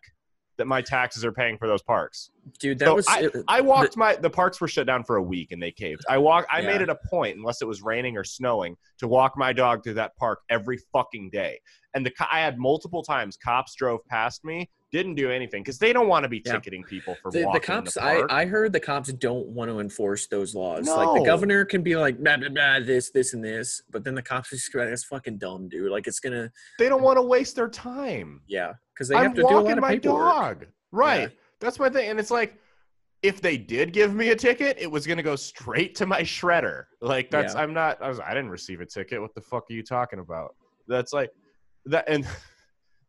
that 0.57 0.65
my 0.67 0.81
taxes 0.81 1.25
are 1.25 1.31
paying 1.31 1.57
for 1.57 1.67
those 1.67 1.81
parks. 1.81 2.29
dude 2.60 2.77
that 2.79 2.86
So 2.86 2.95
was 2.95 3.07
I, 3.07 3.29
I 3.47 3.62
walked 3.62 3.95
my 3.97 4.15
the 4.15 4.29
parks 4.29 4.60
were 4.60 4.67
shut 4.67 4.86
down 4.88 5.03
for 5.03 5.15
a 5.15 5.21
week 5.21 5.51
and 5.51 5.62
they 5.62 5.71
caved. 5.71 6.03
I 6.10 6.17
walk 6.17 6.45
I 6.51 6.62
made 6.62 6.81
it 6.81 6.89
a 6.89 6.97
point 7.10 7.38
unless 7.38 7.62
it 7.62 7.65
was 7.65 7.81
raining 7.81 8.17
or 8.17 8.23
snowing 8.23 8.75
to 8.99 9.07
walk 9.07 9.38
my 9.38 9.53
dog 9.53 9.84
through 9.84 9.95
that 9.95 10.15
park 10.17 10.39
every 10.49 10.77
fucking 10.91 11.29
day. 11.31 11.60
And 11.93 12.05
the 12.05 12.12
I 12.31 12.39
had 12.41 12.60
multiple 12.60 13.01
times 13.03 13.38
cops 13.38 13.73
drove 13.75 14.05
past 14.07 14.43
me, 14.43 14.69
didn't 14.91 15.15
do 15.15 15.32
anything 15.32 15.63
because 15.63 15.77
they 15.77 15.93
don't 15.93 16.08
want 16.08 16.23
to 16.23 16.30
be 16.30 16.41
Yeah. 16.45 16.54
ticketing 16.54 16.84
people 16.84 17.15
for 17.21 17.32
the, 17.32 17.49
the 17.54 17.60
cops 17.60 17.93
the 17.93 18.04
I. 18.04 18.41
I 18.41 18.45
heard 18.45 18.73
the 18.73 18.80
cops 18.80 19.12
don't 19.13 19.47
want 19.47 19.71
to 19.71 19.80
enforce 19.80 20.27
those 20.27 20.54
laws 20.54 20.88
like 20.88 21.19
the 21.19 21.25
governor 21.25 21.63
can 21.65 21.82
be 21.82 21.95
like 21.95 22.21
blah, 22.21 22.38
blah, 22.38 22.49
blah, 22.49 22.80
this 22.80 23.10
this 23.12 23.34
and 23.34 23.43
this 23.43 23.82
but 23.89 24.04
then 24.04 24.15
the 24.15 24.21
cops 24.21 24.51
are 24.51 24.58
just 24.58 24.73
like, 24.75 24.89
that's 24.89 25.04
fucking 25.06 25.38
dumb 25.38 25.69
dude 25.69 25.91
like 25.91 26.08
it's 26.08 26.19
gonna 26.19 26.51
they 26.77 26.89
don't 26.89 27.01
want 27.01 27.17
to 27.17 27.21
waste 27.21 27.56
their 27.56 27.69
time. 27.69 28.41
yeah 28.47 28.73
because 28.93 29.08
they 29.08 29.15
I'm 29.15 29.23
have 29.23 29.34
to 29.36 29.41
do 29.41 29.47
a 29.47 29.60
lot 29.62 29.71
of 29.71 29.80
my 29.80 29.91
paperwork 29.91 30.34
dog. 30.34 30.65
Right. 30.91 31.32
That's 31.62 31.80
my 31.80 31.89
thing. 31.89 32.10
And 32.10 32.19
it's 32.19 32.32
like, 32.32 32.56
if 33.23 33.39
they 33.39 33.56
did 33.58 33.93
give 33.93 34.13
me 34.13 34.30
a 34.32 34.36
ticket, 34.36 34.77
it 34.80 34.91
was 34.91 35.08
gonna 35.08 35.23
go 35.23 35.36
straight 35.36 35.95
to 35.95 36.06
my 36.06 36.21
shredder. 36.21 36.84
Like 37.01 37.32
that's 37.32 37.54
Yeah. 37.56 37.62
I'm 37.62 37.73
not 37.73 38.01
I 38.01 38.10
was 38.10 38.19
I 38.19 38.30
didn't 38.34 38.49
receive 38.49 38.82
a 38.82 38.86
ticket. 38.86 39.21
What 39.21 39.34
the 39.34 39.41
fuck 39.41 39.63
are 39.69 39.73
you 39.73 39.84
talking 39.84 40.19
about? 40.19 40.56
That's 40.88 41.13
like 41.13 41.32
that 41.86 42.06
and 42.10 42.27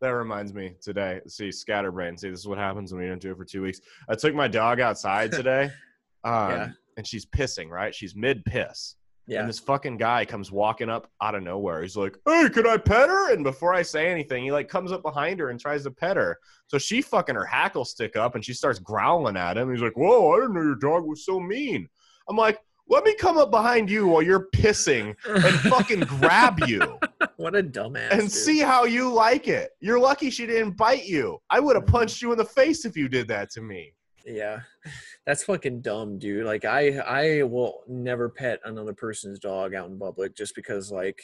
that 0.03 0.09
reminds 0.09 0.53
me 0.53 0.73
today. 0.81 1.19
See, 1.27 1.51
scatterbrain. 1.51 2.17
See, 2.17 2.29
this 2.29 2.39
is 2.39 2.47
what 2.47 2.57
happens 2.57 2.93
when 2.93 3.01
we 3.01 3.07
don't 3.09 3.21
do 3.21 3.31
it 3.31 3.37
for 3.37 3.45
two 3.45 3.61
weeks. 3.63 3.79
I 4.07 4.15
took 4.15 4.35
my 4.35 4.47
dog 4.47 4.79
outside 4.79 5.31
today. 5.39 5.71
Um, 6.23 6.49
Yeah. 6.51 6.69
and 6.97 7.07
she's 7.07 7.25
pissing, 7.25 7.69
right? 7.69 7.93
She's 7.95 8.15
mid 8.15 8.45
piss. 8.45 8.95
yeah 9.27 9.39
And 9.39 9.49
this 9.49 9.59
fucking 9.59 9.97
guy 9.97 10.25
comes 10.25 10.51
walking 10.51 10.89
up 10.89 11.09
out 11.21 11.35
of 11.35 11.43
nowhere. 11.43 11.81
He's 11.81 11.95
like, 11.97 12.17
"Hey, 12.25 12.49
can 12.49 12.67
I 12.67 12.77
pet 12.77 13.09
her?" 13.09 13.33
And 13.33 13.43
before 13.43 13.73
I 13.73 13.81
say 13.81 14.11
anything, 14.11 14.43
he 14.43 14.51
like 14.51 14.67
comes 14.69 14.91
up 14.91 15.01
behind 15.01 15.39
her 15.39 15.49
and 15.49 15.59
tries 15.59 15.83
to 15.83 15.91
pet 15.91 16.17
her. 16.17 16.37
So 16.67 16.77
she 16.77 17.01
fucking 17.01 17.35
her 17.35 17.45
hackle 17.45 17.85
stick 17.85 18.15
up 18.15 18.35
and 18.35 18.43
she 18.45 18.53
starts 18.53 18.79
growling 18.79 19.37
at 19.37 19.57
him. 19.57 19.71
He's 19.71 19.81
like, 19.81 19.97
"Whoa, 19.97 20.33
I 20.33 20.41
didn't 20.41 20.53
know 20.55 20.61
your 20.61 20.75
dog 20.75 21.05
was 21.05 21.25
so 21.25 21.39
mean." 21.39 21.87
I'm 22.29 22.37
like, 22.37 22.59
"Let 22.87 23.03
me 23.03 23.15
come 23.15 23.37
up 23.37 23.51
behind 23.51 23.89
you 23.89 24.07
while 24.07 24.21
you're 24.21 24.47
pissing 24.55 25.15
and 25.25 25.43
fucking 25.71 26.01
grab 26.01 26.59
you 26.67 26.99
what 27.37 27.55
a 27.55 27.63
dumbass 27.63 28.11
and 28.11 28.21
dude. 28.21 28.31
see 28.31 28.59
how 28.59 28.83
you 28.85 29.11
like 29.11 29.47
it. 29.47 29.71
You're 29.79 29.99
lucky 29.99 30.29
she 30.29 30.45
didn't 30.45 30.77
bite 30.77 31.05
you. 31.05 31.39
I 31.49 31.59
would 31.59 31.75
have 31.75 31.87
punched 31.87 32.21
you 32.21 32.31
in 32.31 32.37
the 32.37 32.45
face 32.45 32.85
if 32.85 32.95
you 32.97 33.07
did 33.09 33.27
that 33.29 33.49
to 33.51 33.61
me." 33.61 33.93
yeah 34.25 34.61
that's 35.25 35.43
fucking 35.43 35.81
dumb 35.81 36.17
dude 36.17 36.45
like 36.45 36.63
i 36.63 36.97
i 36.99 37.43
will 37.43 37.81
never 37.89 38.29
pet 38.29 38.57
another 38.63 38.93
person's 38.93 39.37
dog 39.37 39.73
out 39.73 39.89
in 39.89 39.99
public 39.99 40.33
just 40.33 40.55
because 40.55 40.93
like 40.93 41.21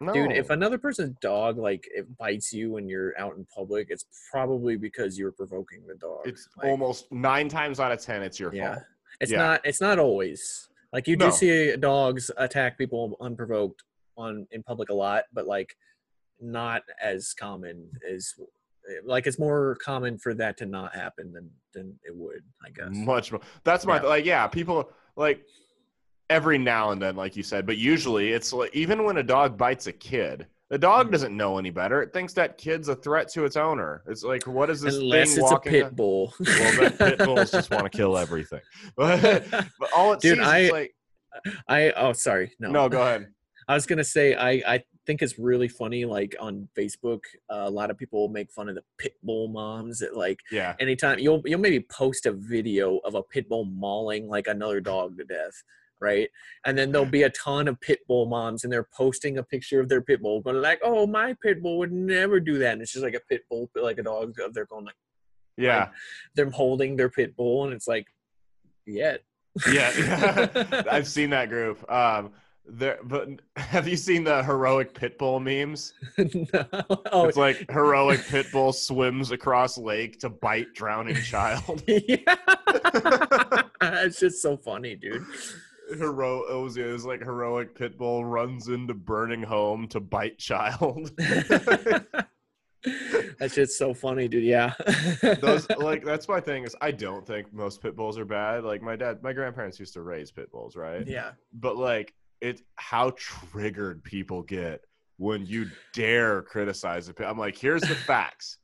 No. 0.00 0.12
dude 0.12 0.30
if 0.30 0.50
another 0.50 0.78
person's 0.78 1.16
dog 1.20 1.58
like 1.58 1.88
it 1.92 2.06
bites 2.16 2.52
you 2.52 2.70
when 2.70 2.88
you're 2.88 3.18
out 3.18 3.34
in 3.36 3.44
public 3.52 3.88
it's 3.90 4.04
probably 4.30 4.76
because 4.76 5.18
you're 5.18 5.32
provoking 5.32 5.82
the 5.88 5.96
dog 5.96 6.20
it's 6.24 6.48
Like, 6.56 6.68
almost 6.68 7.10
nine 7.10 7.48
times 7.48 7.80
out 7.80 7.90
of 7.90 8.00
ten, 8.00 8.22
it's 8.22 8.38
your 8.38 8.54
Yeah. 8.54 8.74
fault. 8.74 8.84
it's 9.20 9.32
yeah. 9.32 9.38
not 9.38 9.60
it's 9.64 9.80
not 9.80 9.98
always 9.98 10.68
like 10.92 11.06
you 11.08 11.16
do 11.16 11.26
No. 11.26 11.30
see 11.30 11.76
dogs 11.76 12.30
attack 12.36 12.78
people 12.78 13.16
unprovoked 13.20 13.82
on 14.16 14.46
in 14.50 14.62
public 14.62 14.88
a 14.88 14.94
lot 14.94 15.24
but 15.32 15.46
like 15.46 15.76
not 16.40 16.82
as 17.02 17.34
common 17.34 17.88
as 18.10 18.34
like 19.04 19.26
it's 19.26 19.38
more 19.38 19.76
common 19.84 20.16
for 20.18 20.32
that 20.34 20.56
to 20.58 20.66
not 20.66 20.94
happen 20.94 21.32
than 21.32 21.50
than 21.74 21.98
it 22.04 22.14
would, 22.14 22.42
I 22.64 22.70
guess. 22.70 22.88
Much 22.92 23.32
more. 23.32 23.40
That's 23.64 23.84
my 23.84 23.96
Yeah. 23.96 24.02
like. 24.08 24.24
Yeah, 24.24 24.46
people 24.46 24.90
like 25.16 25.44
every 26.30 26.56
now 26.58 26.90
and 26.92 27.02
then, 27.02 27.16
like 27.16 27.36
you 27.36 27.42
said, 27.42 27.66
but 27.66 27.78
usually 27.78 28.32
it's 28.32 28.52
like 28.52 28.74
even 28.74 29.02
when 29.04 29.16
a 29.16 29.22
dog 29.22 29.58
bites 29.58 29.86
a 29.88 29.92
kid, 29.92 30.46
the 30.70 30.78
dog 30.78 31.12
doesn't 31.12 31.36
know 31.36 31.58
any 31.58 31.70
better. 31.70 32.02
It 32.02 32.12
thinks 32.12 32.32
that 32.34 32.58
kid's 32.58 32.88
a 32.88 32.96
threat 32.96 33.28
to 33.34 33.44
its 33.44 33.56
owner. 33.56 34.02
It's 34.08 34.24
like, 34.24 34.46
what 34.46 34.68
is 34.70 34.80
this 34.80 34.96
Unless 34.96 35.34
thing 35.34 35.42
it's 35.44 35.50
a 35.50 35.54
walking? 35.54 35.72
pit 35.72 35.94
bull. 35.96 36.34
well, 36.40 36.72
then 36.80 36.92
pit 36.92 37.18
bulls 37.18 37.50
just 37.50 37.70
want 37.70 37.84
to 37.84 37.90
kill 37.96 38.18
everything. 38.24 38.60
But, 38.96 39.46
but 39.78 39.90
all 39.94 40.12
it 40.12 40.20
Dude, 40.20 40.38
sees 40.38 40.46
I- 40.46 40.58
is 40.60 40.72
like, 40.72 40.92
I 41.68 41.90
oh 41.92 42.14
sorry 42.14 42.50
no 42.58 42.70
no, 42.70 42.88
go 42.88 43.02
ahead. 43.02 43.26
I 43.68 43.74
was 43.74 43.84
gonna 43.84 44.02
say 44.04 44.34
I 44.34 44.62
I 44.66 44.82
think 45.06 45.20
it's 45.20 45.38
really 45.38 45.68
funny 45.68 46.06
like 46.06 46.34
on 46.40 46.66
Facebook 46.76 47.20
uh, 47.50 47.64
a 47.66 47.70
lot 47.70 47.90
of 47.90 47.98
people 47.98 48.28
make 48.28 48.50
fun 48.50 48.70
of 48.70 48.74
the 48.74 48.82
pit 48.96 49.12
bull 49.22 49.48
moms 49.48 49.98
that 49.98 50.16
like 50.16 50.40
Yeah, 50.50 50.74
anytime 50.80 51.18
you'll 51.18 51.42
you'll 51.44 51.60
maybe 51.60 51.80
post 51.90 52.24
a 52.24 52.32
video 52.32 52.98
of 53.04 53.14
a 53.16 53.22
pit 53.22 53.50
bull 53.50 53.66
mauling 53.66 54.28
like 54.28 54.46
another 54.46 54.80
dog 54.80 55.18
to 55.18 55.24
death 55.24 55.62
right 56.00 56.28
and 56.66 56.76
then 56.76 56.92
there'll 56.92 57.06
be 57.06 57.22
a 57.22 57.30
ton 57.30 57.68
of 57.68 57.80
pit 57.80 58.00
bull 58.06 58.26
moms 58.26 58.64
and 58.64 58.72
they're 58.72 58.88
posting 58.94 59.38
a 59.38 59.42
picture 59.42 59.80
of 59.80 59.88
their 59.88 60.02
pit 60.02 60.20
bull 60.20 60.40
going 60.40 60.60
like 60.60 60.80
oh 60.82 61.06
my 61.06 61.34
pit 61.42 61.62
bull 61.62 61.78
would 61.78 61.92
never 61.92 62.38
do 62.38 62.58
that 62.58 62.74
and 62.74 62.82
it's 62.82 62.92
just 62.92 63.04
like 63.04 63.14
a 63.14 63.20
pit 63.28 63.42
bull 63.48 63.70
like 63.74 63.98
a 63.98 64.02
dog 64.02 64.34
they're 64.52 64.66
going 64.66 64.84
like 64.84 64.94
yeah, 65.56 65.88
they're 66.34 66.50
holding 66.50 66.96
their 66.96 67.08
pit 67.08 67.36
bull 67.36 67.64
and 67.64 67.72
it's 67.72 67.88
like 67.88 68.06
yet 68.86 69.22
yeah. 69.70 70.84
I've 70.90 71.08
seen 71.08 71.30
that 71.30 71.48
group. 71.48 71.90
Um, 71.90 72.32
there, 72.68 72.98
but 73.04 73.28
have 73.56 73.88
you 73.88 73.96
seen 73.96 74.24
the 74.24 74.42
heroic 74.42 74.92
pit 74.92 75.18
bull 75.18 75.40
memes? 75.40 75.94
no. 76.18 76.66
oh 77.12 77.26
It's 77.26 77.36
like 77.36 77.70
heroic 77.70 78.20
pit 78.26 78.46
bull 78.52 78.72
swims 78.72 79.30
across 79.30 79.78
lake 79.78 80.18
to 80.20 80.28
bite 80.28 80.74
drowning 80.74 81.16
child. 81.22 81.82
yeah 81.86 82.34
it's 83.80 84.18
just 84.18 84.42
so 84.42 84.56
funny 84.56 84.96
dude 84.96 85.24
Hero, 85.88 86.42
it 86.42 86.62
was, 86.62 86.76
it 86.76 86.86
was 86.86 87.04
like 87.04 87.20
heroic 87.20 87.74
pit 87.74 87.96
bull 87.96 88.24
runs 88.24 88.68
into 88.68 88.94
burning 88.94 89.42
home 89.42 89.86
to 89.88 90.00
bite 90.00 90.38
child. 90.38 91.12
That's 93.38 93.54
just 93.54 93.78
so 93.78 93.94
funny, 93.94 94.28
dude. 94.28 94.44
Yeah. 94.44 94.74
Those 95.40 95.68
like 95.70 96.04
that's 96.04 96.28
my 96.28 96.40
thing 96.40 96.64
is 96.64 96.76
I 96.80 96.90
don't 96.90 97.26
think 97.26 97.52
most 97.52 97.82
pit 97.82 97.96
bulls 97.96 98.18
are 98.18 98.24
bad. 98.24 98.64
Like 98.64 98.82
my 98.82 98.96
dad, 98.96 99.22
my 99.22 99.32
grandparents 99.32 99.78
used 99.78 99.94
to 99.94 100.02
raise 100.02 100.30
pit 100.30 100.50
bulls, 100.50 100.76
right? 100.76 101.06
yeah. 101.06 101.32
But 101.52 101.76
like 101.76 102.14
it's 102.40 102.62
how 102.76 103.12
triggered 103.16 104.04
people 104.04 104.42
get 104.42 104.82
when 105.16 105.46
you 105.46 105.66
dare 105.94 106.42
criticize 106.42 107.08
a 107.08 107.14
pit. 107.14 107.26
I'm 107.26 107.38
like, 107.38 107.56
here's 107.56 107.82
the 107.82 107.94
facts. 107.94 108.58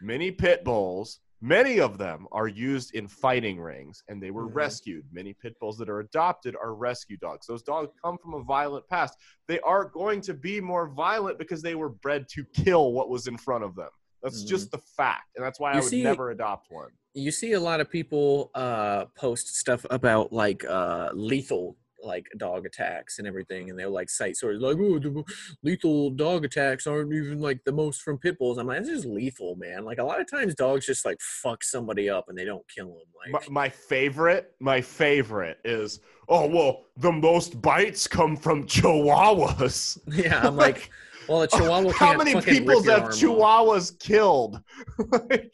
Many 0.00 0.30
pit 0.30 0.64
bulls, 0.64 1.20
many 1.42 1.80
of 1.80 1.98
them 1.98 2.26
are 2.30 2.46
used 2.46 2.94
in 2.94 3.08
fighting 3.08 3.60
rings 3.60 4.02
and 4.08 4.22
they 4.22 4.30
were 4.30 4.46
Mhm. 4.48 4.54
rescued. 4.54 5.04
Many 5.12 5.34
pit 5.34 5.58
bulls 5.60 5.76
that 5.78 5.88
are 5.90 5.98
adopted 6.00 6.54
are 6.56 6.72
rescue 6.74 7.16
dogs. 7.16 7.46
Those 7.46 7.62
dogs 7.62 7.90
come 8.02 8.16
from 8.18 8.34
a 8.34 8.42
violent 8.44 8.88
past. 8.88 9.18
They 9.48 9.58
are 9.60 9.84
going 9.84 10.20
to 10.22 10.34
be 10.34 10.60
more 10.60 10.86
violent 10.88 11.38
because 11.38 11.60
they 11.60 11.74
were 11.74 11.88
bred 11.88 12.28
to 12.30 12.44
kill 12.54 12.92
what 12.92 13.10
was 13.10 13.26
in 13.26 13.36
front 13.36 13.64
of 13.64 13.74
them. 13.74 13.90
That's 14.22 14.44
Mhm. 14.44 14.48
just 14.48 14.70
the 14.70 14.78
fact. 14.78 15.30
And 15.34 15.44
that's 15.44 15.58
why 15.58 15.72
I 15.72 15.76
would 15.80 15.84
see- 15.84 16.04
never 16.04 16.30
adopt 16.30 16.70
one. 16.70 16.92
You 17.14 17.32
see 17.32 17.52
a 17.52 17.60
lot 17.60 17.80
of 17.80 17.90
people 17.90 18.50
uh 18.54 19.06
post 19.16 19.56
stuff 19.56 19.84
about 19.90 20.32
like 20.32 20.64
uh 20.64 21.10
lethal 21.12 21.76
like 22.02 22.26
dog 22.36 22.66
attacks 22.66 23.18
and 23.18 23.26
everything 23.26 23.70
and 23.70 23.78
they'll 23.78 23.90
like 23.90 24.10
cite 24.10 24.36
stories 24.36 24.60
like 24.60 24.76
oh 24.78 24.98
the 24.98 25.22
lethal 25.62 26.10
dog 26.10 26.44
attacks 26.44 26.86
aren't 26.86 27.12
even 27.12 27.40
like 27.40 27.60
the 27.64 27.72
most 27.72 28.02
from 28.02 28.18
pit 28.18 28.38
bulls 28.38 28.58
i'm 28.58 28.66
like 28.66 28.80
it's 28.80 28.88
just 28.88 29.04
lethal 29.04 29.56
man 29.56 29.84
like 29.84 29.98
a 29.98 30.04
lot 30.04 30.20
of 30.20 30.30
times 30.30 30.54
dogs 30.54 30.86
just 30.86 31.04
like 31.04 31.20
fuck 31.20 31.62
somebody 31.62 32.08
up 32.08 32.28
and 32.28 32.36
they 32.36 32.44
don't 32.44 32.66
kill 32.68 32.88
them 32.88 33.32
like 33.32 33.50
my 33.50 33.68
favorite, 33.68 34.54
my 34.60 34.80
favorite 34.80 35.58
is 35.64 36.00
oh 36.28 36.46
well, 36.46 36.84
the 36.96 37.12
most 37.12 37.60
bites 37.60 38.06
come 38.06 38.36
from 38.36 38.64
Chihuahuas. 38.66 39.98
yeah 40.08 40.46
i'm 40.46 40.56
like 40.56 40.90
well 41.28 41.42
a 41.42 41.48
chihuahua 41.48 41.92
How 41.92 42.16
many 42.16 42.40
people 42.40 42.82
have 42.84 43.02
arm 43.02 43.02
off. 43.04 43.18
Chihuahuas 43.18 43.98
killed? 43.98 44.60
Like, 45.28 45.52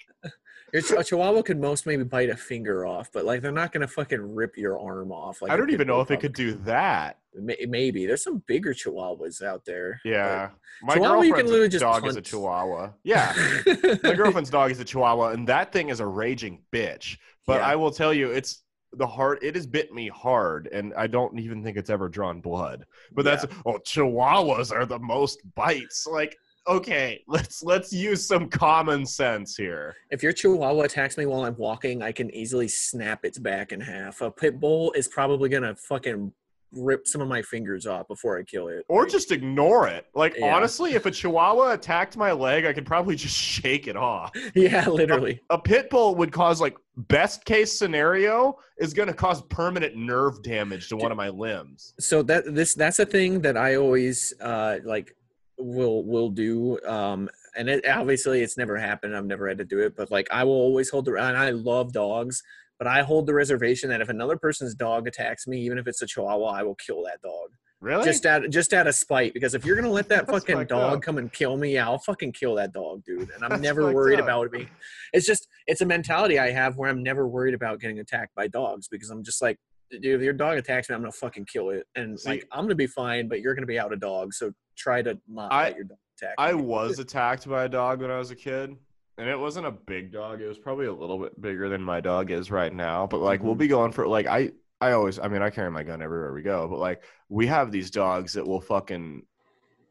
a 0.74 1.04
chihuahua 1.04 1.42
could 1.42 1.58
most 1.60 1.86
maybe 1.86 2.04
bite 2.04 2.30
a 2.30 2.36
finger 2.36 2.86
off, 2.86 3.10
but 3.12 3.24
like 3.24 3.40
they're 3.40 3.52
not 3.52 3.72
gonna 3.72 3.88
fucking 3.88 4.34
rip 4.34 4.56
your 4.56 4.78
arm 4.78 5.12
off. 5.12 5.40
Like 5.42 5.50
I 5.50 5.56
don't 5.56 5.70
even 5.70 5.86
know 5.86 6.00
if 6.00 6.10
it 6.10 6.20
probably 6.20 6.28
could 6.28 6.34
do 6.34 6.52
that. 6.64 7.18
May- 7.34 7.66
Maybe 7.68 8.06
there's 8.06 8.22
some 8.24 8.42
bigger 8.46 8.74
chihuahuas 8.74 9.42
out 9.42 9.64
there. 9.64 10.00
Yeah, 10.04 10.50
my 10.82 10.94
Chihuahua, 10.94 11.22
you 11.22 11.34
can 11.34 11.46
girlfriend's 11.46 11.50
literally 11.50 11.68
just 11.68 11.82
dog 11.82 12.06
is 12.06 12.16
a. 12.16 12.20
Chihuahua. 12.22 12.90
Yeah, 13.04 13.32
my 14.02 14.14
girlfriend's 14.14 14.50
dog 14.50 14.70
is 14.70 14.80
a 14.80 14.84
Chihuahua, 14.84 15.28
and 15.30 15.46
that 15.48 15.72
thing 15.72 15.88
is 15.90 16.00
a 16.00 16.06
raging 16.06 16.62
bitch. 16.72 17.16
But 17.46 17.60
Yeah. 17.60 17.68
I 17.68 17.76
will 17.76 17.90
tell 17.90 18.12
you, 18.12 18.30
it's 18.30 18.62
the 18.92 19.06
heart. 19.06 19.38
It 19.42 19.54
has 19.54 19.66
bit 19.66 19.92
me 19.92 20.08
hard, 20.08 20.68
and 20.72 20.92
I 20.94 21.06
don't 21.06 21.38
even 21.38 21.62
think 21.62 21.76
it's 21.76 21.90
ever 21.90 22.08
drawn 22.08 22.40
blood. 22.40 22.84
But 23.12 23.24
that's 23.24 23.44
oh, 23.66 23.78
Chihuahuas 23.86 24.72
are 24.72 24.86
the 24.86 24.98
most 24.98 25.40
bites. 25.54 26.06
Like, 26.10 26.36
okay, 26.68 27.22
let's 27.26 27.62
let's 27.62 27.92
use 27.92 28.24
some 28.26 28.48
common 28.48 29.04
sense 29.06 29.56
here. 29.56 29.96
If 30.10 30.22
your 30.22 30.32
chihuahua 30.32 30.82
attacks 30.82 31.16
me 31.16 31.26
while 31.26 31.44
I'm 31.44 31.56
walking, 31.56 32.02
I 32.02 32.12
can 32.12 32.30
easily 32.34 32.68
snap 32.68 33.24
its 33.24 33.38
back 33.38 33.72
in 33.72 33.80
half. 33.80 34.20
A 34.20 34.30
pit 34.30 34.60
bull 34.60 34.92
is 34.92 35.08
probably 35.08 35.48
gonna 35.48 35.74
fucking 35.74 36.32
rip 36.72 37.06
some 37.06 37.22
of 37.22 37.28
my 37.28 37.40
fingers 37.40 37.86
off 37.86 38.06
before 38.08 38.38
I 38.38 38.42
kill 38.42 38.68
it. 38.68 38.84
Or 38.90 39.04
Like, 39.04 39.10
just 39.10 39.32
ignore 39.32 39.88
it. 39.88 40.04
Like 40.14 40.36
Yeah. 40.36 40.54
honestly, 40.54 40.92
if 40.92 41.06
a 41.06 41.10
Chihuahua 41.10 41.72
attacked 41.72 42.14
my 42.18 42.30
leg, 42.32 42.66
I 42.66 42.74
could 42.74 42.84
probably 42.84 43.16
just 43.16 43.34
shake 43.54 43.88
it 43.88 43.96
off. 43.96 44.32
yeah, 44.54 44.86
literally. 44.86 45.40
A 45.48 45.58
pit 45.58 45.88
bull 45.88 46.14
would 46.16 46.30
cause 46.30 46.60
like 46.60 46.76
best 46.98 47.46
case 47.46 47.72
scenario 47.78 48.58
is 48.78 48.92
going 48.92 49.08
to 49.08 49.14
cause 49.14 49.40
permanent 49.42 49.96
nerve 49.96 50.42
damage 50.42 50.90
to 50.90 50.96
one 50.98 51.10
of 51.10 51.16
my 51.16 51.30
limbs. 51.30 51.94
so 51.98 52.22
that 52.24 52.54
this 52.54 52.74
that's 52.74 52.98
a 52.98 53.06
thing 53.06 53.40
that 53.40 53.56
I 53.56 53.76
always 53.76 54.34
uh 54.42 54.76
like 54.84 55.16
will 55.58 56.04
will 56.04 56.30
do 56.30 56.78
um 56.86 57.28
and 57.56 57.68
it 57.68 57.86
obviously 57.88 58.42
it's 58.42 58.56
never 58.56 58.76
happened 58.76 59.16
I've 59.16 59.26
never 59.26 59.48
had 59.48 59.58
to 59.58 59.64
do 59.64 59.80
it 59.80 59.96
but 59.96 60.10
like 60.10 60.28
I 60.30 60.44
will 60.44 60.52
always 60.52 60.88
hold 60.90 61.04
the 61.06 61.14
and 61.14 61.36
I 61.36 61.50
love 61.50 61.92
dogs 61.92 62.42
but 62.78 62.86
I 62.86 63.02
hold 63.02 63.26
the 63.26 63.34
reservation 63.34 63.88
that 63.90 64.00
if 64.00 64.08
another 64.08 64.36
person's 64.36 64.74
dog 64.74 65.08
attacks 65.08 65.46
me 65.48 65.60
even 65.62 65.78
if 65.78 65.86
it's 65.88 66.00
a 66.02 66.06
chihuahua 66.06 66.46
I 66.50 66.62
will 66.62 66.76
kill 66.76 67.02
that 67.04 67.20
dog 67.22 67.50
Really? 67.80 68.04
just 68.04 68.26
out 68.26 68.42
just 68.50 68.72
out 68.72 68.86
of 68.88 68.94
spite 68.96 69.34
because 69.34 69.54
if 69.54 69.64
you're 69.64 69.76
gonna 69.76 69.90
let 69.90 70.08
that 70.08 70.26
fucking 70.30 70.64
dog 70.66 70.96
up. 70.96 71.02
come 71.02 71.18
and 71.18 71.32
kill 71.32 71.56
me 71.56 71.74
yeah, 71.74 71.86
I'll 71.86 71.98
fucking 72.00 72.32
kill 72.32 72.54
that 72.56 72.72
dog 72.72 73.04
dude 73.04 73.30
and 73.30 73.42
I'm 73.44 73.50
That's 73.50 73.62
never 73.62 73.92
worried 73.92 74.18
up. 74.18 74.24
about 74.24 74.46
it 74.46 74.52
being 74.52 74.68
it's 75.12 75.26
just 75.26 75.46
it's 75.66 75.80
a 75.80 75.86
mentality 75.86 76.38
I 76.40 76.50
have 76.50 76.76
where 76.76 76.90
I'm 76.90 77.02
never 77.04 77.26
worried 77.28 77.54
about 77.54 77.80
getting 77.80 77.98
attacked 78.00 78.34
by 78.34 78.48
dogs 78.48 78.88
because 78.88 79.10
I'm 79.10 79.22
just 79.24 79.40
like 79.42 79.58
dude 79.90 80.04
if 80.06 80.22
your 80.22 80.32
dog 80.32 80.58
attacks 80.58 80.88
me 80.88 80.94
I'm 80.96 81.02
gonna 81.02 81.12
fucking 81.12 81.46
kill 81.46 81.70
it 81.70 81.84
and 81.96 82.18
See- 82.18 82.28
like 82.30 82.48
I'm 82.52 82.64
gonna 82.64 82.74
be 82.74 82.86
fine 82.88 83.28
but 83.28 83.40
you're 83.40 83.54
gonna 83.54 83.66
be 83.66 83.78
out 83.78 83.92
a 83.92 83.96
dog 83.96 84.34
so 84.34 84.52
try 84.78 85.02
to 85.02 85.18
not 85.28 85.52
I- 85.52 85.64
let 85.64 85.76
your 85.76 85.84
dog 85.84 85.98
attack 86.16 86.34
I 86.38 86.52
me. 86.52 86.62
was 86.62 86.98
attacked 86.98 87.48
by 87.48 87.64
a 87.64 87.68
dog 87.68 88.00
when 88.00 88.10
I 88.10 88.18
was 88.18 88.30
a 88.30 88.36
kid. 88.36 88.74
And 89.18 89.28
it 89.28 89.38
wasn't 89.38 89.66
a 89.66 89.72
big 89.72 90.12
dog. 90.12 90.40
It 90.40 90.46
was 90.46 90.58
probably 90.58 90.86
a 90.86 90.92
little 90.92 91.18
bit 91.18 91.40
bigger 91.40 91.68
than 91.68 91.82
my 91.82 92.00
dog 92.00 92.30
is 92.30 92.50
right 92.52 92.72
now. 92.72 93.06
But 93.06 93.18
like 93.18 93.42
we'll 93.42 93.56
Mhm. 93.56 93.58
be 93.58 93.68
going 93.68 93.92
for 93.92 94.06
like 94.06 94.26
I 94.26 94.52
I 94.80 94.92
always 94.92 95.18
I 95.18 95.26
mean 95.26 95.42
I 95.42 95.50
carry 95.50 95.70
my 95.72 95.82
gun 95.82 96.00
everywhere 96.02 96.32
we 96.32 96.42
go, 96.42 96.68
but 96.68 96.78
like 96.78 97.02
we 97.28 97.46
have 97.48 97.72
these 97.72 97.90
dogs 97.90 98.32
that 98.34 98.46
will 98.46 98.60
fucking 98.60 99.22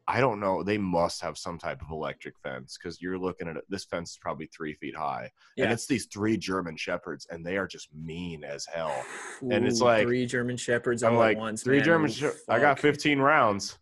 I 0.09 0.21
don't 0.21 0.39
know. 0.39 0.63
They 0.63 0.77
must 0.77 1.19
have 1.21 1.37
some 1.37 1.57
type 1.57 1.81
of 1.81 1.91
electric 1.91 2.39
fence 2.39 2.77
because 2.77 3.01
you're 3.01 3.17
looking 3.19 3.49
at 3.49 3.57
it. 3.57 3.65
This 3.67 3.83
fence 3.83 4.11
is 4.11 4.17
probably 4.17 4.45
three 4.55 4.73
feet 4.75 4.95
high, 4.95 5.29
and 5.57 5.69
it's 5.69 5.85
these 5.85 6.05
three 6.05 6.37
German 6.37 6.77
shepherds, 6.77 7.27
and 7.29 7.45
they 7.45 7.57
are 7.57 7.67
just 7.67 7.93
mean 7.93 8.45
as 8.45 8.65
hell. 8.65 8.95
and 9.41 9.67
it's 9.67 9.81
like- 9.81 10.07
three 10.07 10.25
German 10.25 10.55
shepherds 10.55 11.03
I'm 11.03 11.15
all 11.15 11.19
like 11.19 11.35
at 11.35 11.41
once 11.41 11.61
three 11.63 11.79
man. 11.79 11.85
German. 11.85 12.09
Ooh, 12.09 12.13
Shep- 12.13 12.35
I 12.47 12.59
got 12.59 12.79
15 12.79 13.19
rounds. 13.19 13.77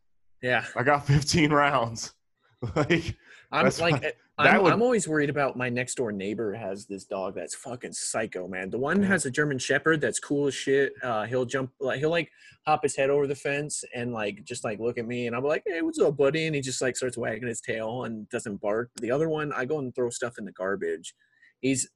Yeah 0.50 0.64
I 0.76 0.84
got 0.84 1.06
15 1.08 1.52
rounds. 1.52 2.14
like 2.76 3.16
I'm 3.52 3.70
like, 3.80 4.02
That 4.02 4.16
I'm, 4.38 4.64
would- 4.64 4.74
I'm 4.74 4.82
always 4.82 5.08
worried 5.08 5.30
about 5.30 5.56
my 5.56 5.70
next 5.70 5.96
door 5.96 6.12
neighbor 6.12 6.54
has 6.54 6.86
this 6.88 7.06
dog 7.06 7.36
that's 7.36 7.56
fucking 7.56 7.94
psycho, 7.94 8.48
man. 8.48 8.70
The 8.70 8.78
one 8.78 9.02
Yeah. 9.02 9.08
has 9.10 9.26
a 9.26 9.32
German 9.32 9.60
Shepherd 9.60 10.02
that's 10.02 10.20
cool 10.20 10.48
as 10.48 10.56
shit. 10.56 10.92
Uh, 11.04 11.24
he'll 11.26 11.46
jump, 11.46 11.70
like 11.80 12.00
he'll 12.00 12.10
like 12.20 12.30
hop 12.68 12.82
his 12.84 12.96
head 12.96 13.10
over 13.10 13.28
the 13.28 13.36
fence 13.48 13.84
and 13.94 14.12
like 14.14 14.44
just 14.44 14.64
like 14.64 14.80
look 14.80 14.98
at 14.98 15.06
me, 15.08 15.28
and 15.28 15.36
I'm 15.36 15.44
like, 15.44 15.64
"Hey, 15.66 15.82
what's 15.82 16.00
up, 16.00 16.18
buddy?" 16.18 16.48
And 16.48 16.56
he 16.56 16.62
just 16.62 16.82
like 16.82 16.98
starts 16.98 17.18
wagging 17.18 17.48
his 17.48 17.62
tail 17.62 18.06
and 18.06 18.28
doesn't 18.30 18.60
bark. 18.62 18.90
The 19.02 19.12
other 19.12 19.30
one, 19.30 19.54
I 19.54 19.64
go 19.66 19.80
and 19.80 19.94
throw 19.96 20.10
stuff 20.10 20.34
in 20.40 20.44
the 20.46 20.52
garbage. 20.64 21.14
He's 21.62 21.88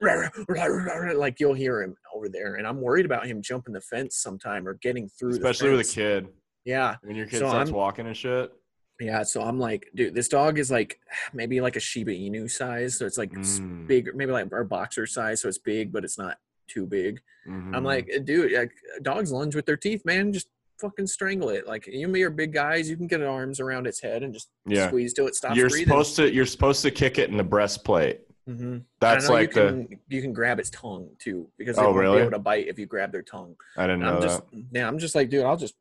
like 0.00 1.40
you'll 1.40 1.54
hear 1.54 1.82
him 1.82 1.94
over 2.14 2.28
there, 2.28 2.54
and 2.56 2.66
I'm 2.66 2.80
worried 2.80 3.06
about 3.06 3.26
him 3.26 3.40
jumping 3.42 3.72
the 3.74 3.80
fence 3.80 4.16
sometime 4.16 4.66
or 4.68 4.74
getting 4.82 5.08
through. 5.08 5.30
especially 5.30 5.70
with 5.70 5.80
a 5.88 5.92
kid. 5.94 6.28
Yeah, 6.64 6.96
When 7.02 7.16
your 7.16 7.26
kid 7.26 7.38
So 7.40 7.48
starts 7.48 7.70
I'm- 7.70 7.76
walking 7.76 8.06
and 8.06 8.16
shit. 8.16 8.52
yeah, 9.00 9.22
so 9.22 9.42
I'm 9.42 9.58
like, 9.58 9.88
dude, 9.94 10.14
this 10.14 10.28
dog 10.28 10.58
is 10.58 10.70
like 10.70 11.00
maybe 11.32 11.60
like 11.60 11.76
a 11.76 11.80
Shiba 11.80 12.12
Inu 12.12 12.50
size, 12.50 12.96
so 12.98 13.06
it's 13.06 13.16
like 13.18 13.32
Mm, 13.32 13.86
big, 13.86 14.10
maybe 14.14 14.32
like 14.32 14.52
our 14.52 14.64
boxer 14.64 15.06
size, 15.06 15.40
so 15.40 15.48
it's 15.48 15.58
big, 15.58 15.92
but 15.92 16.04
it's 16.04 16.18
not 16.18 16.38
too 16.68 16.86
big. 16.86 17.20
I'm 17.46 17.72
mhm. 17.72 17.84
like, 17.84 18.10
dude, 18.24 18.52
like, 18.52 18.72
dogs 19.02 19.32
lunge 19.32 19.56
with 19.56 19.64
their 19.66 19.76
teeth, 19.78 20.04
man. 20.04 20.32
Just 20.32 20.48
fucking 20.80 21.06
strangle 21.06 21.48
it. 21.48 21.66
Like 21.66 21.86
you 21.86 22.04
and 22.04 22.12
me 22.12 22.22
are 22.22 22.30
big 22.30 22.52
guys, 22.52 22.88
you 22.90 22.96
can 22.96 23.06
get 23.06 23.22
arms 23.22 23.58
around 23.60 23.86
its 23.86 24.00
head 24.00 24.22
and 24.22 24.32
just 24.34 24.48
Yeah. 24.66 24.88
squeeze 24.88 25.14
till 25.14 25.26
it 25.26 25.34
stops 25.34 25.56
You're 25.56 25.68
breathing. 25.70 25.86
supposed 25.88 26.16
to 26.16 26.32
you're 26.32 26.46
supposed 26.46 26.82
to 26.82 26.90
kick 26.90 27.18
it 27.18 27.30
in 27.30 27.36
the 27.38 27.42
breastplate. 27.44 28.20
hmm 28.46 28.78
That's 29.00 29.28
like 29.30 29.54
you 29.56 29.62
the 29.62 29.68
can, 29.88 30.00
you 30.08 30.22
can 30.22 30.32
grab 30.32 30.58
its 30.60 30.70
tongue 30.70 31.08
too 31.18 31.50
because 31.58 31.76
they 31.76 31.82
Oh, 31.82 31.86
won't 31.86 31.98
really? 31.98 32.16
be 32.18 32.22
able 32.22 32.30
to 32.32 32.38
bite 32.38 32.66
if 32.68 32.78
you 32.78 32.86
grab 32.86 33.12
their 33.12 33.22
tongue. 33.22 33.56
I 33.76 33.82
didn't 33.86 34.02
And 34.02 34.02
know 34.02 34.14
I'm 34.16 34.20
that. 34.20 34.26
just 34.28 34.42
yeah, 34.72 34.86
I'm 34.88 34.98
just 34.98 35.14
like, 35.14 35.30
dude, 35.30 35.44
I'll 35.44 35.56
just. 35.56 35.74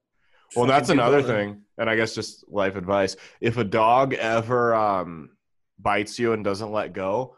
Well, 0.55 0.65
that's 0.65 0.89
another 0.89 1.21
thing, 1.21 1.61
and 1.77 1.89
I 1.89 1.95
guess 1.95 2.15
just 2.15 2.45
life 2.49 2.75
advice. 2.75 3.15
If 3.41 3.57
a 3.57 3.63
dog 3.63 4.13
ever 4.15 4.73
um, 4.73 5.31
bites 5.79 6.17
you 6.17 6.33
and 6.33 6.43
doesn't 6.43 6.71
let 6.71 6.93
go, 6.93 7.35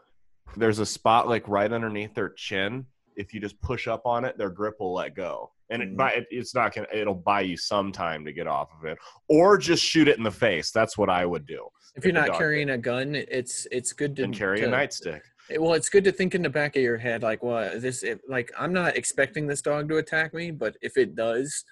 there's 0.56 0.78
a 0.78 0.86
spot 0.86 1.28
like 1.28 1.46
right 1.48 1.70
underneath 1.72 2.14
their 2.14 2.30
chin. 2.30 2.86
If 3.16 3.34
you 3.34 3.40
just 3.40 3.60
push 3.60 3.88
up 3.88 4.06
on 4.06 4.24
it, 4.24 4.38
their 4.38 4.48
grip 4.50 4.76
will 4.80 4.94
let 4.94 5.14
go, 5.14 5.52
and 5.68 5.82
it, 5.82 5.90
it 5.98 6.26
it's 6.30 6.54
not 6.54 6.74
gonna. 6.74 6.86
It'll 6.92 7.14
buy 7.14 7.42
you 7.42 7.56
some 7.56 7.92
time 7.92 8.24
to 8.24 8.32
get 8.32 8.46
off 8.46 8.70
of 8.78 8.86
it, 8.86 8.98
or 9.28 9.58
just 9.58 9.84
shoot 9.84 10.08
it 10.08 10.16
in 10.16 10.24
the 10.24 10.30
face. 10.30 10.70
That's 10.70 10.96
what 10.96 11.10
I 11.10 11.26
would 11.26 11.46
do, 11.46 11.68
If 11.94 12.04
you're 12.04 12.14
not 12.14 12.32
carrying 12.32 12.70
a 12.70 12.78
gun, 12.78 13.14
it's 13.14 13.66
it's 13.70 13.92
good 13.92 14.16
to 14.16 14.24
and 14.24 14.34
carry 14.34 14.60
to- 14.60 14.66
a 14.66 14.70
nightstick. 14.70 15.20
Well, 15.58 15.74
it's 15.74 15.90
good 15.90 16.04
to 16.04 16.12
think 16.12 16.34
in 16.34 16.40
the 16.40 16.48
back 16.48 16.76
of 16.76 16.82
your 16.82 16.96
head, 16.96 17.22
like, 17.22 17.42
well, 17.42 17.78
this, 17.78 18.04
it, 18.04 18.20
like, 18.28 18.50
I'm 18.58 18.72
not 18.72 18.96
expecting 18.96 19.46
this 19.46 19.60
dog 19.60 19.88
to 19.88 19.96
attack 19.98 20.32
me, 20.32 20.50
but 20.52 20.76
if 20.80 20.96
it 20.96 21.14
does, 21.16 21.64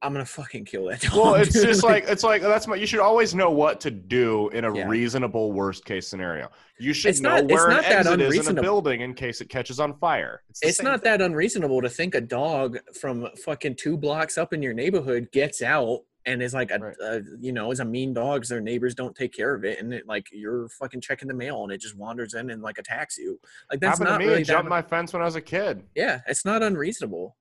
I'm 0.00 0.12
gonna 0.12 0.24
fucking 0.24 0.64
kill 0.64 0.84
that 0.86 1.00
dog. 1.00 1.16
Well, 1.16 1.34
it's 1.34 1.52
just 1.52 1.82
like 1.82 2.04
it's 2.06 2.22
like 2.22 2.40
that's 2.40 2.68
my. 2.68 2.76
You 2.76 2.86
should 2.86 3.00
always 3.00 3.34
know 3.34 3.50
what 3.50 3.80
to 3.80 3.90
do 3.90 4.48
in 4.50 4.64
a 4.64 4.72
Yeah. 4.74 4.86
reasonable 4.86 5.50
worst 5.52 5.84
case 5.84 6.06
scenario. 6.06 6.48
You 6.78 6.92
should 6.92 7.08
It's 7.10 7.20
know 7.20 7.30
not- 7.30 7.44
it's 7.44 7.52
where 7.52 7.68
not 7.68 7.84
an 7.84 7.90
that 7.90 7.92
exit 8.06 8.06
is 8.06 8.14
in 8.14 8.20
a 8.20 8.24
unreasonable. 8.24 8.62
building 8.62 9.00
in 9.00 9.14
case 9.14 9.40
it 9.40 9.48
catches 9.48 9.80
on 9.80 9.98
fire. 9.98 10.42
the 10.62 10.68
it's 10.68 10.80
not 10.82 11.02
thing. 11.02 11.18
that 11.18 11.22
unreasonable 11.24 11.82
to 11.82 11.88
think 11.88 12.14
a 12.14 12.20
dog 12.20 12.78
from 13.00 13.28
fucking 13.44 13.74
two 13.74 13.96
blocks 13.96 14.38
up 14.38 14.52
in 14.52 14.62
your 14.62 14.72
neighborhood 14.72 15.28
gets 15.32 15.62
out 15.62 16.02
and 16.26 16.42
is 16.42 16.54
like 16.54 16.70
a, 16.70 16.78
Right. 16.78 16.96
a 17.00 17.22
you 17.40 17.50
know 17.52 17.72
is 17.72 17.80
a 17.80 17.84
mean 17.84 18.14
dog 18.14 18.44
their 18.46 18.60
neighbors 18.60 18.94
don't 18.94 19.16
take 19.16 19.32
care 19.32 19.52
of 19.54 19.64
it 19.64 19.80
and 19.80 19.92
it 19.94 20.06
like 20.06 20.28
you're 20.30 20.68
fucking 20.68 21.00
checking 21.00 21.26
the 21.26 21.34
mail 21.34 21.64
and 21.64 21.72
it 21.72 21.80
just 21.80 21.96
wanders 21.96 22.34
in 22.34 22.50
and 22.50 22.62
like 22.62 22.78
attacks 22.78 23.16
you 23.18 23.40
like 23.70 23.80
that's 23.80 23.98
happened 23.98 24.10
not 24.10 24.18
to 24.18 24.24
me. 24.24 24.30
really 24.30 24.44
jumped 24.44 24.68
my 24.68 24.82
fence 24.82 25.12
when 25.12 25.22
I 25.22 25.24
was 25.24 25.34
a 25.36 25.40
kid. 25.40 25.82
yeah 25.96 26.20
it's 26.28 26.44
not 26.44 26.62
unreasonable 26.62 27.36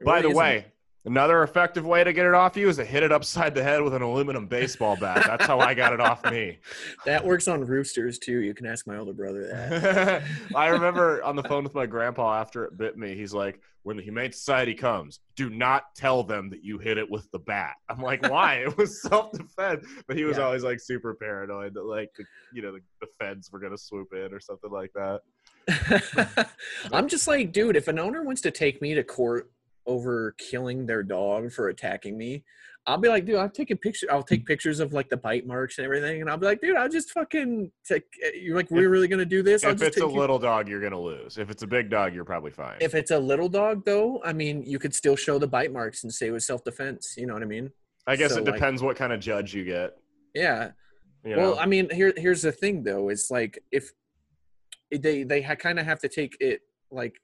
It 0.00 0.04
By 0.06 0.20
really 0.20 0.22
the 0.22 0.28
isn't. 0.28 0.38
way, 0.38 0.66
another 1.04 1.42
effective 1.42 1.86
way 1.86 2.04
to 2.04 2.12
get 2.12 2.26
it 2.26 2.34
off 2.34 2.56
you 2.56 2.68
is 2.68 2.76
to 2.76 2.84
hit 2.84 3.02
it 3.02 3.10
upside 3.12 3.54
the 3.54 3.62
head 3.62 3.82
with 3.82 3.94
an 3.94 4.02
aluminum 4.02 4.46
baseball 4.46 4.96
bat. 4.96 5.24
That's 5.26 5.46
how 5.46 5.58
I 5.60 5.74
got 5.74 5.92
it 5.92 6.00
off 6.00 6.24
me. 6.30 6.58
that 7.06 7.24
works 7.24 7.48
on 7.48 7.64
roosters 7.64 8.18
too 8.18 8.40
you 8.40 8.54
can 8.54 8.66
ask 8.66 8.86
my 8.86 8.98
older 8.98 9.12
brother 9.12 9.46
that 9.48 10.22
I 10.54 10.66
remember 10.68 11.22
on 11.24 11.36
the 11.36 11.42
phone 11.44 11.64
with 11.64 11.74
my 11.74 11.86
grandpa 11.86 12.40
after 12.40 12.64
it 12.64 12.76
bit 12.76 12.96
me. 12.98 13.14
He's 13.14 13.32
like, 13.32 13.60
"When 13.82 13.96
the 13.96 14.02
Humane 14.02 14.32
Society 14.32 14.74
comes, 14.74 15.20
do 15.36 15.48
not 15.48 15.94
tell 15.94 16.22
them 16.22 16.50
that 16.50 16.62
you 16.64 16.78
hit 16.78 16.98
it 16.98 17.10
with 17.10 17.30
the 17.32 17.38
bat." 17.38 17.74
I'm 17.88 18.00
like, 18.02 18.22
"Why? 18.28 18.56
it 18.56 18.76
was 18.76 19.00
self-defense." 19.08 19.86
But 20.06 20.16
he 20.16 20.24
was 20.24 20.36
Yeah. 20.36 20.44
always 20.44 20.62
like 20.62 20.80
super 20.80 21.14
paranoid 21.14 21.74
that 21.74 21.84
like 21.84 22.10
the, 22.18 22.24
you 22.52 22.62
know 22.62 22.72
the, 22.72 22.80
the 23.00 23.06
feds 23.18 23.50
were 23.50 23.58
gonna 23.58 23.78
swoop 23.78 24.08
in 24.12 24.32
or 24.34 24.40
something 24.40 24.70
like 24.70 24.92
that. 24.94 25.20
I'm 26.92 27.08
just 27.08 27.26
like, 27.28 27.52
dude, 27.52 27.76
if 27.76 27.88
an 27.88 27.98
owner 27.98 28.22
wants 28.22 28.40
to 28.42 28.50
take 28.50 28.82
me 28.82 28.94
to 28.94 29.04
court 29.04 29.50
over 29.90 30.34
killing 30.38 30.86
their 30.86 31.02
dog 31.02 31.52
for 31.52 31.68
attacking 31.68 32.16
me, 32.16 32.44
I'll 32.86 32.96
be 32.98 33.08
like, 33.08 33.26
dude, 33.26 33.36
I'll 33.36 33.50
take 33.50 33.70
a 33.70 33.76
picture. 33.76 34.06
I'll 34.10 34.22
take 34.22 34.46
pictures 34.46 34.80
of 34.80 34.92
like 34.92 35.08
the 35.10 35.16
bite 35.16 35.46
marks 35.46 35.76
and 35.78 35.84
everything, 35.84 36.20
and 36.22 36.30
I'll 36.30 36.38
be 36.38 36.46
like, 36.46 36.60
dude, 36.60 36.76
I'll 36.76 36.88
just 36.88 37.10
fucking 37.10 37.70
take. 37.86 38.04
eh, 38.24 38.30
You're 38.40 38.56
like, 38.56 38.70
we're 38.70 38.88
really 38.88 39.08
gonna 39.08 39.24
do 39.26 39.42
this? 39.42 39.64
I'll 39.64 39.72
if 39.72 39.82
it's 39.82 39.96
a 39.98 40.00
you- 40.00 40.06
little 40.06 40.38
dog, 40.38 40.68
you're 40.68 40.80
gonna 40.80 40.98
lose. 41.00 41.36
If 41.36 41.50
it's 41.50 41.62
a 41.62 41.66
big 41.66 41.90
dog, 41.90 42.14
you're 42.14 42.24
probably 42.24 42.52
fine. 42.52 42.78
If 42.80 42.94
it's 42.94 43.10
a 43.10 43.18
little 43.18 43.48
dog, 43.50 43.84
though, 43.84 44.22
I 44.24 44.32
mean, 44.32 44.62
you 44.64 44.78
could 44.78 44.94
still 44.94 45.16
show 45.16 45.38
the 45.38 45.46
bite 45.48 45.72
marks 45.72 46.04
and 46.04 46.12
say 46.12 46.28
it 46.28 46.32
was 46.32 46.46
self 46.46 46.64
defense. 46.64 47.14
You 47.18 47.26
know 47.26 47.34
what 47.34 47.42
I 47.42 47.46
mean? 47.46 47.70
I 48.06 48.16
guess 48.16 48.32
so, 48.32 48.38
it 48.38 48.44
like- 48.44 48.54
depends 48.54 48.82
what 48.82 48.96
kind 48.96 49.12
of 49.12 49.20
judge 49.20 49.52
you 49.54 49.64
get. 49.64 49.96
Yeah. 50.34 50.70
You 51.24 51.36
well, 51.36 51.54
know? 51.56 51.60
I 51.60 51.66
mean, 51.66 51.90
here 51.90 52.14
here's 52.16 52.40
the 52.42 52.52
thing 52.52 52.82
though. 52.82 53.10
It's 53.10 53.30
like 53.30 53.62
if 53.70 53.90
they 54.90 55.22
they 55.22 55.42
ha- 55.42 55.54
kind 55.54 55.78
of 55.78 55.84
have 55.84 56.00
to 56.00 56.08
take 56.08 56.34
it 56.40 56.62
like 56.90 57.14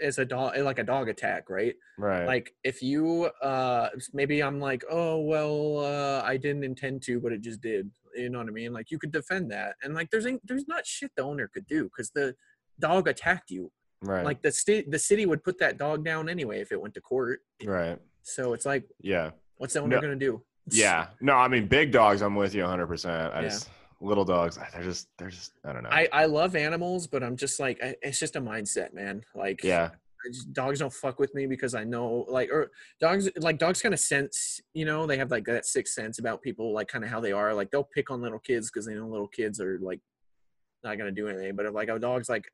as 0.00 0.18
a 0.18 0.24
dog 0.24 0.56
like 0.58 0.78
a 0.78 0.84
dog 0.84 1.08
attack, 1.08 1.48
right? 1.50 1.74
right. 1.98 2.26
like 2.26 2.54
if 2.64 2.82
you 2.82 3.24
uh 3.42 3.88
maybe 4.12 4.42
i'm 4.42 4.58
like 4.60 4.82
oh 4.90 5.20
well 5.20 5.78
uh 5.84 6.22
i 6.24 6.36
didn't 6.36 6.64
intend 6.64 7.02
to 7.02 7.20
but 7.20 7.32
it 7.32 7.40
just 7.40 7.60
did 7.60 7.90
you 8.14 8.28
know 8.30 8.38
what 8.38 8.48
i 8.48 8.50
mean 8.50 8.72
like 8.72 8.90
you 8.90 8.98
could 8.98 9.12
defend 9.12 9.50
that 9.50 9.74
and 9.82 9.94
like 9.94 10.10
there's 10.10 10.26
there's 10.44 10.66
not 10.66 10.86
shit 10.86 11.10
the 11.16 11.22
owner 11.22 11.48
could 11.52 11.66
do 11.66 11.84
because 11.84 12.10
the 12.10 12.34
dog 12.78 13.06
attacked 13.06 13.50
you 13.50 13.70
right. 14.02 14.24
like 14.24 14.40
the 14.42 14.50
state 14.50 14.90
the 14.90 14.98
city 14.98 15.26
would 15.26 15.44
put 15.44 15.58
that 15.58 15.76
dog 15.78 16.04
down 16.04 16.28
anyway 16.28 16.60
if 16.60 16.72
it 16.72 16.80
went 16.80 16.94
to 16.94 17.00
court 17.00 17.40
right. 17.64 17.98
so 18.22 18.52
it's 18.54 18.64
like 18.66 18.84
Yeah. 19.00 19.30
what's 19.58 19.74
the 19.74 19.80
owner 19.80 19.96
No. 19.96 20.00
gonna 20.02 20.16
do 20.16 20.42
Yeah. 20.70 21.08
No, 21.20 21.34
I 21.34 21.48
mean 21.48 21.66
big 21.66 21.90
dogs. 21.90 22.22
I'm 22.22 22.34
with 22.36 22.54
you 22.54 22.62
100. 22.62 22.86
percent 22.86 23.34
I 23.34 23.42
Yeah. 23.42 23.48
just 23.48 23.68
little 24.00 24.24
dogs. 24.24 24.58
They're 24.72 24.82
just 24.82 25.08
they're 25.18 25.28
just 25.28 25.52
I 25.64 25.72
don't 25.72 25.82
know. 25.82 25.90
i 25.90 26.08
i 26.12 26.24
love 26.24 26.56
animals 26.56 27.06
but 27.06 27.22
i'm 27.22 27.36
just 27.36 27.60
like 27.60 27.78
I, 27.82 27.94
it's 28.02 28.18
just 28.18 28.36
a 28.36 28.40
mindset 28.40 28.94
man 28.94 29.22
like 29.34 29.62
yeah. 29.62 29.90
I 30.24 30.28
just, 30.30 30.52
dogs 30.52 30.80
don't 30.80 30.92
fuck 30.92 31.18
with 31.18 31.34
me 31.34 31.46
because 31.46 31.74
I 31.74 31.82
know 31.82 32.26
like 32.28 32.50
or 32.52 32.72
dogs 33.00 33.30
like 33.38 33.58
dogs 33.58 33.80
kind 33.80 33.94
of 33.94 34.00
sense 34.00 34.60
you 34.74 34.84
know 34.84 35.06
they 35.06 35.16
have 35.16 35.30
like 35.30 35.46
that 35.46 35.64
sixth 35.64 35.94
sense 35.94 36.18
about 36.18 36.42
people 36.42 36.74
like 36.74 36.88
kind 36.88 37.04
of 37.04 37.10
how 37.10 37.20
they 37.20 37.32
are 37.32 37.54
like 37.54 37.70
they'll 37.70 37.88
pick 37.94 38.10
on 38.10 38.20
little 38.20 38.38
kids 38.38 38.70
because 38.70 38.84
they 38.84 38.94
know 38.94 39.08
little 39.08 39.28
kids 39.28 39.60
are 39.60 39.78
like 39.80 40.00
not 40.84 40.98
gonna 40.98 41.10
do 41.10 41.28
anything 41.28 41.56
but 41.56 41.64
if 41.64 41.72
like 41.72 41.88
a 41.88 41.98
dog's 41.98 42.28
like 42.28 42.44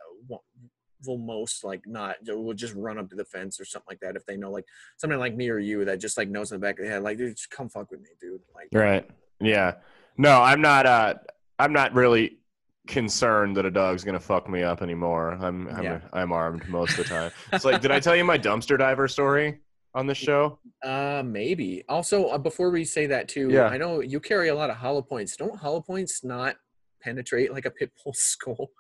will 1.07 1.19
most 1.19 1.65
like 1.65 1.83
not 1.87 2.17
will 2.29 2.55
just 2.55 2.75
run 2.75 2.99
up 2.99 3.11
to 3.11 3.17
the 3.17 3.25
fence 3.25 3.59
or 3.59 3.65
something 3.65 3.87
like 3.91 4.01
that 4.01 4.15
if 4.15 4.25
they 4.27 4.37
know 4.37 4.51
like 4.53 4.65
somebody 4.97 5.19
like 5.19 5.35
me 5.35 5.49
or 5.51 5.59
you 5.59 5.85
that 5.85 5.99
just 5.99 6.17
like 6.17 6.29
knows 6.29 6.53
in 6.53 6.61
the 6.61 6.65
back 6.65 6.79
of 6.79 6.85
the 6.85 6.91
head 6.91 7.03
like 7.03 7.19
dude 7.19 7.37
just 7.37 7.51
come 7.51 7.69
fuck 7.69 7.91
with 7.91 8.01
me 8.01 8.11
dude 8.21 8.41
like 8.55 8.69
Right. 8.73 9.11
Yeah. 9.41 9.75
No, 10.17 10.43
I'm 10.43 10.61
not. 10.61 10.87
Uh, 10.87 11.15
I'm 11.59 11.73
not 11.73 11.95
really 11.95 12.39
concerned 12.87 13.57
that 13.57 13.65
a 13.67 13.71
dog's 13.71 14.05
gonna 14.05 14.21
fuck 14.21 14.49
me 14.49 14.63
up 14.63 14.83
anymore. 14.83 15.33
I'm 15.41 15.69
I'm, 15.69 15.83
Yeah. 15.83 16.01
I'm 16.13 16.33
armed 16.33 16.69
most 16.69 16.93
of 16.93 16.97
the 16.99 17.05
time. 17.05 17.31
It's 17.53 17.65
like, 17.65 17.81
did 17.81 17.91
I 17.91 17.99
tell 18.01 18.15
you 18.15 18.25
my 18.25 18.39
dumpster 18.39 18.79
diver 18.79 19.09
story 19.09 19.61
on 19.95 20.07
this 20.07 20.19
show? 20.19 20.59
uh 20.85 21.23
maybe 21.25 21.83
also 21.89 22.27
uh, 22.29 22.39
before 22.39 22.71
we 22.71 22.85
say 22.85 23.07
that 23.07 23.29
too 23.29 23.49
Yeah. 23.51 23.65
I 23.69 23.77
know 23.79 24.01
you 24.01 24.21
carry 24.21 24.49
a 24.49 24.55
lot 24.55 24.71
of 24.71 24.77
hollow 24.77 25.03
points 25.03 25.37
don't 25.37 25.57
hollow 25.59 25.81
points 25.81 26.23
not 26.23 26.57
penetrate 27.03 27.53
like 27.53 27.65
a 27.65 27.71
pit 27.71 27.91
bull 28.05 28.13
skull 28.15 28.71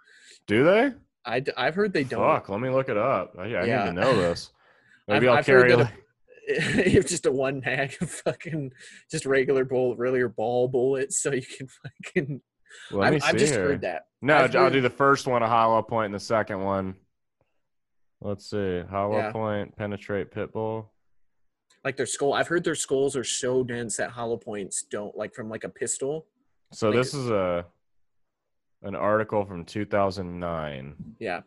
Do 0.47 0.64
they? 0.64 0.93
I, 1.24 1.43
have 1.57 1.74
heard 1.74 1.93
they 1.93 2.05
don't. 2.05 2.20
Fuck. 2.22 2.49
Let 2.49 2.61
me 2.61 2.68
look 2.68 2.89
it 2.89 2.97
up. 2.97 3.35
I, 3.37 3.43
I 3.43 3.64
Yeah. 3.64 3.85
need 3.87 3.97
to 3.97 4.01
know 4.01 4.16
this. 4.16 4.51
Maybe 5.09 5.27
I've- 5.27 5.29
I'll 5.29 5.39
I've 5.39 5.47
carry. 5.47 5.74
like- 5.74 5.93
you 6.49 6.93
have 6.93 7.07
just 7.07 7.27
a 7.27 7.33
one 7.33 7.61
mag 7.66 7.97
of 8.01 8.09
fucking 8.09 8.70
just 9.11 9.27
regular 9.27 9.64
bullet, 9.64 9.99
regular 9.99 10.29
ball 10.29 10.68
bullets, 10.68 11.20
so 11.20 11.33
you 11.33 11.43
can 11.43 11.66
fucking. 11.66 12.41
Let 12.91 13.12
me 13.12 13.21
I've, 13.23 13.37
just 13.37 13.53
here. 13.55 13.62
heard 13.69 13.81
that. 13.83 14.07
No, 14.23 14.37
I've 14.37 14.55
I'll 14.57 14.64
heard- 14.64 14.73
do 14.75 14.81
the 14.81 14.91
first 14.91 15.27
one 15.27 15.43
a 15.43 15.49
hollow 15.49 15.83
point 15.83 16.07
and 16.07 16.14
the 16.14 16.21
second 16.21 16.61
one. 16.61 16.95
Let's 18.21 18.49
see. 18.51 18.83
Hollow 18.91 19.19
Yeah. 19.19 19.33
point, 19.33 19.77
penetrate 19.77 20.31
pit 20.31 20.53
bull. 20.53 20.93
Like 21.85 21.97
their 21.97 22.07
skull, 22.07 22.33
I've 22.33 22.49
heard 22.49 22.64
their 22.64 22.75
skulls 22.75 23.14
are 23.17 23.25
so 23.25 23.62
dense 23.62 23.97
that 23.99 24.11
hollow 24.11 24.37
points 24.37 24.83
don't 24.83 25.17
like 25.17 25.35
from 25.35 25.49
like 25.49 25.64
a 25.64 25.69
pistol. 25.69 26.27
So 26.73 26.89
Like- 26.89 26.97
this 26.97 27.14
is 27.14 27.31
a 27.31 27.67
an 28.83 28.95
article 28.95 29.45
from 29.45 29.64
2009. 29.64 30.95
Yeah, 31.19 31.43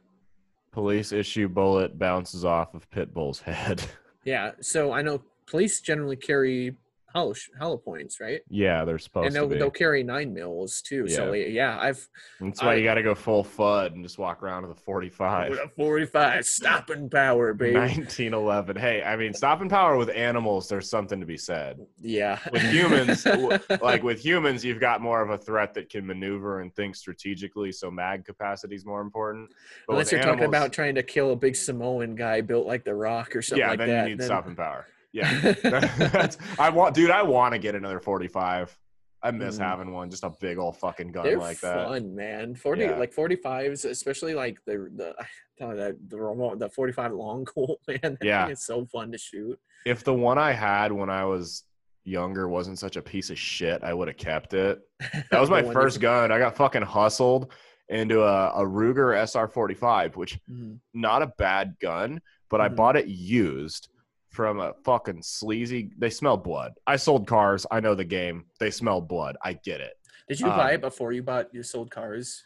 Police 0.71 1.11
issue 1.11 1.47
bullet 1.47 1.97
bounces 1.97 2.43
off 2.45 2.73
of 2.73 2.89
pit 2.91 3.13
bull's 3.13 3.39
head. 3.39 3.83
yeah. 4.23 4.51
So 4.61 4.91
I 4.91 5.01
know 5.01 5.23
police 5.47 5.81
generally 5.81 6.15
carry 6.15 6.75
hollow 7.13 7.33
hollow 7.59 7.77
points, 7.77 8.19
right? 8.19 8.41
yeah, 8.49 8.85
they're 8.85 8.99
supposed 8.99 9.27
and 9.27 9.35
they'll 9.35 9.47
to 9.47 9.55
be. 9.55 9.59
they'll 9.59 9.71
carry 9.71 10.03
nine 10.03 10.33
mils 10.33 10.81
too. 10.81 11.05
Yeah. 11.07 11.15
So 11.15 11.33
yeah, 11.33 11.77
I've 11.79 12.07
That's 12.39 12.61
why 12.61 12.73
I- 12.73 12.75
you 12.75 12.83
got 12.83 12.95
to 12.95 13.03
go 13.03 13.15
full 13.15 13.43
Fudd 13.43 13.93
and 13.93 14.03
just 14.03 14.17
walk 14.17 14.43
around 14.43 14.67
with 14.67 14.77
a 14.77 14.81
45. 14.81 15.49
with 15.51 15.59
a 15.59 15.67
forty-five 15.69 16.45
stopping 16.45 17.09
power, 17.09 17.53
baby. 17.53 17.75
1911. 17.77 18.75
Hey, 18.77 19.01
I 19.03 19.15
mean, 19.15 19.33
stopping 19.33 19.69
power 19.69 19.97
with 19.97 20.09
animals, 20.09 20.67
there's 20.69 20.89
something 20.89 21.19
to 21.19 21.25
be 21.25 21.37
said. 21.37 21.79
Yeah, 22.01 22.39
With 22.51 22.61
humans, 22.63 23.25
like 23.81 24.03
with 24.03 24.19
humans, 24.23 24.63
you've 24.63 24.79
got 24.79 25.01
more 25.01 25.21
of 25.21 25.29
a 25.29 25.37
threat 25.37 25.73
that 25.75 25.89
can 25.89 26.05
maneuver 26.05 26.61
and 26.61 26.73
think 26.75 26.95
strategically, 26.95 27.71
so 27.71 27.89
mag 27.91 28.25
capacity 28.25 28.75
is 28.75 28.85
more 28.85 29.01
important. 29.01 29.49
But 29.87 29.93
unless 29.93 30.11
you're 30.11 30.21
talking 30.21 30.45
about 30.45 30.71
trying 30.73 30.95
to 30.95 31.03
kill 31.03 31.31
a 31.31 31.35
big 31.35 31.55
Samoan 31.55 32.15
guy 32.15 32.41
built 32.41 32.67
like 32.67 32.83
the 32.83 32.95
Rock 32.95 33.35
or 33.35 33.41
something 33.41 33.59
yeah, 33.61 33.69
like 33.69 33.79
that. 33.79 33.87
Yeah, 33.87 33.95
then 33.95 34.03
you 34.05 34.09
need 34.15 34.19
then- 34.19 34.27
stopping 34.27 34.55
power. 34.55 34.85
Yeah, 35.11 35.53
That's, 35.63 36.37
I 36.59 36.69
want, 36.69 36.93
dude. 36.95 37.09
I 37.11 37.23
want 37.23 37.53
to 37.53 37.59
get 37.59 37.75
another 37.75 37.99
45. 37.99 38.77
I 39.21 39.31
miss 39.31 39.57
Mm. 39.57 39.59
having 39.59 39.91
one, 39.91 40.09
just 40.09 40.23
a 40.23 40.29
big 40.29 40.57
old 40.57 40.77
fucking 40.77 41.11
gun 41.11 41.25
They're 41.25 41.37
like 41.37 41.59
that. 41.59 41.87
fun, 41.87 42.15
man. 42.15 42.55
Forty 42.55 42.83
Yeah. 42.83 42.95
like 42.95 43.11
forty 43.11 43.35
fives, 43.35 43.83
especially 43.83 44.33
like 44.33 44.59
the 44.65 44.89
the 44.95 45.13
the 45.57 45.97
the, 46.07 46.55
the 46.57 46.69
forty 46.69 46.93
five 46.93 47.11
long 47.11 47.43
Colt, 47.43 47.81
man. 47.87 47.99
That 48.01 48.17
Yeah. 48.23 48.47
is 48.47 48.63
so 48.65 48.85
fun 48.85 49.11
to 49.11 49.17
shoot. 49.17 49.59
If 49.85 50.03
the 50.05 50.13
one 50.13 50.37
I 50.37 50.53
had 50.53 50.91
when 50.93 51.09
I 51.09 51.25
was 51.25 51.63
younger 52.05 52.47
wasn't 52.47 52.79
such 52.79 52.95
a 52.95 53.01
piece 53.01 53.29
of 53.29 53.37
shit, 53.37 53.83
I 53.83 53.93
would 53.93 54.07
have 54.07 54.17
kept 54.17 54.53
it. 54.53 54.79
That 55.31 55.41
was 55.41 55.49
my 55.49 55.63
first 55.63 55.99
gun. 55.99 56.31
I 56.31 56.39
got 56.39 56.55
fucking 56.55 56.83
hustled 56.83 57.51
into 57.89 58.21
a, 58.23 58.51
a 58.51 58.61
Ruger 58.65 59.13
SR45, 59.23 60.15
which 60.15 60.39
Mhm. 60.49 60.79
not 60.93 61.23
a 61.23 61.27
bad 61.37 61.75
gun, 61.81 62.21
but 62.49 62.61
I 62.61 62.69
Mhm. 62.69 62.75
bought 62.77 62.95
it 62.95 63.07
used 63.07 63.89
from 64.29 64.59
a 64.59 64.73
fucking 64.83 65.21
sleazy. 65.23 65.91
They 65.97 66.09
smell 66.09 66.37
blood. 66.37 66.73
I 66.87 66.95
sold 66.95 67.27
cars. 67.27 67.65
I 67.71 67.79
know 67.79 67.95
the 67.95 68.05
game. 68.05 68.45
They 68.59 68.69
smell 68.71 69.01
blood. 69.01 69.37
I 69.43 69.53
get 69.53 69.81
it. 69.81 69.93
Did 70.27 70.39
you 70.39 70.47
buy 70.47 70.69
Um, 70.69 70.75
it 70.75 70.81
before 70.81 71.11
you 71.11 71.23
bought 71.23 71.53
your 71.53 71.63
sold 71.63 71.89
cars? 71.89 72.43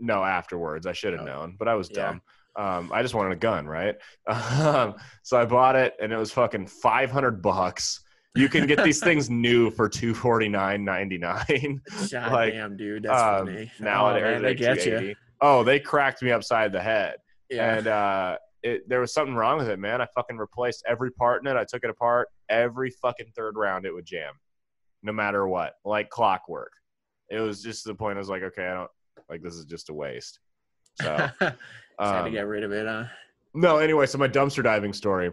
No, 0.00 0.24
afterwards. 0.24 0.86
I 0.86 0.92
should 0.92 1.12
have 1.12 1.22
Oh. 1.22 1.26
known, 1.26 1.56
but 1.58 1.68
I 1.68 1.74
was 1.74 1.88
Yeah. 1.90 1.96
dumb. 2.06 2.22
Um, 2.56 2.90
I 2.92 3.02
just 3.02 3.14
wanted 3.14 3.32
a 3.32 3.36
gun, 3.36 3.66
right? 3.66 3.96
Um, 4.26 4.96
so 5.22 5.40
I 5.40 5.44
bought 5.44 5.76
it, 5.76 5.94
and 6.02 6.12
it 6.12 6.16
was 6.16 6.32
fucking 6.32 6.66
five 6.66 7.10
hundred 7.10 7.40
bucks. 7.42 8.00
You 8.34 8.48
can 8.48 8.66
get 8.66 8.82
these 8.82 9.00
things 9.04 9.30
new 9.30 9.70
for 9.70 9.88
two 9.88 10.14
forty 10.14 10.48
nine 10.48 10.84
ninety 10.84 11.16
nine. 11.18 11.80
God 12.10 12.32
like, 12.32 12.52
damn, 12.52 12.76
dude, 12.76 13.04
that's 13.04 13.22
um, 13.22 13.46
funny. 13.46 13.70
Now 13.78 14.10
oh, 14.10 14.20
man, 14.20 14.42
they 14.42 14.54
get 14.54 14.84
you. 14.84 15.14
Oh, 15.40 15.62
they 15.62 15.78
cracked 15.78 16.22
me 16.22 16.32
upside 16.32 16.72
the 16.72 16.82
head, 16.82 17.16
Yeah. 17.48 17.76
and 17.76 17.86
uh, 17.86 18.38
it, 18.62 18.88
there 18.88 19.00
was 19.00 19.12
something 19.12 19.34
wrong 19.34 19.58
with 19.58 19.68
it, 19.68 19.78
man. 19.78 20.00
I 20.00 20.06
fucking 20.14 20.36
replaced 20.36 20.84
every 20.86 21.10
part 21.10 21.42
in 21.42 21.46
it. 21.50 21.56
I 21.56 21.64
took 21.64 21.82
it 21.84 21.90
apart 21.90 22.28
every 22.48 22.90
fucking 22.90 23.32
third 23.36 23.56
round. 23.56 23.86
It 23.86 23.94
would 23.94 24.04
jam, 24.04 24.34
no 25.02 25.12
matter 25.12 25.46
what, 25.48 25.74
like 25.84 26.10
clockwork. 26.10 26.72
It 27.30 27.40
was 27.40 27.62
just 27.62 27.84
to 27.84 27.88
the 27.90 27.94
point. 27.94 28.16
I 28.16 28.18
was 28.20 28.28
like, 28.28 28.42
okay, 28.42 28.66
I 28.66 28.74
don't 28.74 28.90
like 29.28 29.42
this 29.42 29.54
is 29.54 29.64
just 29.64 29.88
a 29.90 29.94
waste. 29.94 30.38
So. 31.00 31.16
Just 31.40 32.12
had 32.14 32.20
to 32.22 32.26
Um, 32.28 32.32
get 32.32 32.46
rid 32.46 32.64
of 32.64 32.72
it. 32.72 32.86
Huh? 32.86 33.04
no, 33.52 33.76
anyway, 33.76 34.06
so 34.06 34.16
my 34.16 34.26
dumpster 34.26 34.62
diving 34.64 34.92
story, 34.94 35.30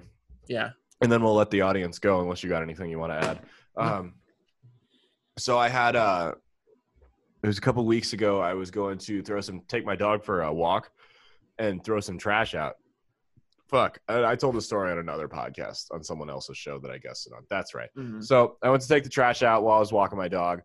Yeah. 0.50 0.72
and 1.02 1.10
then 1.10 1.24
we'll 1.24 1.34
let 1.34 1.50
the 1.50 1.62
audience 1.62 1.98
go 1.98 2.20
unless 2.20 2.44
you 2.44 2.50
got 2.50 2.62
anything 2.62 2.90
you 2.90 3.00
want 3.00 3.14
to 3.14 3.26
add. 3.30 3.40
Um, 3.78 4.16
so 5.38 5.58
I 5.58 5.70
had 5.70 5.96
uh, 5.96 6.34
it 7.42 7.48
was 7.48 7.58
a 7.58 7.62
couple 7.62 7.86
weeks 7.86 8.12
ago. 8.14 8.42
I 8.42 8.54
was 8.54 8.70
going 8.70 8.98
to 9.00 9.22
throw 9.24 9.40
some, 9.40 9.62
take 9.70 9.86
my 9.86 9.96
dog 9.96 10.24
for 10.26 10.42
a 10.42 10.54
walk, 10.54 10.92
and 11.58 11.82
throw 11.84 12.00
some 12.02 12.18
trash 12.18 12.54
out. 12.54 12.76
Fuck, 13.70 13.99
I, 14.07 14.24
I 14.24 14.36
told 14.36 14.55
the 14.55 14.61
story 14.61 14.91
on 14.91 14.97
another 14.97 15.28
podcast 15.28 15.86
on 15.91 16.03
someone 16.03 16.30
else's 16.30 16.57
show 16.57 16.80
that 16.80 16.91
I 16.91 16.97
guested 16.97 17.34
on. 17.34 17.43
That's 17.49 17.74
right. 17.74 17.89
Mhm. 17.97 18.24
So 18.24 18.57
I 18.63 18.70
went 18.70 18.82
to 18.82 18.88
take 18.88 19.03
the 19.03 19.09
trash 19.09 19.43
out 19.43 19.63
while 19.63 19.78
I 19.78 19.80
was 19.80 19.91
walking 19.91 20.18
my 20.18 20.28
dog. 20.30 20.61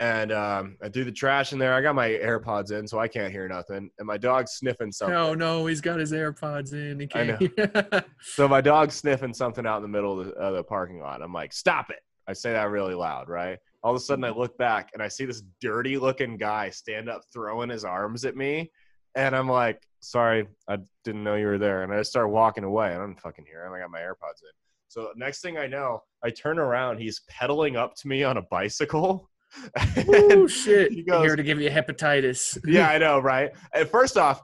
And 0.00 0.30
um, 0.30 0.76
I 0.80 0.88
threw 0.90 1.04
the 1.04 1.10
trash 1.10 1.52
in 1.52 1.58
there. 1.58 1.74
I 1.74 1.80
got 1.80 1.96
my 1.96 2.08
AirPods 2.08 2.70
in, 2.70 2.86
so 2.86 3.00
I 3.00 3.08
can't 3.08 3.32
hear 3.32 3.48
nothing. 3.48 3.90
And 3.98 4.06
my 4.06 4.16
dog's 4.16 4.52
sniffing 4.52 4.92
something. 4.92 5.12
No, 5.12 5.34
no, 5.34 5.66
he's 5.66 5.80
got 5.80 5.98
his 5.98 6.12
AirPods 6.12 6.72
in. 6.72 7.00
He 7.00 7.08
can't. 7.08 8.04
So 8.20 8.46
my 8.46 8.60
dog's 8.60 8.94
sniffing 8.94 9.34
something 9.34 9.66
out 9.66 9.78
in 9.78 9.82
the 9.82 9.88
middle 9.88 10.20
of 10.20 10.26
the, 10.28 10.32
of 10.34 10.54
the 10.54 10.62
parking 10.62 11.00
lot. 11.00 11.20
I'm 11.20 11.32
like, 11.32 11.52
stop 11.52 11.90
it. 11.90 11.98
I 12.28 12.32
say 12.32 12.52
that 12.52 12.70
really 12.70 12.94
loud, 12.94 13.28
right? 13.28 13.58
All 13.82 13.90
of 13.90 13.96
a 13.96 14.00
sudden, 14.00 14.22
I 14.24 14.30
look 14.30 14.56
back 14.56 14.90
and 14.94 15.02
I 15.02 15.08
see 15.08 15.24
this 15.24 15.42
dirty 15.60 15.98
looking 15.98 16.36
guy 16.36 16.70
stand 16.70 17.08
up 17.08 17.22
throwing 17.32 17.68
his 17.70 17.84
arms 17.84 18.24
at 18.24 18.36
me. 18.36 18.70
And 19.14 19.34
I'm 19.34 19.48
like, 19.48 19.82
sorry, 20.00 20.46
I 20.68 20.78
didn't 21.04 21.24
know 21.24 21.34
you 21.34 21.46
were 21.46 21.58
there. 21.58 21.82
And 21.82 21.92
I 21.92 21.98
just 21.98 22.10
start 22.10 22.30
walking 22.30 22.64
away. 22.64 22.88
I 22.94 22.98
don't 22.98 23.20
fucking 23.20 23.44
hear 23.46 23.64
him. 23.64 23.72
I 23.72 23.80
got 23.80 23.90
my 23.90 24.00
AirPods 24.00 24.42
in. 24.42 24.50
So 24.88 25.10
next 25.16 25.42
thing 25.42 25.58
I 25.58 25.66
know, 25.66 26.02
I 26.24 26.30
turn 26.30 26.58
around. 26.58 26.98
He's 26.98 27.20
pedaling 27.28 27.76
up 27.76 27.94
to 27.96 28.08
me 28.08 28.22
on 28.24 28.36
a 28.38 28.42
bicycle. 28.42 29.28
oh 30.08 30.46
shit! 30.46 30.92
he 30.92 31.02
goes- 31.02 31.24
Here 31.24 31.34
to 31.36 31.42
give 31.42 31.60
you 31.60 31.70
hepatitis. 31.70 32.58
yeah, 32.66 32.88
I 32.90 32.98
know, 32.98 33.18
right? 33.18 33.50
And 33.74 33.88
first 33.88 34.16
off, 34.18 34.42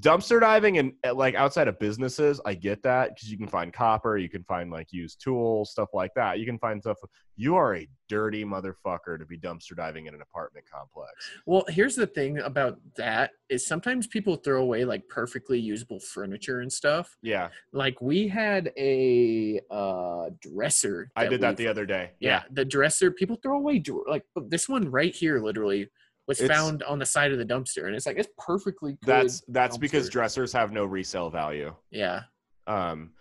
dumpster 0.00 0.40
diving 0.40 0.78
and 0.78 0.92
uh, 1.06 1.14
like 1.14 1.34
outside 1.34 1.68
of 1.68 1.78
businesses, 1.78 2.40
I 2.44 2.54
get 2.54 2.82
that 2.82 3.14
because 3.14 3.30
you 3.30 3.38
can 3.38 3.48
find 3.48 3.72
copper, 3.72 4.16
you 4.16 4.28
can 4.28 4.42
find 4.44 4.70
like 4.70 4.92
used 4.92 5.20
tools, 5.22 5.70
stuff 5.70 5.90
like 5.94 6.12
that. 6.14 6.38
You 6.38 6.46
can 6.46 6.58
find 6.58 6.80
stuff. 6.82 6.98
You 7.36 7.54
are 7.56 7.76
a 7.76 7.88
dirty 8.08 8.44
motherfucker 8.44 9.18
to 9.18 9.26
be 9.26 9.36
dumpster 9.38 9.76
diving 9.76 10.06
in 10.06 10.14
an 10.14 10.22
apartment 10.22 10.64
complex. 10.70 11.12
Well, 11.44 11.64
here's 11.68 11.94
the 11.94 12.06
thing 12.06 12.38
about 12.38 12.78
that 12.96 13.32
is 13.50 13.66
sometimes 13.66 14.06
people 14.06 14.36
throw 14.36 14.62
away 14.62 14.84
like 14.84 15.06
perfectly 15.08 15.58
usable 15.58 16.00
furniture 16.00 16.60
and 16.60 16.72
stuff. 16.72 17.16
Yeah, 17.22 17.48
Like 17.72 18.00
we 18.00 18.26
had 18.28 18.72
a 18.78 19.60
uh 19.70 20.30
dresser. 20.40 21.10
I 21.16 21.26
did 21.26 21.40
that 21.42 21.56
the 21.56 21.68
other 21.68 21.86
day. 21.86 22.12
yeah, 22.20 22.42
the 22.50 22.64
dresser. 22.64 23.10
People 23.10 23.36
throw 23.42 23.58
away 23.58 23.82
like 24.08 24.24
this 24.48 24.68
one 24.68 24.90
right 24.90 25.14
here. 25.14 25.40
Literally 25.40 25.88
was 26.26 26.40
It's- 26.40 26.56
found 26.58 26.82
on 26.82 26.98
the 26.98 27.06
side 27.06 27.32
of 27.32 27.38
the 27.38 27.44
dumpster, 27.46 27.86
and 27.86 27.94
it's 27.94 28.06
like 28.06 28.18
it's 28.18 28.28
perfectly 28.38 28.98
that's 29.02 29.42
that's 29.48 29.78
because 29.78 30.08
dressers 30.08 30.52
have 30.52 30.72
no 30.72 30.84
resale 30.84 31.30
value. 31.30 31.74
yeah. 31.90 32.22
Um, 32.66 33.12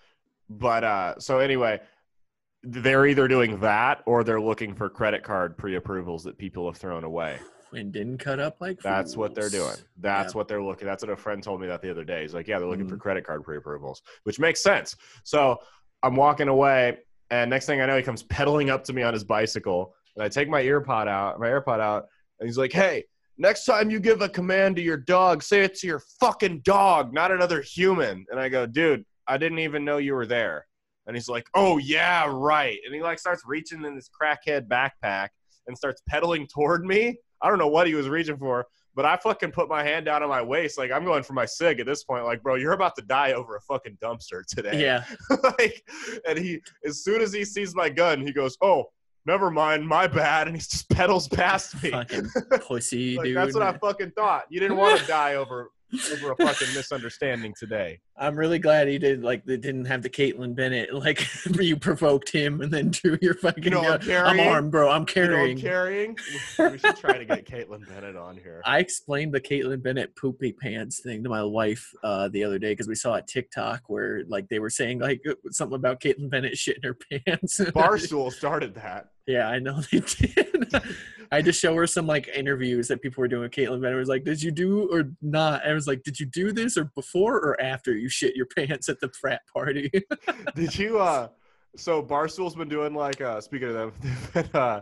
but 0.50 0.84
uh, 0.84 1.20
so 1.20 1.40
anyway, 1.40 1.80
they're 2.64 3.06
either 3.06 3.28
doing 3.28 3.60
that 3.60 4.02
or 4.06 4.24
they're 4.24 4.42
looking 4.42 4.74
for 4.74 4.90
credit 4.90 5.24
card 5.24 5.56
pre-approvals 5.58 6.24
that 6.24 6.38
people 6.38 6.66
have 6.68 6.78
thrown 6.78 7.04
away. 7.04 7.38
And 7.74 7.92
didn't 7.92 8.20
cut 8.20 8.40
up 8.40 8.62
like 8.62 8.80
That's 8.82 9.18
what 9.18 9.36
they're 9.36 9.50
doing. 9.50 9.76
That's 9.98 10.34
Yeah. 10.34 10.38
what 10.38 10.48
they're 10.48 10.64
looking. 10.64 10.88
That's 10.88 11.04
what 11.04 11.12
a 11.12 11.16
friend 11.18 11.44
told 11.44 11.60
me 11.60 11.68
that 11.68 11.82
the 11.82 11.92
other 11.92 12.06
day. 12.06 12.22
He's 12.22 12.34
like, 12.34 12.48
"Yeah, 12.48 12.58
they're 12.58 12.70
looking 12.70 12.88
for 12.88 12.96
Mhm. 12.96 13.02
credit 13.02 13.26
card 13.26 13.44
pre-approvals," 13.44 14.02
which 14.24 14.40
makes 14.40 14.62
sense. 14.64 14.96
So 15.26 15.60
I'm 16.02 16.16
walking 16.16 16.48
away, 16.48 17.00
and 17.32 17.50
next 17.50 17.66
thing 17.66 17.82
I 17.82 17.86
know, 17.86 17.98
he 17.98 18.04
comes 18.04 18.24
pedaling 18.24 18.70
up 18.70 18.86
to 18.86 18.94
me 18.94 19.02
on 19.04 19.14
his 19.14 19.26
bicycle, 19.26 19.94
and 20.16 20.24
I 20.24 20.30
take 20.30 20.48
my 20.48 20.64
earpod 20.64 21.10
out, 21.10 21.38
my 21.38 21.48
AirPod 21.50 21.82
out, 21.82 22.08
and 22.40 22.48
he's 22.48 22.58
like, 22.58 22.74
"Hey, 22.74 23.04
next 23.38 23.66
time 23.66 23.90
you 23.90 24.00
give 24.00 24.22
a 24.22 24.30
command 24.30 24.76
to 24.78 24.82
your 24.82 24.98
dog, 24.98 25.44
say 25.44 25.64
it 25.64 25.76
to 25.76 25.88
your 25.88 26.02
fucking 26.20 26.62
dog, 26.62 27.14
not 27.14 27.32
another 27.32 27.62
human." 27.62 28.26
And 28.30 28.40
I 28.40 28.50
go, 28.50 28.66
"Dude, 28.66 29.06
I 29.28 29.38
didn't 29.38 29.60
even 29.60 29.86
know 29.86 29.98
you 29.98 30.14
were 30.14 30.26
there." 30.26 30.68
And 31.08 31.16
he's 31.16 31.30
like, 31.30 31.48
"Oh 31.54 31.78
yeah, 31.78 32.26
right." 32.30 32.80
And 32.86 32.94
he 32.94 33.02
like 33.02 33.20
starts 33.20 33.44
reaching 33.46 33.84
in 33.86 33.96
his 33.96 34.10
crackhead 34.10 34.68
backpack 34.68 35.30
and 35.68 35.78
starts 35.78 36.02
pedaling 36.08 36.48
toward 36.48 36.86
me. 36.86 37.18
I 37.42 37.50
don't 37.50 37.60
know 37.60 37.68
what 37.68 37.88
he 37.88 37.96
was 37.96 38.08
reaching 38.08 38.38
for, 38.38 38.66
but 38.96 39.06
I 39.06 39.18
fucking 39.18 39.52
put 39.52 39.68
my 39.68 39.84
hand 39.84 40.06
down 40.06 40.24
on 40.24 40.30
my 40.30 40.42
waist, 40.42 40.78
like 40.78 40.92
I'm 40.92 41.04
going 41.04 41.24
for 41.24 41.34
my 41.34 41.46
cig 41.46 41.80
at 41.80 41.86
this 41.86 42.04
point. 42.04 42.24
Like, 42.24 42.42
bro, 42.42 42.56
you're 42.56 42.72
about 42.72 42.96
to 42.96 43.02
die 43.04 43.34
over 43.34 43.58
a 43.58 43.62
fucking 43.62 43.98
dumpster 44.02 44.44
today. 44.48 44.82
Yeah. 44.82 45.04
like, 45.44 45.84
and 46.28 46.40
he, 46.40 46.62
as 46.86 47.04
soon 47.04 47.22
as 47.22 47.34
he 47.34 47.44
sees 47.44 47.76
my 47.76 47.90
gun, 47.90 48.26
he 48.26 48.32
goes, 48.32 48.58
"Oh, 48.62 48.86
never 49.26 49.50
mind, 49.52 49.88
my 49.88 50.08
bad," 50.08 50.48
and 50.48 50.56
he 50.56 50.62
just 50.62 50.90
pedals 50.96 51.28
past 51.28 51.82
me. 51.84 51.92
Fucking 51.92 52.30
pussy, 52.62 53.16
Like, 53.18 53.26
dude. 53.26 53.38
that's 53.38 53.54
what 53.54 53.64
I 53.64 53.78
fucking 53.78 54.12
thought. 54.12 54.46
You 54.50 54.60
didn't 54.60 54.78
want 54.78 55.00
to 55.00 55.08
die 55.08 55.36
over 55.36 55.70
over 56.12 56.32
a 56.32 56.36
fucking 56.36 56.74
misunderstanding 56.76 57.54
today. 57.58 58.00
I'm 58.18 58.36
really 58.38 58.60
glad 58.60 58.88
he 58.88 58.98
did. 58.98 59.24
Like, 59.24 59.46
they 59.46 59.58
didn't 59.58 59.86
have 59.86 60.02
the 60.02 60.10
Kaitlin 60.10 60.56
Bennett. 60.56 60.94
Like, 60.94 61.26
you 61.60 61.76
provoked 61.78 62.32
him 62.32 62.62
and 62.62 62.72
then 62.72 62.92
drew 62.92 63.18
your 63.22 63.34
fucking. 63.36 63.64
You 63.64 63.70
know, 63.72 63.82
I'm 63.94 64.00
carrying. 64.00 64.40
I'm 64.40 64.48
armed, 64.48 64.72
bro. 64.72 64.90
I'm 64.90 65.02
You 65.02 65.06
know, 65.06 65.06
carrying. 65.14 65.58
I'm 65.58 65.62
carrying. 65.62 66.18
We 66.72 66.78
should 66.80 66.98
try 66.98 67.18
to 67.18 67.26
get 67.26 67.46
Kaitlin 67.46 67.88
Bennett 67.88 68.16
on 68.16 68.38
here. 68.38 68.62
I 68.66 68.80
explained 68.80 69.34
the 69.34 69.42
Kaitlin 69.42 69.84
Bennett 69.84 70.16
poopy 70.16 70.54
pants 70.54 71.00
thing 71.02 71.24
to 71.24 71.30
my 71.30 71.44
wife 71.44 71.94
uh, 72.04 72.28
the 72.30 72.44
other 72.44 72.58
day 72.60 72.72
because 72.72 72.88
we 72.88 72.96
saw 72.96 73.16
a 73.16 73.22
TikTok 73.22 73.84
where 73.88 74.24
like 74.28 74.48
they 74.50 74.60
were 74.60 74.70
saying 74.70 75.00
like 75.00 75.22
something 75.52 75.76
about 75.76 76.00
Kaitlin 76.02 76.30
Bennett 76.30 76.54
shitting 76.54 76.84
her 76.84 76.98
pants. 77.26 77.60
Barstool 77.60 78.32
started 78.32 78.76
that. 78.76 79.10
yeah, 79.28 79.48
I 79.50 79.60
know 79.60 79.82
they 79.92 80.00
did. 80.00 80.72
I 81.36 81.40
had 81.40 81.46
to 81.46 81.52
show 81.52 81.76
her 81.76 81.86
some 81.86 82.08
like 82.08 82.30
interviews 82.30 82.88
that 82.88 83.02
people 83.02 83.20
were 83.20 83.28
doing 83.28 83.42
with 83.42 83.52
Kaitlin 83.52 83.82
Bennett. 83.82 83.98
It 83.98 84.00
was 84.00 84.08
like, 84.08 84.24
did 84.24 84.42
you 84.42 84.52
do 84.52 84.90
or 84.90 85.12
not? 85.22 85.68
I 85.68 85.74
was 85.74 85.86
like, 85.86 86.02
did 86.04 86.18
you 86.18 86.26
do 86.26 86.54
this 86.54 86.78
or 86.78 86.86
before 86.96 87.36
or 87.36 87.60
after 87.62 87.92
you 87.94 88.08
shit 88.08 88.38
your 88.38 88.46
pants 88.46 88.88
at 88.88 89.02
the 89.02 89.10
frat 89.10 89.42
party? 89.54 89.92
Did 90.56 90.80
you? 90.80 91.00
uh 91.00 91.28
So 91.76 92.02
Barstool's 92.02 92.56
been 92.56 92.70
doing 92.70 92.94
like. 92.94 93.20
uh 93.20 93.42
Speaking 93.42 93.68
of 93.76 93.76
them, 94.34 94.46
uh, 94.54 94.80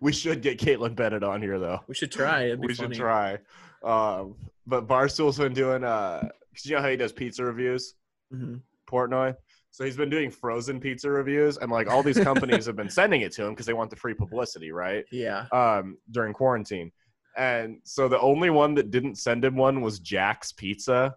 we 0.00 0.10
should 0.10 0.40
get 0.40 0.58
Kaitlin 0.58 0.94
Bennett 0.94 1.22
on 1.22 1.42
here 1.42 1.58
though. 1.58 1.80
we 1.86 1.94
should 1.94 2.10
try. 2.12 2.54
We 2.54 2.72
funny. 2.72 2.94
should 2.94 2.98
try. 3.02 3.38
Um, 3.82 4.36
but 4.66 4.86
Barstool's 4.86 5.36
been 5.36 5.52
doing. 5.52 5.84
uh 5.84 6.22
'cause 6.54 6.64
you 6.64 6.76
know 6.76 6.80
how 6.82 6.88
he 6.88 6.96
does 6.96 7.12
pizza 7.12 7.44
reviews, 7.44 7.92
Mhm. 8.34 8.62
Portnoy. 8.90 9.36
So 9.70 9.84
he's 9.84 9.96
been 9.96 10.10
doing 10.10 10.30
frozen 10.30 10.80
pizza 10.80 11.08
reviews, 11.10 11.56
and 11.58 11.70
like 11.70 11.88
all 11.88 12.02
these 12.02 12.18
companies 12.18 12.66
have 12.66 12.74
been 12.76 12.90
sending 12.90 13.20
it 13.20 13.32
to 13.32 13.44
him 13.44 13.50
because 13.50 13.66
they 13.66 13.74
want 13.74 13.90
the 13.90 13.96
free 13.96 14.14
publicity, 14.14 14.72
right? 14.72 15.04
Yeah. 15.12 15.46
um, 15.52 15.98
during 16.10 16.32
quarantine. 16.32 16.90
And 17.36 17.78
so 17.84 18.08
the 18.08 18.18
only 18.20 18.50
one 18.50 18.74
that 18.74 18.90
didn't 18.90 19.16
send 19.16 19.44
him 19.44 19.54
one 19.56 19.80
was 19.80 20.00
Jack's 20.00 20.50
Pizza, 20.50 21.14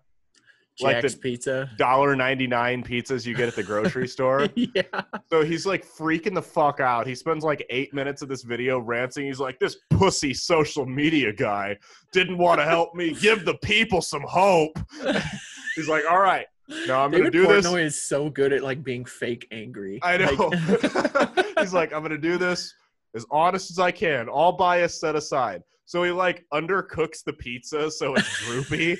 Like 0.79 0.97
Jack's 1.01 1.15
the- 1.15 1.19
Pizza. 1.19 1.69
dollar 1.77 2.15
ninety 2.15 2.45
nine 2.45 2.83
pizzas 2.83 3.25
you 3.25 3.33
get 3.35 3.47
at 3.47 3.55
the 3.55 3.63
grocery 3.63 4.07
store. 4.15 4.47
yeah. 4.55 4.83
So 5.31 5.43
he's 5.43 5.65
like 5.65 5.83
freaking 5.83 6.35
the 6.35 6.41
fuck 6.43 6.79
out. 6.79 7.07
He 7.07 7.15
spends 7.15 7.43
like 7.43 7.65
eight 7.71 7.91
minutes 7.95 8.21
of 8.21 8.29
this 8.29 8.43
video 8.43 8.77
ranting. 8.79 9.25
He's 9.25 9.39
like, 9.39 9.57
"This 9.59 9.77
pussy 9.89 10.33
social 10.35 10.85
media 10.85 11.33
guy 11.33 11.77
didn't 12.11 12.37
want 12.37 12.59
to 12.59 12.65
help 12.65 12.93
me 12.93 13.15
give 13.15 13.43
the 13.43 13.55
people 13.63 14.01
some 14.01 14.23
hope." 14.27 14.77
he's 15.75 15.87
like, 15.89 16.03
"All 16.09 16.19
right, 16.19 16.45
no, 16.87 16.99
I'm 17.01 17.11
gonna 17.11 17.29
David 17.29 17.31
do 17.33 17.47
this." 17.47 17.65
Is 17.65 18.01
so 18.01 18.29
good 18.29 18.53
at 18.53 18.63
like 18.63 18.83
being 18.83 19.05
fake 19.05 19.47
angry. 19.51 19.99
I 20.03 20.17
know. 20.17 20.31
Like- 20.33 21.45
He's 21.59 21.73
like, 21.73 21.93
I'm 21.93 22.01
gonna 22.01 22.17
do 22.17 22.37
this 22.37 22.73
as 23.15 23.25
honest 23.29 23.69
as 23.71 23.77
I 23.79 23.91
can, 23.91 24.29
all 24.29 24.53
bias 24.53 24.99
set 24.99 25.15
aside. 25.15 25.63
So 25.85 26.03
he 26.03 26.11
like 26.11 26.45
undercooks 26.53 27.23
the 27.25 27.33
pizza 27.33 27.91
so 27.91 28.15
it's 28.15 28.39
droopy. 28.45 28.97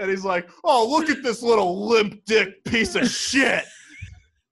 and 0.00 0.10
he's 0.10 0.24
like, 0.24 0.48
Oh, 0.64 0.88
look 0.88 1.10
at 1.10 1.22
this 1.22 1.42
little 1.42 1.86
limp 1.88 2.24
dick 2.24 2.64
piece 2.64 2.94
of 2.94 3.06
shit. 3.08 3.64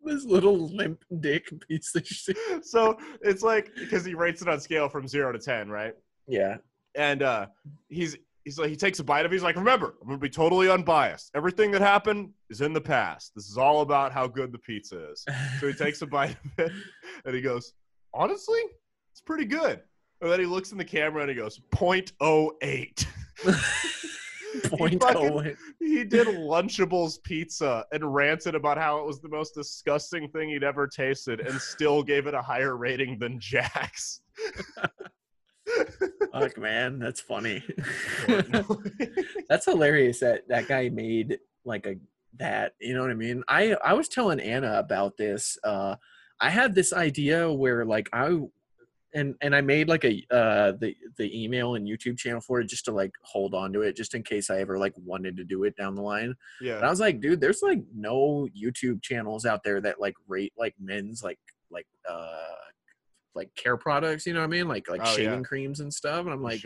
this 0.04 0.24
little 0.24 0.68
limp 0.68 1.02
dick 1.20 1.50
piece 1.66 1.94
of 1.94 2.06
shit. 2.06 2.36
So 2.62 2.98
it's 3.22 3.42
like 3.42 3.74
because 3.74 4.04
he 4.04 4.14
rates 4.14 4.42
it 4.42 4.48
on 4.48 4.60
scale 4.60 4.88
from 4.88 5.08
zero 5.08 5.32
to 5.32 5.38
ten, 5.38 5.68
right? 5.70 5.94
Yeah. 6.26 6.58
and 6.94 7.22
uh 7.22 7.46
he's 7.88 8.16
he's 8.44 8.58
like 8.58 8.70
he 8.70 8.76
takes 8.76 8.98
a 8.98 9.04
bite 9.04 9.26
of 9.26 9.32
it. 9.32 9.34
He's 9.34 9.42
like, 9.42 9.56
remember, 9.56 9.94
I'm 10.00 10.08
gonna 10.08 10.18
be 10.18 10.30
totally 10.30 10.68
unbiased. 10.70 11.30
Everything 11.34 11.70
that 11.72 11.80
happened 11.80 12.30
is 12.50 12.60
in 12.60 12.72
the 12.72 12.80
past. 12.80 13.32
This 13.34 13.48
is 13.48 13.58
all 13.58 13.82
about 13.82 14.12
how 14.12 14.26
good 14.26 14.52
the 14.52 14.58
pizza 14.58 15.10
is. 15.10 15.24
So 15.60 15.68
he 15.68 15.72
takes 15.74 16.02
a 16.02 16.06
bite 16.18 16.36
of 16.44 16.66
it 16.66 16.72
and 17.24 17.34
he 17.34 17.40
goes, 17.40 17.74
honestly, 18.14 18.60
it's 19.12 19.20
pretty 19.20 19.44
good. 19.44 19.80
And 20.20 20.30
then 20.32 20.40
he 20.40 20.46
looks 20.46 20.72
in 20.72 20.78
the 20.78 20.84
camera 20.84 21.22
and 21.22 21.30
he 21.30 21.36
goes, 21.36 21.60
0.08. 21.72 23.06
Point 24.64 25.00
fucking- 25.02 25.30
oh 25.30 25.44
he 25.80 26.04
did 26.04 26.26
Lunchables 26.26 27.22
pizza 27.22 27.84
and 27.92 28.14
ranted 28.14 28.54
about 28.54 28.78
how 28.78 28.98
it 28.98 29.06
was 29.06 29.20
the 29.20 29.28
most 29.28 29.54
disgusting 29.54 30.28
thing 30.30 30.48
he'd 30.48 30.64
ever 30.64 30.86
tasted 30.86 31.40
and 31.40 31.60
still 31.60 32.02
gave 32.02 32.26
it 32.26 32.34
a 32.34 32.42
higher 32.42 32.76
rating 32.76 33.18
than 33.18 33.38
Jack's. 33.38 34.20
Fuck 36.32 36.58
man, 36.58 36.98
that's 36.98 37.20
funny. 37.20 37.62
that's 39.48 39.64
hilarious 39.66 40.20
that 40.20 40.46
that 40.48 40.68
guy 40.68 40.88
made 40.88 41.38
like 41.64 41.86
a 41.86 41.96
that 42.38 42.74
you 42.80 42.94
know 42.94 43.00
what 43.00 43.10
i 43.10 43.14
mean 43.14 43.42
i 43.48 43.74
i 43.84 43.92
was 43.94 44.06
telling 44.08 44.38
anna 44.38 44.78
about 44.78 45.16
this 45.16 45.58
uh 45.64 45.96
i 46.40 46.48
had 46.50 46.74
this 46.74 46.92
idea 46.92 47.50
where 47.50 47.84
like 47.84 48.08
i 48.12 48.38
and 49.14 49.34
and 49.40 49.56
i 49.56 49.60
made 49.60 49.88
like 49.88 50.04
a 50.04 50.22
uh 50.30 50.72
the 50.78 50.94
the 51.16 51.42
email 51.44 51.74
and 51.74 51.88
youtube 51.88 52.16
channel 52.18 52.40
for 52.40 52.60
it 52.60 52.68
just 52.68 52.84
to 52.84 52.92
like 52.92 53.12
hold 53.24 53.54
on 53.54 53.72
to 53.72 53.80
it 53.80 53.96
just 53.96 54.14
in 54.14 54.22
case 54.22 54.50
i 54.50 54.58
ever 54.58 54.78
like 54.78 54.92
wanted 55.04 55.36
to 55.36 55.42
do 55.44 55.64
it 55.64 55.74
down 55.76 55.94
the 55.94 56.02
line 56.02 56.34
Yeah. 56.60 56.76
and 56.76 56.84
i 56.86 56.90
was 56.90 57.00
like 57.00 57.20
dude 57.20 57.40
there's 57.40 57.62
like 57.62 57.80
no 57.94 58.46
youtube 58.56 59.02
channels 59.02 59.44
out 59.46 59.64
there 59.64 59.80
that 59.80 59.98
like 60.00 60.14
rate 60.28 60.52
like 60.56 60.74
men's 60.78 61.22
like 61.22 61.40
like 61.70 61.86
uh 62.08 62.44
like 63.38 63.54
care 63.54 63.76
products 63.76 64.26
you 64.26 64.32
know 64.34 64.40
what 64.40 64.46
i 64.52 64.56
mean 64.56 64.66
like 64.68 64.88
like 64.88 65.00
Oh, 65.02 65.08
yeah. 65.10 65.16
shaving 65.16 65.44
creams 65.44 65.78
and 65.80 65.92
stuff 65.92 66.20
and 66.26 66.30
i'm 66.34 66.42
like 66.42 66.60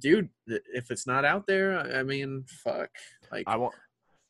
dude 0.00 0.28
if 0.46 0.90
it's 0.90 1.06
not 1.06 1.24
out 1.24 1.46
there 1.46 1.78
i 1.98 2.02
mean 2.02 2.44
fuck 2.64 2.90
like 3.32 3.44
I 3.46 3.56
want. 3.56 3.74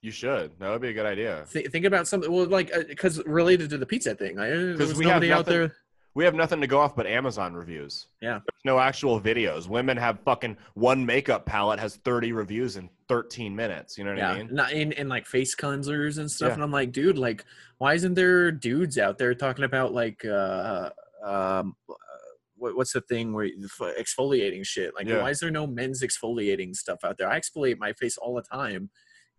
You 0.01 0.13
should. 0.13 0.53
That 0.61 0.71
would 0.71 0.81
be 0.81 0.91
a 0.91 0.93
good 0.93 1.07
idea. 1.07 1.45
th- 1.53 1.71
think 1.71 1.85
about 1.85 2.07
something 2.07 2.31
well 2.31 2.47
like 2.47 2.71
because 2.89 3.15
related 3.27 3.69
to 3.71 3.79
the 3.79 3.87
pizza 3.87 4.15
thing 4.15 4.39
I, 4.39 4.47
there 4.49 4.77
'Cause 4.77 4.91
was 4.91 4.99
we 4.99 5.07
have 5.07 5.15
nobody 5.15 5.33
out 5.33 5.39
nothing- 5.47 5.53
there 5.55 5.77
We 6.15 6.25
have 6.25 6.35
nothing 6.35 6.61
to 6.61 6.67
go 6.69 6.79
off 6.79 6.95
but 6.97 7.07
Amazon 7.07 7.55
reviews. 7.55 8.07
Yeah. 8.21 8.39
There's 8.47 8.65
no 8.65 8.79
actual 8.79 9.21
videos. 9.21 9.69
Women 9.69 9.97
have 9.97 10.19
fucking 10.25 10.57
one 10.75 11.05
makeup 11.05 11.47
palette 11.47 11.79
has 11.81 11.97
30 11.97 12.33
reviews 12.33 12.77
in 12.77 12.89
13 13.09 13.55
minutes. 13.55 13.99
You 13.99 14.05
know 14.05 14.11
what 14.11 14.19
yeah 14.19 14.31
I 14.33 14.39
mean? 14.39 14.49
not 14.53 14.73
in, 14.73 14.93
in 14.93 15.09
like 15.09 15.27
face 15.27 15.55
cleansers 15.57 16.19
and 16.19 16.29
stuff 16.31 16.49
Yeah. 16.51 16.55
and 16.55 16.63
i'm 16.63 16.73
like 16.81 16.91
dude 16.93 17.19
like 17.19 17.45
why 17.79 17.95
isn't 17.95 18.15
there 18.15 18.51
dudes 18.53 18.99
out 18.99 19.19
there 19.19 19.35
talking 19.35 19.65
about 19.65 19.93
like 19.93 20.25
uh 20.25 20.91
um 21.25 21.75
uh, 21.89 21.95
what, 22.57 22.77
what's 22.77 22.93
the 22.93 23.01
thing 23.03 23.33
where 23.33 23.45
you- 23.45 23.69
exfoliating 24.01 24.65
shit 24.67 24.93
like 24.95 25.07
Yeah. 25.09 25.23
why 25.23 25.31
is 25.31 25.41
there 25.41 25.51
no 25.51 25.67
men's 25.67 26.03
exfoliating 26.03 26.75
stuff 26.75 26.99
out 27.05 27.17
there 27.19 27.31
i 27.31 27.39
exfoliate 27.39 27.79
my 27.79 27.93
face 27.93 28.17
all 28.19 28.35
the 28.35 28.43
time 28.43 28.91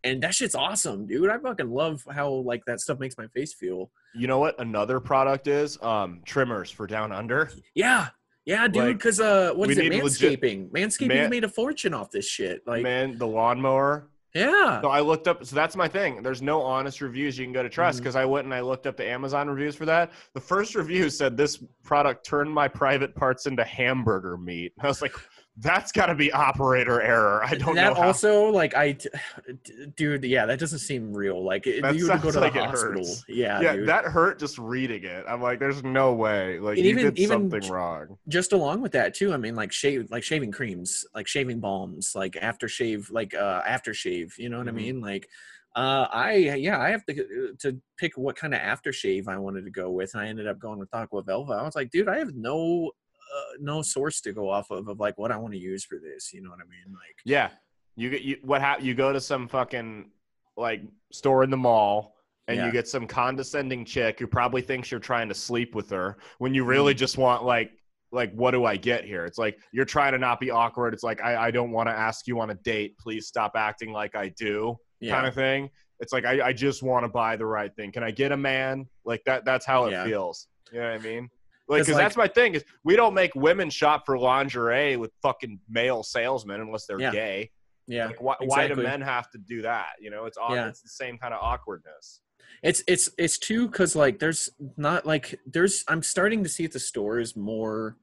and 0.03 0.23
that 0.23 0.33
shit's 0.33 0.55
awesome 0.55 1.05
dude 1.05 1.29
i 1.29 1.37
fucking 1.37 1.69
love 1.69 2.01
how 2.11 2.29
like 2.31 2.63
that 2.65 2.79
stuff 2.79 2.99
makes 2.99 3.17
my 3.17 3.27
face 3.27 3.53
feel 3.53 3.91
You 4.15 4.27
know 4.27 4.39
what? 4.39 4.59
Another 4.59 4.99
product 4.99 5.47
is 5.47 5.81
um 5.83 6.21
trimmers 6.25 6.71
for 6.71 6.87
down 6.87 7.11
under. 7.11 7.51
yeah 7.75 8.07
yeah 8.45 8.67
dude 8.67 8.83
Like, 8.83 8.97
because 8.97 9.19
uh 9.19 9.51
what 9.53 9.69
is 9.69 9.77
it 9.77 9.89
need 9.89 10.01
legit- 10.03 10.41
manscaping 10.41 10.69
manscaping 10.71 11.07
Man- 11.09 11.29
made 11.29 11.43
a 11.43 11.49
fortune 11.49 11.93
off 11.93 12.09
this 12.11 12.25
shit 12.27 12.61
like 12.65 12.83
Man, 12.83 13.17
the 13.17 13.27
lawnmower. 13.27 14.07
Yeah 14.33 14.81
So 14.81 14.89
I 14.89 15.01
looked 15.01 15.27
up. 15.27 15.43
So 15.45 15.55
that's 15.55 15.75
my 15.75 15.87
thing. 15.87 16.21
There's 16.21 16.41
no 16.41 16.61
honest 16.61 17.01
reviews 17.01 17.37
you 17.37 17.45
can 17.45 17.53
go 17.53 17.63
to 17.63 17.69
trust 17.69 17.97
mm-hmm. 17.97 18.03
because 18.03 18.15
I 18.15 18.25
went 18.25 18.45
and 18.45 18.53
I 18.53 18.61
looked 18.61 18.87
up 18.87 18.97
the 18.97 19.07
Amazon 19.07 19.49
reviews 19.49 19.75
for 19.75 19.85
that. 19.85 20.11
The 20.33 20.39
first 20.39 20.75
review 20.75 21.09
said 21.09 21.35
this 21.35 21.63
product 21.83 22.25
turned 22.25 22.51
my 22.51 22.67
private 22.67 23.15
parts 23.15 23.47
into 23.47 23.63
hamburger 23.63 24.37
meat. 24.37 24.73
I 24.81 24.87
was 24.87 25.01
like, 25.01 25.13
that's 25.61 25.91
got 25.91 26.05
to 26.07 26.15
be 26.15 26.31
operator 26.31 27.01
error. 27.01 27.43
I 27.43 27.55
don't 27.55 27.75
that 27.75 27.89
know 27.89 27.93
how. 27.95 28.07
also 28.07 28.45
like 28.49 28.75
I, 28.75 28.93
d- 28.93 29.09
dude, 29.95 30.23
yeah, 30.23 30.45
that 30.45 30.59
doesn't 30.59 30.79
seem 30.79 31.13
real. 31.13 31.43
Like 31.43 31.63
That 31.65 31.95
you 31.95 32.07
would 32.09 32.21
go 32.21 32.31
to 32.31 32.39
like 32.39 32.53
the 32.53 32.65
hospital. 32.65 32.95
hurts. 33.05 33.25
Yeah, 33.27 33.61
yeah, 33.61 33.75
dude. 33.75 33.87
that 33.89 34.05
hurt 34.05 34.39
just 34.39 34.57
reading 34.57 35.03
it. 35.03 35.25
I'm 35.27 35.41
like, 35.41 35.59
there's 35.59 35.83
no 35.83 36.13
way. 36.13 36.59
Like 36.59 36.77
And 36.77 36.85
you 36.85 36.91
even- 36.97 37.13
did 37.13 37.27
something 37.27 37.67
wrong. 37.69 38.17
Just 38.27 38.53
along 38.53 38.81
with 38.81 38.91
that 38.93 39.13
too, 39.13 39.33
I 39.33 39.37
mean, 39.37 39.55
like 39.55 39.71
shave, 39.71 40.09
like 40.11 40.23
shaving 40.23 40.51
creams, 40.51 41.05
like 41.13 41.27
shaving 41.27 41.59
balms, 41.59 42.13
like 42.15 42.33
aftershave, 42.33 43.11
like 43.11 43.33
uh 43.33 43.61
aftershave. 43.63 44.37
You 44.37 44.49
know 44.49 44.57
what 44.59 44.67
Mhm. 44.67 44.69
I 44.69 44.73
mean? 44.73 45.01
Like, 45.01 45.27
uh, 45.75 46.07
I 46.11 46.33
yeah, 46.35 46.79
I 46.79 46.89
have 46.89 47.05
to 47.05 47.53
to 47.59 47.79
pick 47.97 48.17
what 48.17 48.35
kind 48.35 48.53
of 48.55 48.59
aftershave 48.59 49.27
I 49.27 49.37
wanted 49.37 49.65
to 49.65 49.71
go 49.71 49.91
with, 49.91 50.13
and 50.13 50.21
I 50.23 50.27
ended 50.27 50.47
up 50.47 50.57
going 50.59 50.79
with 50.79 50.93
Aqua 50.93 51.23
Velva. 51.23 51.59
I 51.59 51.63
was 51.63 51.75
like, 51.75 51.91
dude, 51.91 52.07
I 52.09 52.17
have 52.17 52.33
no. 52.33 52.91
Uh, 53.35 53.41
no 53.59 53.81
source 53.81 54.21
to 54.21 54.33
go 54.33 54.49
off 54.49 54.71
of 54.71 54.87
of 54.87 54.99
like 54.99 55.17
what 55.17 55.31
I 55.31 55.37
want 55.37 55.53
to 55.53 55.59
use 55.59 55.83
for 55.83 55.97
this. 55.99 56.33
You 56.33 56.41
know 56.41 56.49
what 56.49 56.59
I 56.59 56.63
mean? 56.69 56.93
Like, 56.93 57.15
Yeah, 57.25 57.49
you 57.95 58.09
get 58.09 58.21
you. 58.23 58.37
What 58.43 58.61
hap- 58.61 58.81
You 58.81 58.93
go 58.95 59.13
to 59.13 59.21
some 59.21 59.47
fucking 59.47 60.11
like 60.57 60.81
store 61.11 61.43
in 61.43 61.49
the 61.49 61.57
mall. 61.57 62.15
And 62.47 62.57
Yeah. 62.57 62.65
you 62.65 62.71
get 62.71 62.87
some 62.87 63.05
condescending 63.05 63.85
chick 63.85 64.17
who 64.19 64.25
probably 64.25 64.63
thinks 64.63 64.89
you're 64.89 64.99
trying 64.99 65.29
to 65.29 65.35
sleep 65.35 65.75
with 65.75 65.87
her 65.91 66.17
when 66.39 66.55
you 66.55 66.63
really 66.63 66.95
just 66.95 67.15
want 67.19 67.43
like 67.43 67.71
like 68.11 68.33
what 68.33 68.51
do 68.51 68.65
I 68.65 68.75
get 68.75 69.05
here? 69.05 69.23
It's 69.25 69.37
like 69.37 69.59
you're 69.71 69.85
trying 69.85 70.13
to 70.13 70.17
not 70.17 70.39
be 70.39 70.49
awkward. 70.49 70.95
It's 70.95 71.03
like 71.03 71.21
I, 71.21 71.47
I 71.49 71.51
don't 71.51 71.69
want 71.69 71.89
to 71.89 71.93
ask 71.93 72.25
you 72.25 72.39
on 72.39 72.49
a 72.49 72.55
date. 72.55 72.97
Please 72.97 73.27
stop 73.27 73.51
acting 73.55 73.91
like 73.91 74.15
I 74.15 74.29
do, 74.29 74.75
yeah, 74.99 75.13
kind 75.13 75.27
of 75.27 75.35
thing. 75.35 75.69
It's 75.99 76.11
like 76.11 76.25
I, 76.25 76.47
I 76.47 76.53
just 76.53 76.81
want 76.81 77.03
to 77.03 77.07
buy 77.09 77.35
the 77.35 77.45
right 77.45 77.71
thing. 77.75 77.91
Can 77.91 78.01
I 78.01 78.09
get 78.09 78.31
a 78.31 78.37
man? 78.37 78.87
Like 79.05 79.21
that. 79.25 79.45
That's 79.45 79.63
how 79.67 79.85
it 79.85 79.91
Yeah. 79.91 80.05
feels. 80.05 80.47
You 80.71 80.79
know 80.79 80.89
what 80.91 80.99
I 81.01 81.03
mean? 81.03 81.29
Like, 81.69 81.79
'Cause, 81.81 81.85
because 81.85 81.95
like- 81.97 82.03
that's 82.05 82.17
my 82.17 82.27
thing 82.27 82.55
is 82.55 82.65
we 82.83 82.95
don't 82.95 83.13
make 83.13 83.35
women 83.35 83.69
shop 83.69 84.05
for 84.05 84.17
lingerie 84.17 84.97
with 84.97 85.11
fucking 85.21 85.59
male 85.69 86.01
salesmen 86.03 86.59
unless 86.61 86.85
they're 86.87 86.99
Yeah. 86.99 87.11
gay. 87.11 87.51
yeah. 87.87 88.07
Like, 88.07 88.21
why, 88.21 88.35
why 88.41 88.67
do 88.67 88.75
men 88.75 89.01
have 89.01 89.29
to 89.31 89.37
do 89.37 89.61
that? 89.63 89.93
You 89.99 90.09
know, 90.11 90.25
it's 90.25 90.37
Yeah. 90.37 90.67
it's 90.67 90.81
the 90.81 90.89
same 90.89 91.17
kind 91.17 91.33
of 91.33 91.39
awkwardness. 91.41 92.21
It's 92.63 92.83
it's 92.87 93.09
it's 93.17 93.37
too 93.37 93.67
because 93.67 93.95
like 93.95 94.19
there's 94.19 94.49
not 94.77 95.05
like 95.05 95.39
there's 95.45 95.83
I'm 95.87 96.03
starting 96.03 96.43
to 96.43 96.49
see 96.49 96.65
at 96.65 96.71
the 96.71 96.79
stores 96.79 97.35
more 97.35 97.97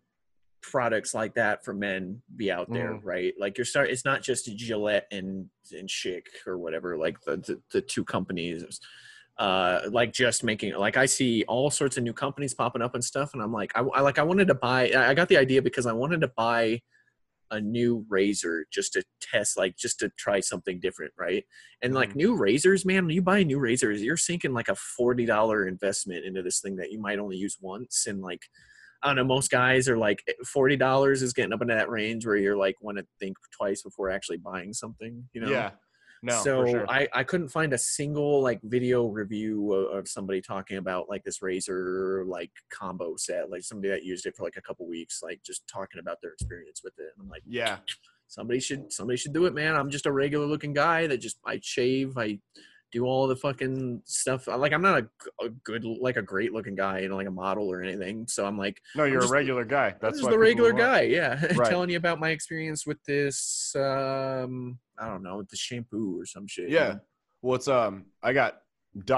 products 0.63 1.15
like 1.15 1.35
that 1.35 1.65
for 1.65 1.73
men 1.75 2.23
be 2.35 2.51
out 2.51 2.73
there, 2.73 2.95
Mhm. 2.95 3.01
right? 3.05 3.35
Like 3.39 3.59
you're 3.59 3.65
start 3.65 3.91
it's 3.91 4.05
not 4.05 4.23
just 4.23 4.47
Gillette 4.57 5.07
and 5.13 5.51
and 5.73 5.89
Schick 5.89 6.27
or 6.47 6.59
whatever, 6.59 6.97
like 6.97 7.21
the 7.23 7.37
the, 7.37 7.63
the 7.73 7.81
two 7.81 8.05
companies 8.05 8.81
uh 9.39 9.83
like 9.91 10.13
just 10.13 10.43
making 10.45 10.75
like 10.75 10.97
I 10.97 11.07
see 11.07 11.45
all 11.47 11.71
sorts 11.71 11.97
of 11.97 12.03
new 12.05 12.13
companies 12.15 12.55
popping 12.55 12.83
up 12.83 12.95
and 12.95 13.05
stuff 13.05 13.35
and 13.35 13.43
I'm 13.43 13.53
like 13.53 13.73
I, 13.77 13.83
I 13.83 14.01
like 14.01 14.19
I 14.19 14.23
wanted 14.23 14.49
to 14.49 14.55
buy 14.55 14.91
I 14.97 15.15
got 15.15 15.29
the 15.29 15.37
idea 15.37 15.61
because 15.63 15.87
I 15.87 15.93
wanted 15.93 16.21
to 16.23 16.29
buy 16.29 16.81
a 17.53 17.61
new 17.61 18.05
razor 18.09 18.67
just 18.73 18.93
to 18.95 19.05
test 19.21 19.57
like 19.57 19.77
just 19.77 20.01
to 20.01 20.11
try 20.19 20.41
something 20.41 20.81
different 20.81 21.13
right 21.17 21.45
and 21.81 21.95
like 21.95 22.11
Mhm. 22.11 22.17
new 22.17 22.35
razors 22.37 22.85
man 22.85 23.07
when 23.07 23.15
you 23.15 23.23
buy 23.23 23.43
new 23.45 23.59
razors 23.61 24.03
you're 24.03 24.17
sinking 24.17 24.53
like 24.53 24.69
a 24.69 24.75
$40 24.75 25.69
investment 25.69 26.25
into 26.25 26.43
this 26.43 26.61
thing 26.61 26.75
that 26.77 26.91
you 26.91 27.01
might 27.01 27.21
only 27.21 27.37
use 27.37 27.57
once 27.61 28.07
and 28.09 28.21
like 28.21 28.43
i 29.03 29.07
don't 29.07 29.15
know 29.17 29.23
most 29.25 29.49
guys 29.51 29.89
are 29.89 29.97
like 29.97 30.25
$40 30.45 31.23
is 31.23 31.33
getting 31.33 31.53
up 31.53 31.63
into 31.63 31.75
that 31.75 31.89
range 31.89 32.27
where 32.27 32.37
you're 32.37 32.57
like 32.57 32.75
want 32.81 32.99
to 32.99 33.07
think 33.21 33.37
twice 33.57 33.83
before 33.83 34.11
actually 34.11 34.39
buying 34.39 34.73
something 34.73 35.29
you 35.33 35.41
know 35.41 35.51
Yeah. 35.51 35.71
No. 36.27 36.43
so 36.43 36.67
sure. 36.67 36.91
I, 36.91 37.07
I 37.13 37.23
couldn't 37.23 37.49
find 37.49 37.73
a 37.73 37.79
single 37.79 38.43
like 38.43 38.61
video 38.65 39.07
review 39.07 39.73
of, 39.73 39.99
of 39.99 40.09
somebody 40.09 40.41
talking 40.41 40.77
about 40.77 41.09
like 41.09 41.23
this 41.23 41.41
razor 41.41 42.25
like 42.27 42.51
combo 42.71 43.15
set 43.17 43.49
like 43.49 43.63
somebody 43.63 43.91
that 43.91 44.05
used 44.05 44.27
it 44.27 44.37
for 44.37 44.43
like 44.43 44.57
a 44.57 44.61
couple 44.61 44.89
weeks 44.89 45.21
like 45.23 45.41
just 45.45 45.67
talking 45.69 46.01
about 46.01 46.19
their 46.21 46.33
experience 46.33 46.81
with 46.83 46.95
it 46.99 47.13
and 47.17 47.23
i'm 47.25 47.29
like 47.29 47.43
yeah. 47.47 47.77
somebody 48.27 48.59
should 48.59 48.93
somebody 48.93 49.17
should 49.17 49.33
do 49.33 49.47
it 49.47 49.55
man 49.55 49.77
i'm 49.77 49.89
just 49.89 50.07
a 50.07 50.13
regular 50.13 50.47
looking 50.47 50.73
guy 50.73 51.07
that 51.07 51.19
just 51.19 51.39
i 51.47 51.61
shave 51.63 52.19
i 52.19 52.37
do 52.93 53.05
all 53.05 53.27
the 53.27 53.37
fucking 53.37 54.01
stuff 54.05 54.47
like 54.47 54.73
i'm 54.73 54.81
not 54.83 55.03
a 55.43 55.49
good 55.65 55.85
like 55.85 56.17
a 56.17 56.23
great 56.23 56.53
looking 56.53 56.75
guy 56.75 57.01
you 57.01 57.09
know 57.09 57.17
like 57.17 57.27
a 57.27 57.31
model 57.31 57.71
or 57.71 57.83
anything 57.83 58.27
so 58.29 58.47
i'm 58.47 58.57
like 58.57 58.81
No, 58.95 59.05
you're 59.05 59.21
just- 59.21 59.31
a 59.31 59.35
regular 59.35 59.65
guy. 59.65 59.95
that's 60.01 60.19
just 60.21 60.31
the 60.31 60.39
regular 60.39 60.73
guy 60.73 61.03
yeah 61.03 61.41
Right. 61.57 61.69
telling 61.69 61.91
you 61.91 61.97
about 61.97 62.21
my 62.21 62.31
experience 62.31 62.87
with 62.87 63.03
this 63.05 63.75
um 63.77 64.79
i 64.99 65.09
don't 65.09 65.23
know 65.23 65.43
the 65.43 65.57
shampoo 65.57 66.21
or 66.21 66.27
some 66.27 66.47
shit 66.47 66.69
you 66.69 66.77
Yeah. 66.77 66.89
know? 66.89 67.01
Well, 67.43 67.57
it's 67.57 67.69
um, 67.69 68.07
I 68.25 68.33
got. 68.33 68.63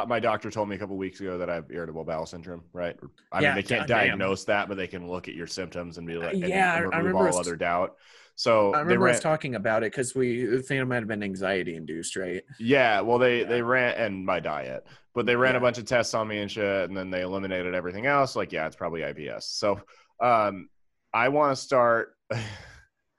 My 0.08 0.18
doctor 0.20 0.50
told 0.50 0.68
me 0.68 0.74
a 0.76 0.78
couple 0.78 0.96
weeks 0.98 1.20
ago 1.20 1.38
that 1.38 1.48
I 1.48 1.54
have 1.54 1.70
irritable 1.70 2.04
bowel 2.04 2.26
syndrome. 2.26 2.64
Right? 2.74 2.96
I 3.32 3.40
Yeah, 3.40 3.48
mean, 3.50 3.54
they 3.54 3.62
can't 3.62 3.88
goddamn. 3.88 4.08
diagnose 4.08 4.44
that, 4.46 4.68
but 4.68 4.76
they 4.76 4.88
can 4.88 5.08
look 5.08 5.28
at 5.28 5.34
your 5.34 5.46
symptoms 5.46 5.96
and 5.96 6.06
be 6.06 6.16
like, 6.18 6.34
and, 6.34 6.42
yeah, 6.48 6.74
I- 6.74 6.76
and 6.78 6.92
I 6.92 6.98
remove 6.98 7.14
remember 7.14 7.28
all 7.30 7.38
other 7.38 7.56
doubt. 7.56 7.94
So 8.38 8.72
I 8.72 8.78
they 8.78 8.82
remember 8.84 9.06
ran, 9.06 9.14
us 9.16 9.20
talking 9.20 9.56
about 9.56 9.82
it 9.82 9.90
because 9.90 10.14
we 10.14 10.62
thing 10.62 10.86
might 10.86 11.00
have 11.00 11.08
been 11.08 11.24
anxiety 11.24 11.74
induced, 11.74 12.14
right? 12.14 12.44
Yeah, 12.60 13.00
well, 13.00 13.18
they 13.18 13.40
Yeah. 13.40 13.48
they 13.48 13.62
ran 13.62 13.94
and 13.96 14.24
my 14.24 14.38
diet, 14.38 14.86
but 15.12 15.26
they 15.26 15.34
ran 15.34 15.54
Yeah. 15.54 15.58
a 15.58 15.60
bunch 15.60 15.78
of 15.78 15.86
tests 15.86 16.14
on 16.14 16.28
me 16.28 16.38
and 16.38 16.48
shit, 16.48 16.88
and 16.88 16.96
then 16.96 17.10
they 17.10 17.22
eliminated 17.22 17.74
everything 17.74 18.06
else. 18.06 18.36
Like, 18.36 18.52
yeah, 18.52 18.68
it's 18.68 18.76
probably 18.76 19.00
IBS. 19.02 19.42
So, 19.42 19.80
um, 20.20 20.68
I 21.12 21.30
want 21.30 21.56
to 21.56 21.60
start 21.60 22.14
a 22.30 22.38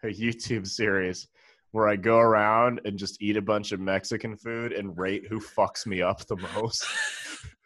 YouTube 0.06 0.66
series 0.66 1.28
where 1.72 1.90
I 1.90 1.98
go 1.98 2.18
around 2.18 2.80
and 2.86 2.98
just 2.98 3.22
eat 3.22 3.36
a 3.36 3.42
bunch 3.42 3.74
of 3.74 3.82
Mexican 3.82 4.38
food 4.38 4.72
and 4.72 4.98
rate 4.98 5.28
who 5.28 5.42
fucks 5.42 5.86
me 5.86 6.02
up 6.02 6.26
the 6.28 6.38
most. 6.56 6.86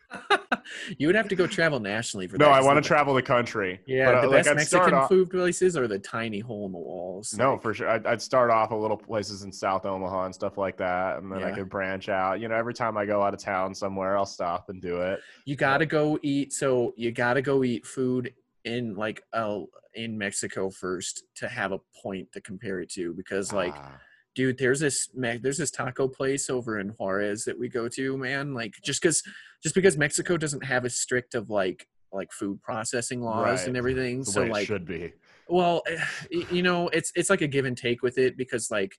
you 0.98 1.08
would 1.08 1.16
have 1.16 1.28
to 1.30 1.36
go 1.36 1.48
travel 1.48 1.80
nationally 1.80 2.28
for 2.28 2.38
that. 2.38 2.46
No, 2.46 2.52
I 2.52 2.62
want 2.62 2.82
to 2.84 2.88
travel 2.88 3.14
the 3.14 3.22
country. 3.22 3.80
Yeah, 3.86 4.06
but, 4.06 4.16
uh, 4.16 4.22
the 4.22 4.28
like, 4.28 4.36
best 4.46 4.46
start 4.48 4.58
Mexican 4.58 4.94
off- 4.94 5.10
food 5.10 5.30
places 5.30 5.76
are 5.78 5.88
the 5.88 6.00
tiny 6.00 6.40
hole 6.40 6.66
in 6.66 6.72
the 6.72 6.78
walls. 6.78 7.34
No, 7.38 7.54
like- 7.54 7.62
for 7.62 7.74
sure. 7.74 7.90
I'd, 7.90 8.06
I'd 8.06 8.22
start 8.22 8.50
off 8.52 8.72
a 8.72 8.76
little 8.76 8.98
places 8.98 9.44
in 9.44 9.52
South 9.52 9.86
Omaha 9.86 10.26
and 10.26 10.34
stuff 10.36 10.58
like 10.58 10.78
that, 10.78 11.18
and 11.18 11.32
then 11.32 11.44
I 11.44 11.52
could 11.52 11.70
branch 11.70 12.10
out. 12.10 12.40
You 12.40 12.48
know, 12.48 12.56
every 12.56 12.74
time 12.74 12.98
I 12.98 13.06
go 13.06 13.22
out 13.22 13.34
of 13.34 13.40
town 13.40 13.74
somewhere, 13.76 14.18
I'll 14.18 14.26
stop 14.26 14.70
and 14.70 14.82
do 14.82 15.02
it. 15.02 15.20
you 15.46 15.56
gotta 15.56 15.86
go 15.86 16.18
eat. 16.22 16.54
So 16.54 16.94
you 16.98 17.12
gotta 17.12 17.42
go 17.42 17.64
eat 17.64 17.86
food 17.86 18.34
in 18.66 18.96
like 18.96 19.24
uh, 19.34 19.60
in 19.96 20.18
Mexico 20.18 20.70
first 20.70 21.24
to 21.36 21.48
have 21.48 21.72
a 21.74 21.80
point 22.02 22.32
to 22.32 22.42
compare 22.42 22.80
it 22.80 22.90
to 22.92 23.14
because 23.14 23.52
like 23.54 23.74
Ah, 23.76 24.00
dude 24.36 24.58
there's 24.58 24.80
this 24.80 25.10
there's 25.16 25.58
this 25.58 25.72
taco 25.72 26.08
place 26.08 26.50
over 26.50 26.80
in 26.80 26.90
juarez 26.90 27.46
that 27.46 27.58
we 27.60 27.70
go 27.70 27.88
to 27.88 28.18
man 28.18 28.54
like 28.54 28.74
just 28.84 29.02
because 29.02 29.22
just 29.62 29.76
because 29.76 29.98
mexico 29.98 30.38
doesn't 30.38 30.64
have 30.66 30.86
as 30.86 30.96
strict 31.00 31.36
of 31.36 31.50
like 31.50 31.88
like 32.12 32.32
food 32.32 32.62
processing 32.62 33.22
laws 33.22 33.60
Right. 33.62 33.68
and 33.68 33.78
everything 33.78 34.20
the 34.20 34.26
so 34.26 34.44
like 34.44 34.68
should 34.68 34.86
be. 34.86 35.14
well 35.48 35.82
eh, 35.88 36.44
you 36.50 36.62
know 36.64 36.88
it's 36.90 37.12
it's 37.16 37.30
like 37.30 37.42
a 37.42 37.48
give 37.48 37.66
and 37.66 37.78
take 37.78 38.02
with 38.02 38.18
it 38.18 38.38
because 38.38 38.70
like 38.72 38.96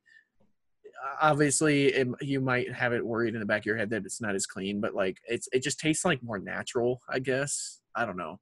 obviously 1.20 1.86
it, 1.88 2.08
you 2.20 2.40
might 2.40 2.72
have 2.72 2.92
it 2.92 3.04
worried 3.04 3.34
in 3.34 3.40
the 3.40 3.46
back 3.46 3.62
of 3.62 3.66
your 3.66 3.76
head 3.76 3.90
that 3.90 4.04
it's 4.04 4.20
not 4.20 4.34
as 4.34 4.46
clean 4.46 4.80
but 4.80 4.94
like 4.94 5.18
it's 5.28 5.48
it 5.52 5.62
just 5.62 5.78
tastes 5.78 6.04
like 6.04 6.22
more 6.22 6.38
natural 6.38 7.00
i 7.08 7.18
guess 7.18 7.80
i 7.94 8.04
don't 8.06 8.16
know 8.16 8.40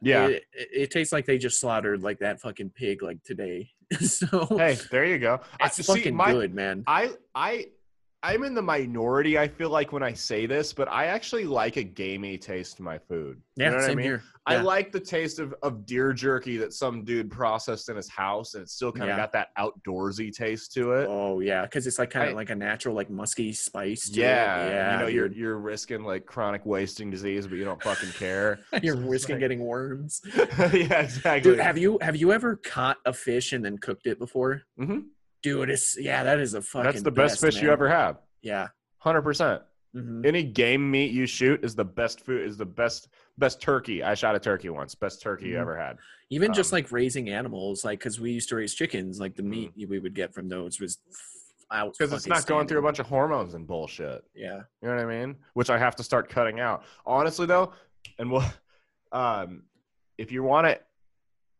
Yeah. 0.00 0.26
it, 0.26 0.44
it, 0.52 0.68
it 0.72 0.90
tastes 0.90 1.12
like 1.12 1.26
they 1.26 1.38
just 1.38 1.60
slaughtered 1.60 2.02
like 2.02 2.18
that 2.18 2.40
fucking 2.40 2.70
pig 2.70 3.02
like 3.02 3.22
today 3.24 3.70
so 4.00 4.46
hey, 4.58 4.78
there 4.90 5.04
you 5.04 5.18
go. 5.18 5.40
I- 5.60 5.66
it's 5.66 5.76
see, 5.76 5.82
fucking 5.82 6.14
my- 6.14 6.32
good 6.32 6.54
man 6.54 6.84
I 6.86 7.12
I 7.34 7.66
I'm 8.24 8.44
in 8.44 8.54
the 8.54 8.62
minority. 8.62 9.38
I 9.38 9.48
feel 9.48 9.70
like 9.70 9.92
when 9.92 10.02
I 10.02 10.12
say 10.12 10.46
this, 10.46 10.72
but 10.72 10.88
I 10.88 11.06
actually 11.06 11.44
like 11.44 11.76
a 11.76 11.82
gamey 11.82 12.38
taste 12.38 12.76
to 12.76 12.82
my 12.82 12.98
food. 12.98 13.40
yeah 13.56 13.70
you 13.70 13.76
know 13.76 13.80
same 13.82 13.90
I 13.90 13.94
mean? 13.96 14.04
here 14.04 14.22
I 14.46 14.56
like 14.56 14.90
the 14.90 14.98
taste 14.98 15.38
of, 15.38 15.54
of 15.62 15.86
deer 15.86 16.12
jerky 16.12 16.56
that 16.56 16.72
some 16.72 17.04
dude 17.04 17.30
processed 17.30 17.88
in 17.88 17.94
his 17.96 18.08
house, 18.08 18.54
and 18.54 18.62
it's 18.62 18.72
still 18.72 18.90
kind 18.90 19.04
of 19.10 19.16
Yeah. 19.16 19.22
got 19.22 19.32
that 19.32 19.48
outdoorsy 19.56 20.32
taste 20.32 20.72
to 20.74 20.92
it. 20.92 21.06
Oh 21.08 21.38
yeah, 21.40 21.62
because 21.62 21.86
it's 21.86 21.98
like 22.00 22.10
kind 22.10 22.28
of 22.30 22.34
like 22.34 22.50
a 22.50 22.54
natural, 22.56 22.94
like 22.96 23.08
musky 23.08 23.52
spice. 23.52 24.10
To 24.10 24.20
yeah, 24.20 24.64
it. 24.66 24.70
yeah. 24.70 24.92
you 24.94 24.98
know, 25.02 25.06
you're 25.08 25.32
you're 25.32 25.58
risking 25.58 26.02
like 26.02 26.26
chronic 26.26 26.66
wasting 26.66 27.08
disease, 27.10 27.46
but 27.46 27.56
you 27.56 27.64
don't 27.64 27.80
fucking 27.82 28.10
care. 28.12 28.58
you're 28.82 28.96
So 28.96 29.02
risking 29.02 29.34
like- 29.36 29.40
getting 29.40 29.60
worms. 29.60 30.20
yeah, 30.58 31.02
exactly. 31.02 31.40
Dude, 31.52 31.60
have 31.60 31.78
you 31.78 31.98
have 32.02 32.16
you 32.16 32.32
ever 32.32 32.56
caught 32.56 32.98
a 33.04 33.12
fish 33.12 33.52
and 33.52 33.64
then 33.64 33.78
cooked 33.78 34.06
it 34.08 34.18
before? 34.18 34.62
Mhm. 34.78 35.04
Dude, 35.42 35.70
it's 35.70 35.98
yeah, 35.98 36.22
that 36.24 36.38
is 36.38 36.54
a 36.54 36.62
fucking. 36.62 36.84
That's 36.84 37.02
the 37.02 37.10
best, 37.10 37.40
fish 37.40 37.60
you 37.60 37.70
ever 37.70 37.88
have. 37.88 38.18
Yeah. 38.42 38.68
Hundred 38.98 39.22
percent. 39.22 39.62
hmm 39.92 40.24
Any 40.24 40.42
game 40.44 40.90
meat 40.90 41.10
you 41.12 41.26
shoot 41.26 41.64
is 41.64 41.74
the 41.74 41.84
best 41.84 42.20
food. 42.20 42.46
Is 42.46 42.56
the 42.56 42.64
best 42.64 43.08
best 43.38 43.60
turkey. 43.60 44.02
I 44.02 44.14
shot 44.14 44.34
a 44.36 44.38
turkey 44.38 44.68
once. 44.68 44.94
Best 44.94 45.20
turkey 45.20 45.48
you 45.48 45.54
Mhm. 45.56 45.60
ever 45.60 45.76
had. 45.76 45.98
Even 46.30 46.52
just 46.52 46.72
Um, 46.72 46.76
like 46.76 46.92
raising 46.92 47.28
animals, 47.30 47.84
like 47.84 47.98
because 47.98 48.20
we 48.20 48.30
used 48.30 48.48
to 48.50 48.56
raise 48.56 48.74
chickens, 48.74 49.18
like 49.20 49.34
the 49.34 49.42
meat 49.42 49.72
we 49.88 49.98
would 49.98 50.14
get 50.14 50.32
from 50.32 50.48
those 50.48 50.80
was 50.80 50.98
out 51.70 51.92
Because 51.98 52.12
it's 52.12 52.26
not 52.26 52.46
going 52.46 52.68
through 52.68 52.78
a 52.78 52.82
bunch 52.82 52.98
of 52.98 53.06
hormones 53.06 53.54
and 53.54 53.66
bullshit. 53.66 54.22
Yeah. 54.34 54.60
You 54.82 54.88
know 54.88 54.94
what 54.96 55.04
I 55.04 55.06
mean? 55.06 55.36
Which 55.54 55.70
I 55.70 55.78
have 55.78 55.96
to 55.96 56.02
start 56.04 56.28
cutting 56.28 56.60
out. 56.60 56.84
Honestly, 57.06 57.46
though, 57.46 57.72
and 58.18 58.30
we'll, 58.30 58.44
um, 59.12 59.62
if 60.18 60.30
you 60.30 60.42
want 60.42 60.66
to 60.66 60.78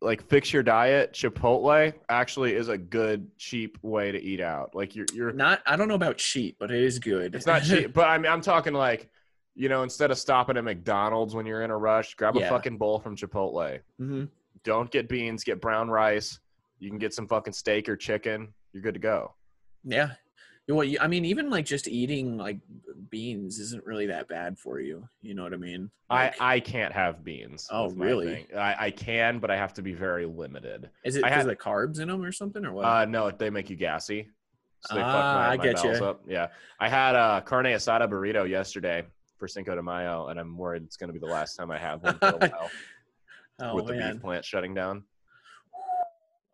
like 0.03 0.26
fix 0.28 0.53
your 0.53 0.62
diet, 0.62 1.12
Chipotle 1.12 1.94
actually 2.09 2.55
is 2.55 2.68
a 2.68 2.76
good 2.76 3.28
cheap 3.38 3.78
way 3.82 4.12
to 4.12 4.20
eat 4.22 4.40
out. 4.40 4.74
Like 4.74 4.94
you're 4.96 5.07
you're 5.12 5.32
Not, 5.32 5.62
I 5.64 5.76
don't 5.76 5.88
know 5.88 5.94
about 5.94 6.18
cheap, 6.18 6.57
but 6.59 6.70
it 6.70 6.82
is 6.82 6.98
good. 6.98 7.34
it's 7.34 7.46
not 7.46 7.62
cheap, 7.62 7.92
but 7.94 8.09
I 8.09 8.18
mean 8.18 8.30
I'm 8.30 8.40
talking 8.40 8.72
like 8.74 9.09
you 9.55 9.68
know 9.68 9.82
instead 9.82 10.11
of 10.11 10.18
stopping 10.18 10.57
at 10.57 10.64
McDonald's 10.64 11.34
when 11.34 11.46
you're 11.46 11.62
in 11.62 11.70
a 11.70 11.76
rush, 11.78 12.14
grab 12.14 12.36
a 12.36 12.40
fucking 12.48 12.78
bowl 12.78 12.98
from 12.98 13.16
Chipotle. 13.16 13.80
hmm 13.98 14.24
Don't 14.64 14.90
get 14.90 15.09
beans, 15.09 15.44
get 15.44 15.61
brown 15.61 15.88
rice. 15.88 16.38
You 16.78 16.90
can 16.90 16.98
get 16.98 17.14
some 17.14 17.28
fucking 17.28 17.53
steak 17.53 17.88
or 17.88 17.96
chicken. 17.96 18.53
You're 18.72 18.82
good 18.82 18.94
to 18.94 19.00
go. 19.00 19.34
Yeah. 19.84 20.12
Well, 20.69 20.89
I 21.01 21.09
mean, 21.09 21.25
even 21.25 21.51
like 21.51 21.65
just 21.65 21.89
eating 21.89 22.37
like 22.37 22.59
beans 23.11 23.59
isn't 23.59 23.85
really 23.85 24.07
that 24.07 24.29
bad 24.29 24.59
for 24.59 24.81
you. 24.81 25.09
You 25.21 25.35
know 25.35 25.43
what 25.43 25.53
I 25.53 25.57
mean? 25.57 25.91
Like, 26.09 26.41
I 26.41 26.55
I 26.55 26.61
can't 26.61 26.93
have 26.93 27.25
beans. 27.25 27.67
Oh, 27.71 27.91
really? 27.91 28.47
I 28.57 28.87
I 28.87 28.91
can, 28.91 29.39
but 29.39 29.51
I 29.51 29.57
have 29.57 29.75
to 29.75 29.83
be 29.83 29.93
very 29.93 30.25
limited. 30.25 30.89
is 31.05 31.17
it 31.17 31.25
because 31.25 31.43
of 31.43 31.49
the 31.49 31.57
carbs 31.57 32.01
in 32.01 32.09
them 32.09 32.23
or 32.23 32.31
something 32.33 32.65
or 32.65 32.73
what? 32.73 32.85
Uh, 32.85 33.05
no, 33.05 33.31
they 33.31 33.51
make 33.51 33.71
you 33.71 33.77
gassy. 33.77 34.29
So 34.87 34.95
they 34.95 35.01
fuck 35.01 35.11
Ah, 35.15 35.35
my, 35.35 35.49
I 35.49 35.57
my 35.57 35.63
get 35.65 35.83
you 35.85 35.91
up. 35.91 36.23
Yeah, 36.29 36.49
I 36.81 36.89
had 36.89 37.15
a 37.15 37.43
carne 37.43 37.67
asada 37.67 38.09
burrito 38.09 38.49
yesterday 38.49 39.05
for 39.39 39.49
Cinco 39.49 39.75
de 39.75 39.83
Mayo, 39.83 40.29
and 40.29 40.39
I'm 40.41 40.57
worried 40.57 40.83
it's 40.85 40.97
going 40.97 41.09
to 41.09 41.13
be 41.13 41.19
the 41.21 41.27
last 41.33 41.57
time 41.57 41.71
I 41.71 41.79
have 41.79 42.03
one 42.03 42.19
for 42.19 42.27
a 42.29 42.37
while 42.51 42.71
oh 43.61 43.75
with 43.75 43.87
the 43.87 43.95
man. 43.95 44.15
beef 44.15 44.23
plant 44.23 44.45
shutting 44.45 44.75
down. 44.75 45.05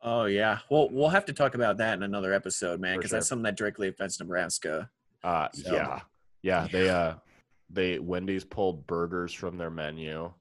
Oh 0.02 0.24
yeah. 0.26 0.58
Well, 0.70 0.88
we'll 0.90 1.08
have 1.08 1.24
to 1.26 1.32
talk 1.32 1.54
about 1.54 1.76
that 1.78 1.94
in 1.94 2.02
another 2.02 2.32
episode, 2.32 2.80
man, 2.80 2.96
because 2.96 3.10
that's 3.10 3.28
something 3.28 3.42
that 3.44 3.56
directly 3.56 3.88
affects 3.88 4.20
Nebraska. 4.20 4.88
Uh, 5.24 5.48
So- 5.52 5.72
yeah, 5.74 6.00
yeah. 6.42 6.68
They 6.70 6.88
uh, 6.88 7.14
they 7.70 7.98
Wendy's 7.98 8.44
pulled 8.44 8.86
burgers 8.86 9.32
from 9.32 9.58
their 9.58 9.70
menu. 9.70 10.32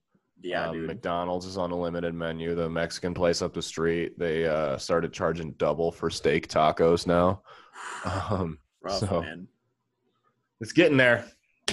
Yeah, 0.41 0.67
Um, 0.69 0.75
dude. 0.75 0.87
McDonald's 0.87 1.47
is 1.47 1.57
on 1.57 1.71
a 1.71 1.75
limited 1.79 2.13
menu. 2.13 2.53
The 2.53 2.69
Mexican 2.69 3.15
place 3.15 3.41
up 3.41 3.55
the 3.55 3.61
street, 3.61 4.17
they 4.19 4.45
uh, 4.45 4.77
started 4.77 5.11
charging 5.11 5.53
double 5.53 5.91
for 5.91 6.09
steak 6.11 6.47
tacos 6.47 7.07
now. 7.07 7.41
Um, 8.29 8.59
Rough, 8.81 8.99
so- 8.99 9.21
man. 9.21 9.47
it's 10.61 10.71
getting 10.71 10.97
there. 10.97 11.25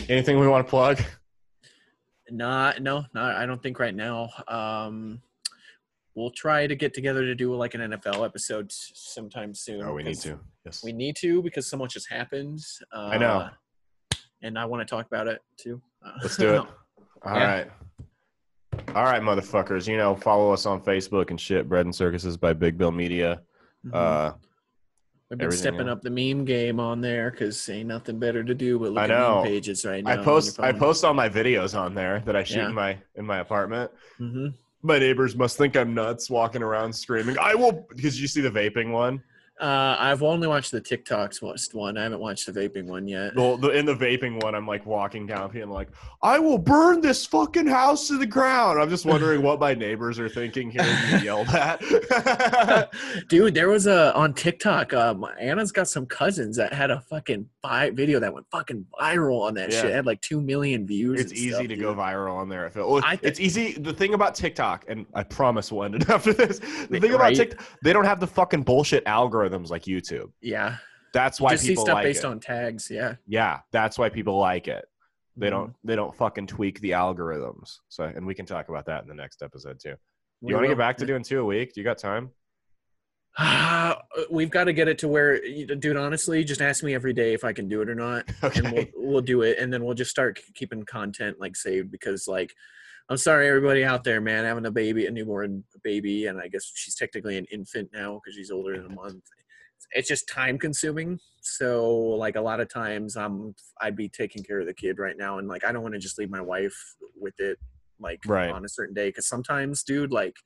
Anything 0.08 0.38
we 0.40 0.48
want 0.48 0.66
to 0.66 0.70
plug? 0.70 1.00
Not, 2.30 2.80
no, 2.82 3.04
not. 3.12 3.36
I 3.36 3.44
don't 3.46 3.62
think 3.62 3.78
right 3.78 3.94
now. 3.94 4.30
Um, 4.48 5.20
we'll 6.14 6.30
try 6.30 6.66
to 6.66 6.74
get 6.76 6.94
together 6.94 7.22
to 7.22 7.34
do 7.34 7.54
like 7.54 7.74
an 7.74 7.80
NFL 7.92 8.24
episode 8.24 8.70
sometime 8.70 9.54
soon. 9.54 9.82
Oh, 9.82 9.92
we 9.94 10.02
need 10.02 10.18
to. 10.20 10.38
Yes. 10.64 10.82
We 10.84 10.92
need 10.92 11.16
to 11.16 11.42
because 11.42 11.66
so 11.66 11.76
much 11.76 11.94
has 11.94 12.06
happened. 12.06 12.60
Uh, 12.94 13.08
I 13.12 13.18
know. 13.18 13.48
and 14.42 14.58
I 14.58 14.64
want 14.64 14.86
to 14.86 14.94
talk 14.94 15.06
about 15.06 15.26
it 15.28 15.40
too. 15.56 15.80
Uh, 16.04 16.12
Let's 16.22 16.36
do 16.36 16.54
it. 16.54 16.62
All 17.26 17.36
Yeah. 17.36 17.46
right, 17.46 17.70
All 18.94 19.04
right, 19.04 19.22
motherfuckers. 19.22 19.88
You 19.88 19.96
know, 19.96 20.14
follow 20.14 20.52
us 20.52 20.66
on 20.66 20.80
Facebook 20.82 21.30
and 21.30 21.40
shit. 21.40 21.68
Bread 21.68 21.86
and 21.86 21.94
Circuses 21.94 22.36
by 22.36 22.52
Big 22.52 22.76
Bill 22.78 22.90
Media. 22.92 23.40
Mhm. 23.86 23.94
Uh, 23.94 24.32
We've 25.30 25.38
been 25.38 25.50
stepping 25.52 25.80
else. 25.88 25.88
up 25.88 26.02
the 26.02 26.10
meme 26.10 26.44
game 26.44 26.78
on 26.78 27.00
there 27.00 27.30
because 27.30 27.68
ain't 27.68 27.88
nothing 27.88 28.18
better 28.20 28.44
to 28.44 28.54
do 28.54 28.78
but 28.78 28.90
look 28.92 28.98
I 29.00 29.04
at 29.04 29.08
know. 29.08 29.36
meme 29.36 29.44
pages 29.46 29.84
right 29.84 30.04
now. 30.04 30.12
I 30.12 30.16
post 30.22 30.60
I 30.60 30.70
post 30.70 31.02
all 31.04 31.14
my 31.14 31.28
videos 31.28 31.76
on 31.76 31.94
there 31.94 32.20
that 32.20 32.36
I 32.36 32.44
shoot 32.44 32.58
Yeah. 32.58 32.68
in 32.68 32.74
my 32.74 32.98
in 33.16 33.24
my 33.26 33.38
apartment. 33.38 33.90
hmm 34.18 34.48
My 34.84 34.98
neighbors 34.98 35.34
must 35.34 35.56
think 35.56 35.78
I'm 35.78 35.94
nuts 35.94 36.28
walking 36.28 36.62
around 36.62 36.92
screaming. 36.92 37.38
I 37.40 37.54
will 37.54 37.86
because 37.88 38.20
you 38.20 38.28
see 38.28 38.42
the 38.42 38.50
vaping 38.50 38.92
one. 38.92 39.22
Uh, 39.60 39.96
I've 40.00 40.24
only 40.24 40.48
watched 40.48 40.72
the 40.72 40.80
TikToks 40.80 41.40
watched 41.40 41.74
one. 41.74 41.96
I 41.96 42.02
haven't 42.02 42.18
watched 42.18 42.44
the 42.46 42.52
vaping 42.52 42.86
one 42.86 43.06
yet. 43.06 43.36
Well, 43.36 43.56
the, 43.56 43.68
in 43.70 43.86
the 43.86 43.94
vaping 43.94 44.42
one, 44.42 44.52
I'm 44.54 44.66
like 44.66 44.84
walking 44.84 45.26
down 45.26 45.52
being 45.52 45.70
like, 45.70 45.88
I 46.22 46.40
will 46.40 46.58
burn 46.58 47.00
this 47.00 47.24
fucking 47.24 47.68
house 47.68 48.08
to 48.08 48.18
the 48.18 48.26
ground. 48.26 48.80
I'm 48.80 48.90
just 48.90 49.06
wondering 49.06 49.42
what 49.42 49.60
my 49.60 49.72
neighbors 49.72 50.18
are 50.18 50.28
thinking 50.28 50.70
hearing 50.72 50.88
me 51.12 51.24
yell 51.24 51.44
that. 51.46 52.90
Dude, 53.28 53.54
there 53.54 53.68
was 53.68 53.86
a 53.86 54.12
on 54.16 54.34
TikTok. 54.34 54.92
Um, 54.92 55.24
Anna's 55.38 55.70
got 55.72 55.88
some 55.88 56.06
cousins 56.06 56.56
that 56.56 56.72
had 56.72 56.90
a 56.90 57.00
fucking 57.02 57.48
vi- 57.62 57.90
video 57.90 58.18
that 58.20 58.34
went 58.34 58.46
fucking 58.50 58.84
viral 59.00 59.42
on 59.42 59.54
that 59.54 59.70
Yeah. 59.70 59.82
shit. 59.82 59.90
It 59.90 59.94
had 59.94 60.06
like 60.06 60.20
two 60.20 60.40
million 60.40 60.84
views. 60.86 61.20
It's 61.20 61.32
easy 61.32 61.50
stuff, 61.52 61.68
to 61.68 61.76
go 61.76 61.94
viral 61.94 62.34
on 62.34 62.48
there. 62.48 62.66
I 62.66 62.70
feel. 62.70 62.90
Well, 62.90 63.02
I 63.04 63.16
thi- 63.16 63.26
it's 63.28 63.38
easy. 63.40 63.72
The 63.74 63.92
thing 63.92 64.14
about 64.14 64.34
TikTok, 64.34 64.84
and 64.88 65.06
I 65.14 65.22
promise 65.22 65.70
we'll 65.70 65.84
end 65.84 65.94
it 65.94 66.08
after 66.10 66.32
this. 66.32 66.58
The 66.58 66.98
thing 67.00 67.14
about 67.14 67.34
TikTok, 67.34 67.64
they 67.82 67.92
don't 67.92 68.04
have 68.04 68.18
the 68.18 68.26
fucking 68.26 68.62
bullshit 68.64 69.04
algorithms 69.50 69.70
like 69.70 69.82
YouTube. 69.84 70.30
Yeah, 70.40 70.76
That's 71.12 71.38
you 71.40 71.44
why 71.44 71.50
just 71.52 71.62
see 71.64 71.68
people 71.70 71.84
stuff 71.86 71.94
like 71.94 72.04
based 72.04 72.24
it. 72.24 72.26
on 72.26 72.40
tags. 72.40 72.88
Yeah, 72.90 73.16
yeah, 73.26 73.60
that's 73.72 73.98
why 73.98 74.08
people 74.08 74.38
like 74.38 74.68
it. 74.68 74.84
They 75.36 75.48
Mhm. 75.48 75.50
don't. 75.50 75.74
They 75.84 75.96
don't 75.96 76.14
fucking 76.16 76.46
tweak 76.46 76.80
the 76.80 76.90
algorithms. 76.92 77.78
So, 77.88 78.04
and 78.04 78.26
we 78.26 78.34
can 78.34 78.46
talk 78.46 78.68
about 78.68 78.86
that 78.86 79.02
in 79.02 79.08
the 79.08 79.14
next 79.14 79.42
episode 79.42 79.80
too. 79.80 79.94
We 80.40 80.50
You 80.50 80.56
want 80.56 80.64
to 80.64 80.68
get 80.68 80.78
back 80.78 80.96
to 80.98 81.06
doing 81.06 81.22
two 81.22 81.40
a 81.40 81.44
week? 81.44 81.72
Do 81.74 81.80
you 81.80 81.84
got 81.84 81.98
time? 81.98 82.30
We've 84.30 84.50
got 84.50 84.64
to 84.64 84.72
get 84.72 84.86
it 84.88 84.98
to 84.98 85.08
where, 85.08 85.40
dude. 85.40 85.96
Honestly, 85.96 86.44
just 86.44 86.60
ask 86.62 86.84
me 86.84 86.94
every 86.94 87.12
day 87.12 87.34
if 87.34 87.42
I 87.44 87.52
can 87.52 87.68
do 87.68 87.80
it 87.82 87.88
or 87.88 87.94
not, 87.96 88.24
and 88.56 88.72
we'll 88.72 88.86
we'll 88.94 89.20
do 89.22 89.42
it, 89.42 89.58
and 89.58 89.72
then 89.72 89.84
we'll 89.84 89.94
just 89.94 90.10
start 90.10 90.38
keeping 90.54 90.84
content 90.84 91.38
like 91.40 91.56
saved 91.56 91.90
because 91.90 92.26
like. 92.28 92.54
I'm 93.10 93.18
sorry, 93.18 93.48
everybody 93.48 93.84
out 93.84 94.02
there, 94.02 94.20
man. 94.20 94.44
Having 94.44 94.66
a 94.66 94.70
baby, 94.70 95.06
a 95.06 95.10
newborn 95.10 95.64
baby, 95.82 96.26
and 96.26 96.40
I 96.40 96.48
guess 96.48 96.70
she's 96.74 96.94
technically 96.94 97.36
an 97.36 97.44
infant 97.52 97.90
now 97.92 98.14
because 98.22 98.34
she's 98.34 98.50
older 98.50 98.76
than 98.76 98.90
a 98.90 98.94
month. 98.94 99.22
It's 99.92 100.08
just 100.08 100.26
time 100.26 100.58
consuming. 100.58 101.18
So, 101.42 101.92
like 101.94 102.36
a 102.36 102.40
lot 102.40 102.60
of 102.60 102.72
times, 102.72 103.16
I'm 103.16 103.54
I'd 103.80 103.96
be 103.96 104.08
taking 104.08 104.42
care 104.42 104.60
of 104.60 104.66
the 104.66 104.72
kid 104.72 104.98
right 104.98 105.16
now, 105.18 105.38
and 105.38 105.46
like 105.48 105.64
I 105.64 105.72
don't 105.72 105.82
want 105.82 105.92
to 105.94 106.00
just 106.00 106.18
leave 106.18 106.30
my 106.30 106.40
wife 106.40 106.76
with 107.14 107.38
it, 107.38 107.58
like 108.00 108.20
Right. 108.26 108.50
on 108.50 108.64
a 108.64 108.68
certain 108.68 108.94
day, 108.94 109.08
because 109.10 109.28
sometimes, 109.28 109.82
dude, 109.82 110.10
like 110.10 110.36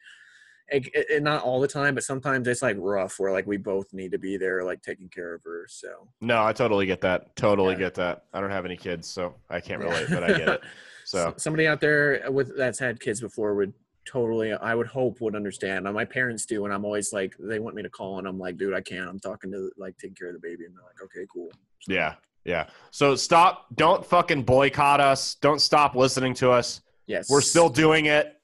it, 0.70 0.88
it, 0.92 1.22
not 1.22 1.44
all 1.44 1.60
the 1.60 1.68
time, 1.68 1.94
but 1.94 2.02
sometimes 2.02 2.46
it's 2.48 2.60
like 2.60 2.76
rough 2.80 3.20
where 3.20 3.30
like 3.32 3.46
we 3.46 3.56
both 3.56 3.86
need 3.92 4.10
to 4.12 4.18
be 4.18 4.36
there, 4.36 4.64
like 4.64 4.82
taking 4.82 5.08
care 5.08 5.32
of 5.32 5.42
her. 5.44 5.66
So 5.70 6.08
No, 6.20 6.44
I 6.44 6.52
totally 6.52 6.86
get 6.86 7.00
that. 7.02 7.36
Totally 7.36 7.74
Yeah. 7.74 7.78
get 7.78 7.94
that. 7.94 8.24
I 8.34 8.40
don't 8.40 8.50
have 8.50 8.64
any 8.66 8.76
kids, 8.76 9.06
so 9.06 9.34
I 9.48 9.60
can't 9.60 9.80
relate, 9.80 10.08
but 10.10 10.24
I 10.24 10.36
get 10.36 10.48
it. 10.48 10.62
So 11.08 11.34
somebody 11.36 11.66
out 11.66 11.80
there 11.80 12.30
with 12.30 12.56
that's 12.56 12.78
had 12.78 13.00
kids 13.00 13.20
before 13.20 13.54
would 13.54 13.72
totally 14.06 14.52
i 14.54 14.74
would 14.74 14.86
hope 14.86 15.20
would 15.20 15.36
understand 15.36 15.84
my 15.84 16.02
parents 16.04 16.46
do 16.46 16.64
and 16.64 16.72
i'm 16.72 16.82
always 16.82 17.12
like 17.12 17.34
they 17.38 17.58
want 17.58 17.76
me 17.76 17.82
to 17.82 17.90
call 17.90 18.18
and 18.18 18.26
i'm 18.26 18.38
like 18.38 18.56
dude 18.56 18.72
i 18.72 18.80
can't 18.80 19.06
i'm 19.06 19.20
talking 19.20 19.50
to 19.52 19.70
like 19.76 19.94
take 19.98 20.16
care 20.16 20.28
of 20.28 20.32
the 20.32 20.40
baby 20.40 20.64
and 20.64 20.74
they're 20.74 20.82
like 20.82 21.02
okay 21.04 21.26
cool 21.30 21.50
So, 21.80 21.92
yeah, 21.92 22.14
yeah. 22.46 22.68
So 22.90 23.14
stop. 23.16 23.66
Don't 23.76 24.02
fucking 24.06 24.44
boycott 24.44 25.00
us. 25.00 25.34
Don't 25.34 25.60
stop 25.60 25.94
listening 25.94 26.32
to 26.34 26.50
us. 26.50 26.80
yes 27.06 27.28
We're 27.28 27.42
still 27.42 27.68
doing 27.68 28.06
it. 28.06 28.40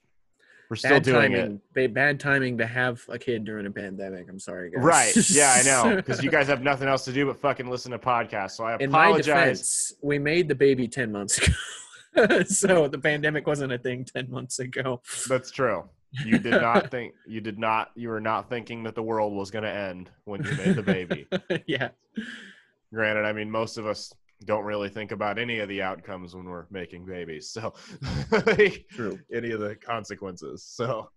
We're 0.69 0.77
still 0.77 0.91
bad 0.91 1.03
doing 1.03 1.33
it. 1.33 1.37
timing 1.39 1.61
ba- 1.75 1.89
bad 1.89 2.21
timing 2.21 2.59
to 2.59 2.67
have 2.67 3.01
a 3.09 3.19
kid 3.19 3.45
during 3.47 3.65
a 3.67 3.71
pandemic 3.71 4.27
i'm 4.29 4.39
sorry 4.39 4.71
guys 4.71 4.83
Right. 4.85 5.31
Yeah, 5.31 5.55
I 5.59 5.63
know. 5.63 5.97
Because 6.01 6.23
you 6.23 6.31
guys 6.31 6.47
have 6.49 6.63
nothing 6.63 6.89
else 6.89 7.05
to 7.07 7.13
do 7.13 7.25
but 7.27 7.39
fucking 7.39 7.69
listen 7.71 7.91
to 7.93 7.99
podcasts. 7.99 8.53
So 8.53 8.65
I 8.65 8.75
apologize 8.75 8.85
in 8.85 8.91
my 8.93 9.17
defense 9.45 9.95
we 10.03 10.19
made 10.19 10.47
the 10.49 10.55
baby 10.55 10.87
10 10.89 11.11
months 11.11 11.39
ago 11.39 11.53
so 12.47 12.89
the 12.89 12.99
pandemic 12.99 13.47
wasn't 13.47 13.73
a 13.73 13.79
thing 13.79 14.05
10 14.05 14.31
months 14.31 14.59
ago 14.59 15.01
That's 15.29 15.51
true. 15.51 15.89
You 16.25 16.39
did 16.39 16.61
not 16.61 16.91
think 16.91 17.15
you 17.27 17.41
did 17.41 17.59
not 17.59 17.91
you 17.95 18.09
were 18.09 18.21
not 18.21 18.49
thinking 18.49 18.83
that 18.85 18.95
the 18.95 19.03
world 19.03 19.33
was 19.33 19.51
going 19.51 19.65
to 19.65 19.71
end 19.71 20.11
when 20.25 20.45
you 20.45 20.53
made 20.53 20.77
the 20.77 20.83
baby. 20.83 21.27
yeah 21.67 21.89
Granted, 22.93 23.25
I 23.25 23.33
mean 23.33 23.51
most 23.51 23.79
of 23.79 23.87
us 23.87 24.13
don't 24.45 24.65
really 24.65 24.89
think 24.89 25.11
about 25.11 25.39
any 25.39 25.59
of 25.61 25.69
the 25.69 25.83
outcomes 25.83 26.35
when 26.35 26.45
we're 26.45 26.67
making 26.71 27.05
babies. 27.07 27.49
So 27.49 27.75
true 28.91 29.19
any 29.33 29.51
of 29.51 29.61
the 29.61 29.75
consequences. 29.77 30.63
So 30.63 31.09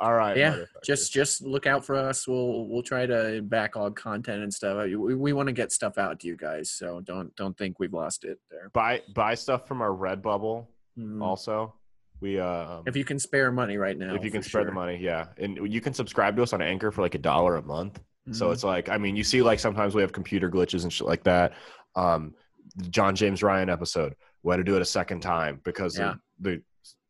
all 0.00 0.14
right. 0.14 0.36
yeah 0.36 0.64
just 0.84 1.12
just 1.12 1.42
look 1.42 1.66
out 1.66 1.84
for 1.84 1.96
us 1.96 2.26
we'll 2.28 2.66
we'll 2.68 2.82
try 2.82 3.04
to 3.06 3.40
backlog 3.42 3.96
content 3.96 4.42
and 4.42 4.52
stuff 4.52 4.84
we, 4.86 5.14
we 5.14 5.32
want 5.32 5.46
to 5.48 5.52
get 5.52 5.72
stuff 5.72 5.98
out 5.98 6.20
to 6.20 6.26
you 6.26 6.36
guys 6.36 6.70
so 6.70 7.00
don't 7.00 7.34
don't 7.36 7.56
think 7.58 7.78
we've 7.80 7.92
lost 7.92 8.24
it 8.24 8.38
there 8.50 8.70
buy 8.72 9.02
buy 9.14 9.34
stuff 9.34 9.66
from 9.66 9.80
our 9.82 9.90
Redbubble 9.90 10.66
Mhm. 10.98 11.22
also. 11.22 11.74
We 12.20 12.40
uh 12.40 12.82
if 12.86 12.96
you 12.96 13.04
can 13.04 13.20
spare 13.20 13.52
money 13.52 13.76
right 13.76 13.96
now 13.96 14.16
if 14.16 14.24
you 14.24 14.32
can 14.32 14.42
spare 14.42 14.64
the 14.64 14.72
money, 14.72 14.98
yeah. 15.00 15.26
And 15.36 15.72
you 15.72 15.80
can 15.80 15.94
subscribe 15.94 16.34
to 16.36 16.42
us 16.42 16.52
on 16.52 16.60
Anchor 16.60 16.90
for 16.90 17.02
like 17.02 17.14
a 17.14 17.18
dollar 17.18 17.54
a 17.56 17.62
month. 17.62 18.00
So 18.32 18.48
Mhm. 18.48 18.52
it's 18.52 18.64
like, 18.64 18.88
I 18.88 18.98
mean, 18.98 19.14
you 19.14 19.22
see, 19.22 19.40
like 19.40 19.60
sometimes 19.60 19.94
we 19.94 20.02
have 20.02 20.10
computer 20.12 20.50
glitches 20.50 20.82
and 20.82 20.92
shit 20.92 21.06
like 21.06 21.22
that. 21.22 21.52
Um, 21.94 22.34
the 22.74 22.88
John 22.88 23.14
James 23.14 23.44
Ryan 23.44 23.70
episode, 23.70 24.16
we 24.42 24.50
had 24.52 24.56
to 24.56 24.64
do 24.64 24.74
it 24.74 24.82
a 24.82 24.84
second 24.84 25.20
time 25.20 25.60
because 25.62 25.96
Yeah. 25.96 26.10
of 26.14 26.18
the 26.40 26.62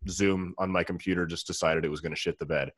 Zoom 0.08 0.54
on 0.58 0.70
my 0.70 0.84
computer 0.84 1.26
just 1.26 1.46
decided 1.46 1.84
it 1.84 1.90
was 1.90 2.00
going 2.00 2.12
to 2.12 2.20
shit 2.20 2.38
the 2.38 2.46
bed. 2.46 2.70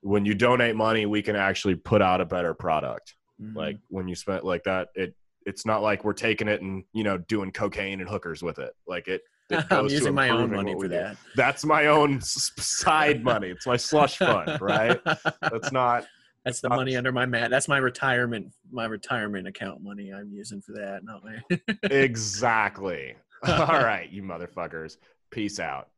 When 0.00 0.24
you 0.24 0.34
donate 0.34 0.76
money, 0.76 1.06
we 1.06 1.22
can 1.22 1.36
actually 1.36 1.76
put 1.76 2.02
out 2.02 2.20
a 2.20 2.24
better 2.26 2.54
product. 2.54 3.14
Mhm. 3.40 3.54
Like 3.56 3.78
when 3.88 4.08
you 4.08 4.14
spend 4.14 4.42
like 4.44 4.64
that, 4.64 4.88
it 4.94 5.14
it's 5.46 5.66
not 5.66 5.82
like 5.82 6.04
we're 6.04 6.12
taking 6.14 6.48
it 6.48 6.62
and 6.62 6.84
you 6.92 7.04
know 7.04 7.18
doing 7.18 7.52
cocaine 7.52 8.00
and 8.00 8.08
hookers 8.08 8.42
with 8.42 8.58
it. 8.58 8.72
Like 8.86 9.08
it. 9.08 9.22
it 9.50 9.62
i'm 9.70 9.88
using 9.88 10.14
my 10.14 10.30
own 10.30 10.50
money 10.50 10.72
for 10.72 10.78
we 10.78 10.88
do. 10.88 10.94
that 10.94 11.18
That's 11.36 11.66
my 11.66 11.86
own 11.86 12.18
side 12.22 13.22
money. 13.22 13.48
It's 13.48 13.66
my 13.66 13.76
slush 13.76 14.16
fund, 14.16 14.58
right? 14.60 14.98
That's 15.42 15.70
not 15.70 16.06
That's 16.46 16.60
the 16.60 16.70
Uh, 16.72 16.76
money 16.76 16.96
under 16.96 17.12
my 17.12 17.26
mat. 17.26 17.50
That's 17.50 17.68
my 17.68 17.76
retirement, 17.78 18.52
my 18.72 18.86
retirement 18.86 19.46
account 19.46 19.82
money 19.82 20.12
I'm 20.12 20.30
using 20.32 20.60
for 20.62 20.72
that. 20.72 21.02
Not 21.04 21.22
my. 21.24 21.42
exactly. 21.90 23.14
All 23.46 23.66
right, 23.66 24.08
you 24.10 24.22
motherfuckers. 24.22 24.96
Peace 25.30 25.58
out. 25.60 25.88